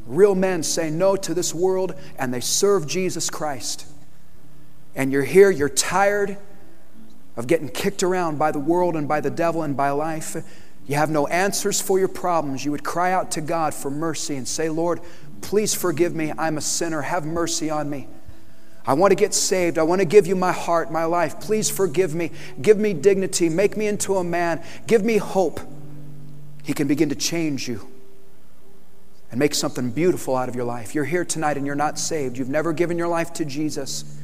Real 0.06 0.34
men 0.34 0.62
say 0.62 0.90
no 0.90 1.16
to 1.16 1.32
this 1.34 1.54
world 1.54 1.94
and 2.18 2.32
they 2.32 2.40
serve 2.40 2.86
Jesus 2.86 3.30
Christ. 3.30 3.86
And 4.94 5.10
you're 5.10 5.24
here, 5.24 5.50
you're 5.50 5.68
tired 5.68 6.36
of 7.36 7.46
getting 7.46 7.68
kicked 7.68 8.02
around 8.02 8.38
by 8.38 8.52
the 8.52 8.60
world 8.60 8.96
and 8.96 9.08
by 9.08 9.20
the 9.20 9.30
devil 9.30 9.62
and 9.62 9.76
by 9.76 9.90
life. 9.90 10.36
You 10.86 10.96
have 10.96 11.10
no 11.10 11.26
answers 11.26 11.80
for 11.80 11.98
your 11.98 12.08
problems. 12.08 12.64
You 12.64 12.70
would 12.70 12.84
cry 12.84 13.12
out 13.12 13.30
to 13.32 13.40
God 13.40 13.72
for 13.72 13.90
mercy 13.90 14.36
and 14.36 14.46
say, 14.46 14.68
Lord, 14.68 15.00
please 15.40 15.74
forgive 15.74 16.14
me. 16.14 16.32
I'm 16.36 16.58
a 16.58 16.60
sinner. 16.60 17.00
Have 17.02 17.24
mercy 17.24 17.70
on 17.70 17.88
me. 17.88 18.06
I 18.86 18.92
want 18.92 19.12
to 19.12 19.16
get 19.16 19.32
saved. 19.32 19.78
I 19.78 19.82
want 19.82 20.02
to 20.02 20.04
give 20.04 20.26
you 20.26 20.36
my 20.36 20.52
heart, 20.52 20.92
my 20.92 21.06
life. 21.06 21.40
Please 21.40 21.70
forgive 21.70 22.14
me. 22.14 22.30
Give 22.60 22.76
me 22.76 22.92
dignity. 22.92 23.48
Make 23.48 23.78
me 23.78 23.86
into 23.86 24.16
a 24.16 24.24
man. 24.24 24.62
Give 24.86 25.02
me 25.02 25.16
hope. 25.16 25.60
He 26.62 26.74
can 26.74 26.86
begin 26.86 27.08
to 27.08 27.14
change 27.14 27.66
you 27.66 27.93
and 29.34 29.40
make 29.40 29.52
something 29.52 29.90
beautiful 29.90 30.36
out 30.36 30.48
of 30.48 30.54
your 30.54 30.64
life. 30.64 30.94
You're 30.94 31.06
here 31.06 31.24
tonight 31.24 31.56
and 31.56 31.66
you're 31.66 31.74
not 31.74 31.98
saved. 31.98 32.38
You've 32.38 32.48
never 32.48 32.72
given 32.72 32.96
your 32.96 33.08
life 33.08 33.32
to 33.32 33.44
Jesus. 33.44 34.16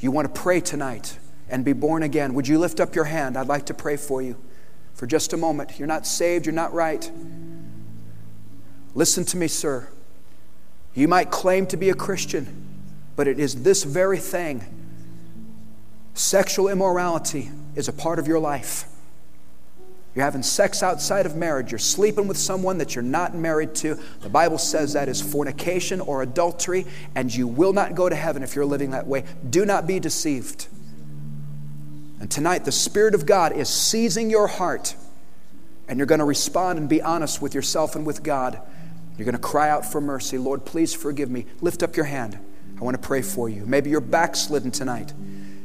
You 0.00 0.10
want 0.10 0.34
to 0.34 0.40
pray 0.40 0.58
tonight 0.58 1.18
and 1.50 1.66
be 1.66 1.74
born 1.74 2.02
again. 2.02 2.32
Would 2.32 2.48
you 2.48 2.58
lift 2.58 2.80
up 2.80 2.94
your 2.94 3.04
hand? 3.04 3.36
I'd 3.36 3.46
like 3.46 3.66
to 3.66 3.74
pray 3.74 3.98
for 3.98 4.22
you 4.22 4.38
for 4.94 5.06
just 5.06 5.34
a 5.34 5.36
moment. 5.36 5.78
You're 5.78 5.86
not 5.86 6.06
saved, 6.06 6.46
you're 6.46 6.54
not 6.54 6.72
right. 6.72 7.10
Listen 8.94 9.22
to 9.26 9.36
me, 9.36 9.48
sir. 9.48 9.86
You 10.94 11.08
might 11.08 11.30
claim 11.30 11.66
to 11.66 11.76
be 11.76 11.90
a 11.90 11.94
Christian, 11.94 12.66
but 13.16 13.28
it 13.28 13.38
is 13.38 13.64
this 13.64 13.84
very 13.84 14.16
thing. 14.16 14.64
Sexual 16.14 16.68
immorality 16.68 17.50
is 17.76 17.86
a 17.86 17.92
part 17.92 18.18
of 18.18 18.26
your 18.26 18.38
life. 18.38 18.86
You're 20.18 20.24
having 20.24 20.42
sex 20.42 20.82
outside 20.82 21.26
of 21.26 21.36
marriage. 21.36 21.70
You're 21.70 21.78
sleeping 21.78 22.26
with 22.26 22.36
someone 22.36 22.78
that 22.78 22.96
you're 22.96 23.04
not 23.04 23.36
married 23.36 23.76
to. 23.76 23.96
The 24.18 24.28
Bible 24.28 24.58
says 24.58 24.94
that 24.94 25.08
is 25.08 25.22
fornication 25.22 26.00
or 26.00 26.22
adultery, 26.22 26.86
and 27.14 27.32
you 27.32 27.46
will 27.46 27.72
not 27.72 27.94
go 27.94 28.08
to 28.08 28.16
heaven 28.16 28.42
if 28.42 28.56
you're 28.56 28.66
living 28.66 28.90
that 28.90 29.06
way. 29.06 29.22
Do 29.48 29.64
not 29.64 29.86
be 29.86 30.00
deceived. 30.00 30.66
And 32.18 32.28
tonight, 32.28 32.64
the 32.64 32.72
Spirit 32.72 33.14
of 33.14 33.26
God 33.26 33.52
is 33.52 33.68
seizing 33.68 34.28
your 34.28 34.48
heart, 34.48 34.96
and 35.86 35.98
you're 35.98 36.06
going 36.06 36.18
to 36.18 36.24
respond 36.24 36.80
and 36.80 36.88
be 36.88 37.00
honest 37.00 37.40
with 37.40 37.54
yourself 37.54 37.94
and 37.94 38.04
with 38.04 38.24
God. 38.24 38.60
You're 39.16 39.24
going 39.24 39.36
to 39.36 39.38
cry 39.38 39.70
out 39.70 39.84
for 39.84 40.00
mercy. 40.00 40.36
Lord, 40.36 40.64
please 40.64 40.92
forgive 40.92 41.30
me. 41.30 41.46
Lift 41.60 41.84
up 41.84 41.94
your 41.94 42.06
hand. 42.06 42.40
I 42.76 42.82
want 42.82 43.00
to 43.00 43.06
pray 43.06 43.22
for 43.22 43.48
you. 43.48 43.64
Maybe 43.66 43.90
you're 43.90 44.00
backslidden 44.00 44.72
tonight. 44.72 45.12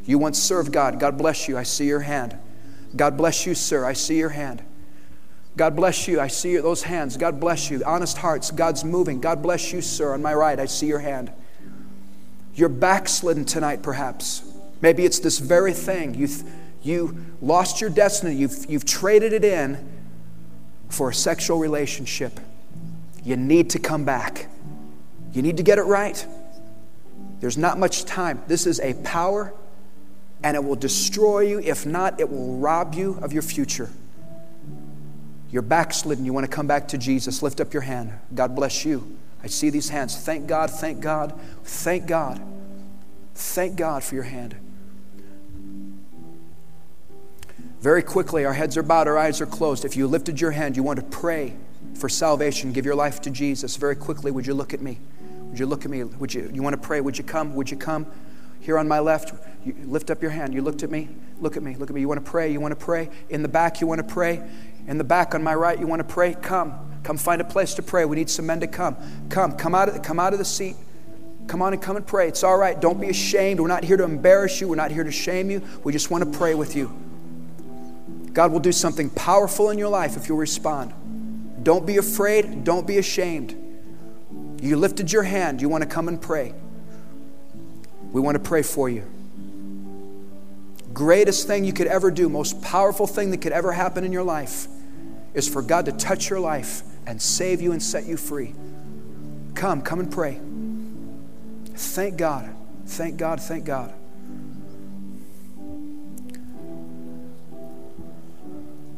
You 0.05 0.19
once 0.19 0.37
served 0.37 0.71
God. 0.71 0.99
God 0.99 1.17
bless 1.17 1.47
you. 1.47 1.57
I 1.57 1.63
see 1.63 1.87
your 1.87 2.01
hand. 2.01 2.37
God 2.95 3.17
bless 3.17 3.45
you, 3.45 3.55
sir. 3.55 3.85
I 3.85 3.93
see 3.93 4.17
your 4.17 4.29
hand. 4.29 4.63
God 5.55 5.75
bless 5.75 6.07
you. 6.07 6.19
I 6.19 6.27
see 6.27 6.57
those 6.57 6.83
hands. 6.83 7.17
God 7.17 7.39
bless 7.39 7.69
you. 7.69 7.83
Honest 7.85 8.17
hearts. 8.17 8.51
God's 8.51 8.83
moving. 8.83 9.19
God 9.21 9.41
bless 9.41 9.71
you, 9.71 9.81
sir. 9.81 10.13
On 10.13 10.21
my 10.21 10.33
right, 10.33 10.59
I 10.59 10.65
see 10.65 10.87
your 10.87 10.99
hand. 10.99 11.31
You're 12.55 12.69
backslidden 12.69 13.45
tonight, 13.45 13.81
perhaps. 13.81 14.43
Maybe 14.81 15.05
it's 15.05 15.19
this 15.19 15.39
very 15.39 15.73
thing. 15.73 16.15
You, 16.15 16.27
You 16.83 17.15
lost 17.41 17.81
your 17.81 17.89
destiny. 17.89 18.35
You've, 18.35 18.65
you've 18.69 18.85
traded 18.85 19.33
it 19.33 19.45
in 19.45 19.89
for 20.89 21.09
a 21.09 21.13
sexual 21.13 21.57
relationship. 21.57 22.39
You 23.23 23.37
need 23.37 23.69
to 23.71 23.79
come 23.79 24.05
back. 24.05 24.47
You 25.31 25.41
need 25.41 25.57
to 25.57 25.63
get 25.63 25.77
it 25.77 25.83
right. 25.83 26.25
There's 27.39 27.57
not 27.57 27.79
much 27.79 28.05
time. 28.05 28.41
This 28.47 28.67
is 28.67 28.79
a 28.79 28.93
power, 28.95 29.53
and 30.43 30.55
it 30.55 30.63
will 30.63 30.75
destroy 30.75 31.41
you. 31.41 31.59
If 31.59 31.85
not, 31.85 32.19
it 32.19 32.29
will 32.29 32.57
rob 32.57 32.93
you 32.93 33.17
of 33.21 33.33
your 33.33 33.41
future. 33.41 33.89
You're 35.49 35.61
backslidden. 35.61 36.25
You 36.25 36.33
want 36.33 36.45
to 36.45 36.51
come 36.51 36.67
back 36.67 36.87
to 36.89 36.97
Jesus. 36.97 37.41
Lift 37.41 37.61
up 37.61 37.73
your 37.73 37.83
hand. 37.83 38.11
God 38.33 38.55
bless 38.55 38.85
you. 38.85 39.17
I 39.43 39.47
see 39.47 39.69
these 39.69 39.89
hands. 39.89 40.17
Thank 40.17 40.47
God, 40.47 40.71
thank 40.71 41.01
God, 41.01 41.39
thank 41.63 42.07
God. 42.07 42.41
Thank 43.35 43.75
God 43.75 44.03
for 44.03 44.15
your 44.15 44.23
hand. 44.23 44.55
Very 47.81 48.01
quickly, 48.01 48.45
our 48.45 48.53
heads 48.53 48.77
are 48.77 48.83
bowed, 48.83 49.09
our 49.09 49.17
eyes 49.17 49.41
are 49.41 49.45
closed. 49.45 49.83
If 49.83 49.97
you 49.97 50.07
lifted 50.07 50.39
your 50.39 50.51
hand, 50.51 50.77
you 50.77 50.83
want 50.83 50.99
to 50.99 51.05
pray 51.05 51.53
for 51.95 52.07
salvation, 52.07 52.71
give 52.71 52.85
your 52.85 52.95
life 52.95 53.21
to 53.21 53.29
Jesus. 53.29 53.75
Very 53.75 53.95
quickly, 53.95 54.31
would 54.31 54.47
you 54.47 54.53
look 54.53 54.73
at 54.73 54.81
me? 54.81 54.99
Would 55.49 55.59
you 55.59 55.65
look 55.65 55.83
at 55.83 55.91
me? 55.91 56.03
Would 56.05 56.33
you, 56.33 56.49
you 56.53 56.63
want 56.63 56.73
to 56.73 56.81
pray? 56.81 57.01
Would 57.01 57.17
you 57.17 57.25
come? 57.25 57.53
Would 57.55 57.69
you 57.69 57.77
come? 57.77 58.07
Here 58.63 58.77
on 58.77 58.87
my 58.87 58.99
left, 58.99 59.33
you 59.65 59.75
lift 59.83 60.09
up 60.09 60.21
your 60.21 60.31
hand. 60.31 60.53
You 60.53 60.61
looked 60.61 60.83
at 60.83 60.89
me. 60.89 61.09
Look 61.41 61.57
at 61.57 61.63
me. 61.63 61.75
Look 61.75 61.89
at 61.89 61.93
me. 61.93 61.99
You 61.99 62.07
want 62.07 62.23
to 62.23 62.31
pray? 62.31 62.49
You 62.49 62.61
want 62.61 62.71
to 62.71 62.85
pray? 62.85 63.09
In 63.29 63.41
the 63.41 63.49
back, 63.49 63.81
you 63.81 63.87
want 63.87 63.99
to 63.99 64.07
pray? 64.07 64.41
In 64.87 64.97
the 64.97 65.03
back 65.03 65.35
on 65.35 65.43
my 65.43 65.53
right, 65.53 65.77
you 65.77 65.85
want 65.85 65.99
to 65.99 66.07
pray? 66.07 66.33
Come. 66.33 66.73
Come 67.03 67.17
find 67.17 67.41
a 67.41 67.43
place 67.43 67.73
to 67.73 67.83
pray. 67.83 68.05
We 68.05 68.15
need 68.15 68.29
some 68.29 68.45
men 68.45 68.61
to 68.61 68.67
come. 68.67 68.95
Come. 69.27 69.57
Come 69.57 69.75
out 69.75 69.89
of, 69.89 69.95
the, 69.95 69.99
come 69.99 70.17
out 70.17 70.31
of 70.31 70.39
the 70.39 70.45
seat. 70.45 70.77
Come 71.47 71.61
on 71.61 71.73
and 71.73 71.81
come 71.81 71.97
and 71.97 72.07
pray. 72.07 72.29
It's 72.29 72.41
all 72.41 72.57
right. 72.57 72.79
Don't 72.79 73.01
be 73.01 73.09
ashamed. 73.09 73.59
We're 73.59 73.67
not 73.67 73.83
here 73.83 73.97
to 73.97 74.05
embarrass 74.05 74.61
you. 74.61 74.69
We're 74.69 74.77
not 74.77 74.91
here 74.91 75.03
to 75.03 75.11
shame 75.11 75.51
you. 75.51 75.61
We 75.83 75.91
just 75.91 76.09
want 76.09 76.23
to 76.23 76.39
pray 76.39 76.55
with 76.55 76.73
you. 76.73 76.87
God 78.31 78.53
will 78.53 78.61
do 78.61 78.71
something 78.71 79.09
powerful 79.09 79.71
in 79.71 79.77
your 79.77 79.89
life 79.89 80.15
if 80.15 80.29
you'll 80.29 80.37
respond. 80.37 80.93
Don't 81.63 81.85
be 81.85 81.97
afraid. 81.97 82.63
Don't 82.63 82.87
be 82.87 82.97
ashamed. 82.97 83.59
You 84.61 84.77
lifted 84.77 85.11
your 85.11 85.23
hand. 85.23 85.61
You 85.61 85.67
want 85.67 85.83
to 85.83 85.89
come 85.89 86.07
and 86.07 86.21
pray. 86.21 86.53
We 88.13 88.21
want 88.21 88.35
to 88.35 88.39
pray 88.39 88.61
for 88.61 88.87
you. 88.87 89.03
Greatest 90.93 91.47
thing 91.47 91.65
you 91.65 91.73
could 91.73 91.87
ever 91.87 92.11
do, 92.11 92.29
most 92.29 92.61
powerful 92.61 93.07
thing 93.07 93.31
that 93.31 93.41
could 93.41 93.51
ever 93.51 93.71
happen 93.71 94.03
in 94.03 94.11
your 94.11 94.23
life 94.23 94.67
is 95.33 95.49
for 95.49 95.63
God 95.63 95.85
to 95.85 95.91
touch 95.91 96.29
your 96.29 96.39
life 96.39 96.83
and 97.07 97.19
save 97.19 97.59
you 97.59 97.71
and 97.71 97.81
set 97.81 98.05
you 98.05 98.15
free. 98.15 98.53
Come, 99.55 99.81
come 99.81 99.99
and 99.99 100.11
pray. 100.11 100.39
Thank 101.73 102.17
God. 102.17 102.55
Thank 102.85 103.17
God. 103.17 103.41
Thank 103.41 103.65
God. 103.65 103.91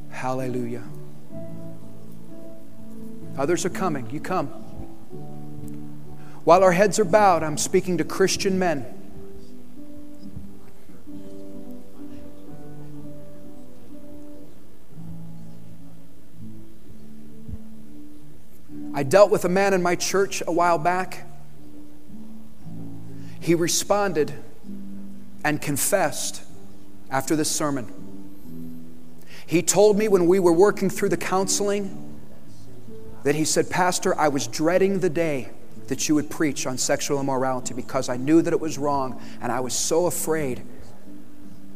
Hallelujah. 0.10 0.84
Others 3.38 3.66
are 3.66 3.70
coming. 3.70 4.10
You 4.10 4.20
come. 4.20 4.48
While 6.44 6.64
our 6.64 6.74
heads 6.74 7.00
are 7.00 7.06
bowed, 7.06 7.44
I'm 7.44 7.58
speaking 7.58 7.98
to 8.00 8.04
Christian 8.04 8.60
men. 8.60 8.95
I 18.96 19.04
dealt 19.04 19.30
with 19.30 19.44
a 19.44 19.50
man 19.50 19.74
in 19.74 19.84
my 19.84 19.96
church 19.98 20.42
a 20.48 20.54
while 20.54 20.78
back. 20.78 21.28
He 23.42 23.54
responded 23.54 24.34
and 25.44 25.62
confessed 25.62 26.42
after 27.12 27.36
this 27.36 27.52
sermon. 27.52 27.92
He 29.46 29.62
told 29.62 29.98
me 29.98 30.08
when 30.08 30.28
we 30.28 30.40
were 30.40 30.54
working 30.54 30.90
through 30.90 31.10
the 31.10 31.18
counseling 31.18 32.22
that 33.24 33.36
he 33.36 33.44
said, 33.44 33.70
Pastor, 33.70 34.18
I 34.18 34.30
was 34.30 34.48
dreading 34.48 35.02
the 35.02 35.10
day 35.10 35.50
that 35.88 36.08
you 36.08 36.16
would 36.16 36.30
preach 36.30 36.66
on 36.66 36.78
sexual 36.78 37.20
immorality 37.20 37.74
because 37.74 38.08
I 38.08 38.16
knew 38.16 38.42
that 38.42 38.54
it 38.54 38.62
was 38.62 38.78
wrong 38.78 39.22
and 39.42 39.52
I 39.52 39.60
was 39.60 39.74
so 39.74 40.06
afraid 40.06 40.64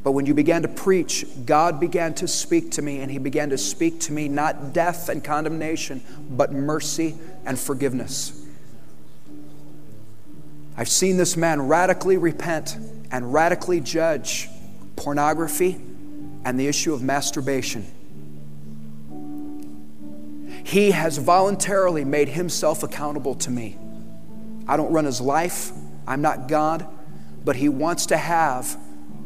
but 0.03 0.11
when 0.11 0.25
you 0.25 0.33
began 0.33 0.61
to 0.61 0.67
preach, 0.67 1.25
God 1.45 1.79
began 1.79 2.13
to 2.15 2.27
speak 2.27 2.71
to 2.71 2.81
me, 2.81 2.99
and 2.99 3.11
He 3.11 3.17
began 3.17 3.49
to 3.49 3.57
speak 3.57 3.99
to 4.01 4.13
me 4.13 4.29
not 4.29 4.73
death 4.73 5.09
and 5.09 5.23
condemnation, 5.23 6.01
but 6.29 6.51
mercy 6.53 7.17
and 7.45 7.59
forgiveness. 7.59 8.45
I've 10.77 10.87
seen 10.87 11.17
this 11.17 11.35
man 11.35 11.67
radically 11.67 12.15
repent 12.15 12.77
and 13.11 13.33
radically 13.33 13.81
judge 13.81 14.47
pornography 14.95 15.81
and 16.45 16.57
the 16.57 16.67
issue 16.67 16.93
of 16.93 17.01
masturbation. 17.01 17.85
He 20.63 20.91
has 20.91 21.17
voluntarily 21.17 22.05
made 22.05 22.29
himself 22.29 22.83
accountable 22.83 23.35
to 23.35 23.51
me. 23.51 23.77
I 24.67 24.77
don't 24.77 24.91
run 24.93 25.03
his 25.03 25.19
life, 25.19 25.71
I'm 26.07 26.21
not 26.21 26.47
God, 26.47 26.87
but 27.43 27.57
he 27.57 27.67
wants 27.67 28.05
to 28.07 28.17
have 28.17 28.77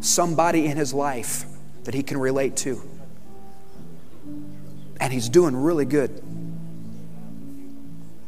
somebody 0.04 0.66
in 0.66 0.78
his 0.78 0.94
life 0.94 1.46
that 1.86 1.94
he 1.94 2.04
can 2.04 2.18
relate 2.18 2.56
to. 2.58 2.82
And 5.00 5.12
he's 5.12 5.30
doing 5.30 5.56
really 5.56 5.86
good. 5.86 6.24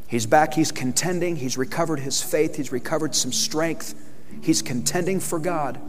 He's 0.08 0.26
back, 0.26 0.54
he's 0.54 0.72
contending, 0.72 1.36
he's 1.36 1.58
recovered 1.58 2.00
his 2.00 2.22
faith, 2.22 2.56
he's 2.56 2.70
recovered 2.70 3.14
some 3.14 3.32
strength, 3.32 3.94
he's 4.40 4.62
contending 4.62 5.20
for 5.20 5.38
God. 5.38 5.80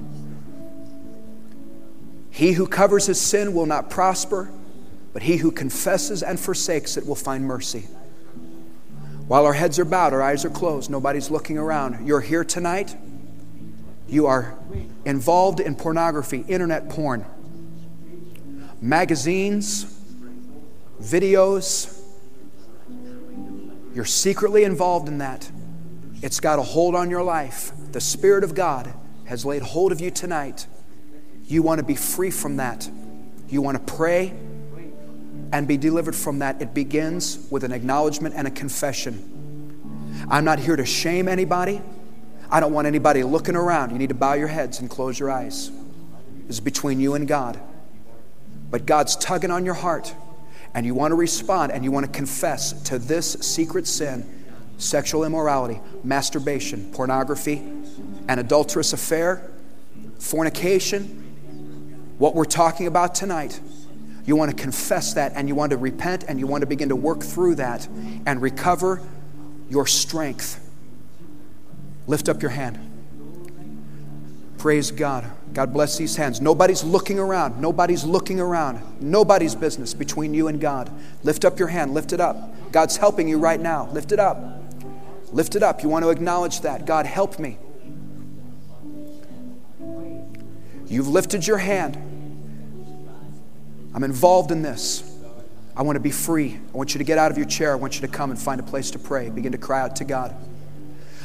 He 2.32 2.54
who 2.54 2.68
covers 2.68 3.06
his 3.06 3.20
sin 3.20 3.54
will 3.54 3.66
not 3.66 3.90
prosper, 3.90 4.50
but 5.14 5.24
he 5.24 5.38
who 5.38 5.52
confesses 5.52 6.24
and 6.24 6.40
forsakes 6.40 6.98
it 6.98 7.06
will 7.06 7.16
find 7.16 7.46
mercy. 7.46 7.88
While 9.28 9.46
our 9.46 9.54
heads 9.54 9.78
are 9.78 9.86
bowed, 9.86 10.14
our 10.14 10.22
eyes 10.22 10.46
are 10.46 10.50
closed, 10.50 10.90
nobody's 10.90 11.30
looking 11.30 11.58
around. 11.58 12.08
You're 12.08 12.22
here 12.22 12.44
tonight 12.44 12.96
you 14.08 14.26
are 14.28 14.58
involved 15.06 15.60
in 15.60 15.76
pornography, 15.76 16.46
internet 16.48 16.90
porn, 16.90 17.26
magazines, 18.82 19.86
videos. 21.02 21.94
You're 23.94 24.06
secretly 24.06 24.64
involved 24.64 25.08
in 25.08 25.18
that. 25.20 25.50
It's 26.22 26.40
got 26.40 26.60
a 26.60 26.64
hold 26.64 26.96
on 26.96 27.10
your 27.10 27.24
life. 27.24 27.72
The 27.92 28.02
Spirit 28.02 28.44
of 28.44 28.56
God 28.56 28.94
has 29.26 29.46
laid 29.46 29.62
hold 29.62 29.92
of 29.92 30.00
you 30.00 30.12
tonight. 30.12 30.68
You 31.46 31.62
want 31.62 31.80
to 31.80 31.86
be 31.86 31.96
free 31.96 32.32
from 32.32 32.58
that. 32.58 32.90
You 33.50 33.62
want 33.62 33.86
to 33.86 33.94
pray 33.94 34.34
and 35.52 35.68
be 35.68 35.78
delivered 35.78 36.16
from 36.16 36.40
that. 36.40 36.62
It 36.62 36.74
begins 36.74 37.48
with 37.50 37.64
an 37.64 37.72
acknowledgement 37.72 38.36
and 38.36 38.48
a 38.48 38.52
confession. 38.52 40.26
I'm 40.30 40.44
not 40.44 40.60
here 40.60 40.76
to 40.76 40.86
shame 40.86 41.28
anybody. 41.28 41.82
I 42.50 42.60
don't 42.60 42.74
want 42.74 42.88
anybody 42.88 43.24
looking 43.24 43.56
around. 43.56 43.92
You 43.92 43.98
need 43.98 44.10
to 44.10 44.16
bow 44.16 44.34
your 44.34 44.48
heads 44.48 44.80
and 44.80 44.90
close 44.90 45.20
your 45.20 45.30
eyes. 45.30 45.70
This 46.46 46.58
is 46.58 46.60
between 46.60 47.00
you 47.00 47.14
and 47.14 47.28
God. 47.28 47.60
But 48.70 48.86
God's 48.86 49.16
tugging 49.18 49.52
on 49.52 49.66
your 49.66 49.74
heart, 49.74 50.14
and 50.74 50.86
you 50.86 50.94
want 50.94 51.12
to 51.12 51.16
respond 51.16 51.72
and 51.72 51.84
you 51.84 51.92
want 51.92 52.06
to 52.06 52.12
confess 52.12 52.74
to 52.84 53.00
this 53.00 53.34
secret 53.34 53.88
sin 53.88 54.34
sexual 54.78 55.24
immorality, 55.24 55.82
masturbation, 56.04 56.92
pornography, 56.94 57.64
an 58.28 58.38
adulterous 58.38 58.94
affair, 58.94 59.50
fornication, 60.20 62.14
what 62.20 62.36
we're 62.36 62.46
talking 62.46 62.86
about 62.86 63.16
tonight. 63.16 63.60
You 64.28 64.36
want 64.36 64.56
to 64.56 64.62
confess 64.62 65.16
that 65.16 65.34
and 65.36 65.48
you 65.48 65.56
want 65.56 65.72
to 65.72 65.78
repent 65.78 66.26
and 66.28 66.40
you 66.40 66.46
want 66.46 66.62
to 66.62 66.68
begin 66.68 66.90
to 66.90 66.96
work 66.96 67.24
through 67.24 67.56
that 67.56 67.88
and 68.28 68.40
recover 68.40 69.02
your 69.68 69.88
strength 69.88 70.67
Lift 72.08 72.30
up 72.30 72.42
your 72.42 72.52
hand. 72.52 72.80
Praise 74.58 74.92
God. 74.92 75.30
God 75.54 75.72
bless 75.72 75.98
these 75.98 76.16
hands. 76.16 76.42
Nobody's 76.42 76.84
looking 76.84 77.20
around. 77.20 77.62
Nobody's 77.62 78.04
looking 78.04 78.40
around. 78.40 78.82
Nobody's 79.02 79.56
business 79.56 79.94
between 79.94 80.34
you 80.34 80.48
and 80.48 80.60
God. 80.60 80.92
Lift 81.24 81.46
up 81.46 81.60
your 81.60 81.68
hand. 81.68 81.94
Lift 81.94 82.14
it 82.14 82.20
up. 82.20 82.72
God's 82.72 82.98
helping 82.98 83.28
you 83.28 83.38
right 83.38 83.60
now. 83.60 83.90
Lift 83.92 84.12
it 84.12 84.20
up. 84.20 84.38
Lift 85.32 85.56
it 85.56 85.64
up. 85.64 85.84
You 85.84 85.90
want 85.90 86.04
to 86.04 86.10
acknowledge 86.10 86.62
that. 86.62 86.86
God, 86.86 87.06
help 87.06 87.38
me. 87.40 87.58
You've 90.88 91.08
lifted 91.08 91.46
your 91.46 91.58
hand. 91.58 91.96
I'm 93.94 94.04
involved 94.04 94.52
in 94.52 94.62
this. 94.62 95.04
I 95.76 95.84
want 95.84 95.98
to 95.98 96.00
be 96.00 96.12
free. 96.12 96.60
I 96.74 96.78
want 96.78 96.94
you 96.94 96.98
to 96.98 97.04
get 97.04 97.18
out 97.18 97.30
of 97.32 97.38
your 97.38 97.46
chair. 97.46 97.74
I 97.74 97.76
want 97.76 97.96
you 97.96 98.02
to 98.02 98.08
come 98.08 98.32
and 98.32 98.40
find 98.40 98.60
a 98.60 98.64
place 98.64 98.92
to 98.92 99.00
pray. 99.00 99.30
Begin 99.30 99.52
to 99.52 99.58
cry 99.58 99.82
out 99.82 99.96
to 99.98 100.06
God. 100.06 100.36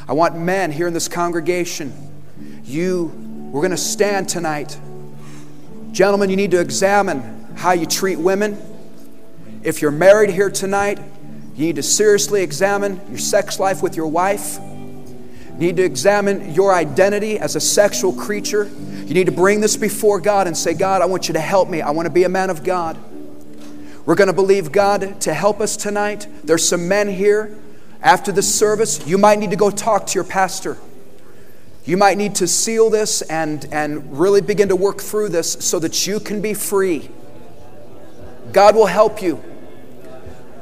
I 0.05 0.13
want 0.13 0.37
men 0.37 0.71
here 0.71 0.87
in 0.87 0.93
this 0.93 1.07
congregation. 1.07 1.93
You, 2.65 3.05
we're 3.51 3.61
going 3.61 3.71
to 3.71 3.77
stand 3.77 4.27
tonight. 4.27 4.77
Gentlemen, 5.91 6.29
you 6.29 6.35
need 6.35 6.51
to 6.51 6.59
examine 6.59 7.55
how 7.55 7.71
you 7.71 7.85
treat 7.85 8.17
women. 8.17 8.57
If 9.63 9.81
you're 9.81 9.91
married 9.91 10.29
here 10.29 10.49
tonight, 10.49 10.99
you 11.55 11.67
need 11.67 11.77
to 11.77 11.83
seriously 11.83 12.41
examine 12.41 12.99
your 13.07 13.17
sex 13.17 13.59
life 13.59 13.81
with 13.81 13.95
your 13.95 14.07
wife. 14.07 14.59
You 14.59 15.59
need 15.59 15.77
to 15.77 15.83
examine 15.83 16.53
your 16.53 16.73
identity 16.73 17.39
as 17.39 17.55
a 17.55 17.61
sexual 17.61 18.11
creature. 18.11 18.65
You 18.65 19.13
need 19.13 19.27
to 19.27 19.31
bring 19.31 19.61
this 19.61 19.77
before 19.77 20.19
God 20.19 20.47
and 20.47 20.57
say, 20.57 20.73
God, 20.73 21.01
I 21.01 21.05
want 21.05 21.29
you 21.29 21.33
to 21.35 21.39
help 21.39 21.69
me. 21.69 21.81
I 21.81 21.91
want 21.91 22.07
to 22.07 22.13
be 22.13 22.23
a 22.23 22.29
man 22.29 22.49
of 22.49 22.63
God. 22.63 22.97
We're 24.05 24.15
going 24.15 24.27
to 24.27 24.33
believe 24.33 24.73
God 24.73 25.21
to 25.21 25.33
help 25.33 25.61
us 25.61 25.77
tonight. 25.77 26.27
There's 26.43 26.67
some 26.67 26.89
men 26.89 27.07
here 27.07 27.57
after 28.03 28.31
the 28.31 28.43
service. 28.43 29.05
You 29.07 29.17
might 29.17 29.39
need 29.39 29.49
to 29.49 29.55
go 29.55 29.71
talk 29.71 30.05
to 30.07 30.15
your 30.15 30.23
pastor. 30.23 30.77
You 31.85 31.97
might 31.97 32.17
need 32.17 32.35
to 32.35 32.47
seal 32.47 32.89
this 32.89 33.21
and, 33.23 33.65
and 33.71 34.17
really 34.17 34.41
begin 34.41 34.69
to 34.69 34.75
work 34.75 35.01
through 35.01 35.29
this 35.29 35.53
so 35.53 35.79
that 35.79 36.05
you 36.07 36.19
can 36.19 36.41
be 36.41 36.53
free. 36.53 37.09
God 38.51 38.75
will 38.75 38.85
help 38.85 39.21
you. 39.21 39.43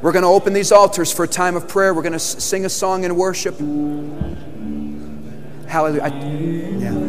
We're 0.01 0.13
going 0.13 0.23
to 0.23 0.29
open 0.29 0.53
these 0.53 0.71
altars 0.71 1.11
for 1.13 1.25
a 1.25 1.27
time 1.27 1.55
of 1.55 1.67
prayer. 1.67 1.93
We're 1.93 2.01
going 2.01 2.13
to 2.13 2.19
sing 2.19 2.65
a 2.65 2.69
song 2.69 3.03
in 3.03 3.15
worship. 3.15 3.59
Hallelujah. 5.67 6.01
I, 6.01 6.07
yeah. 6.07 7.00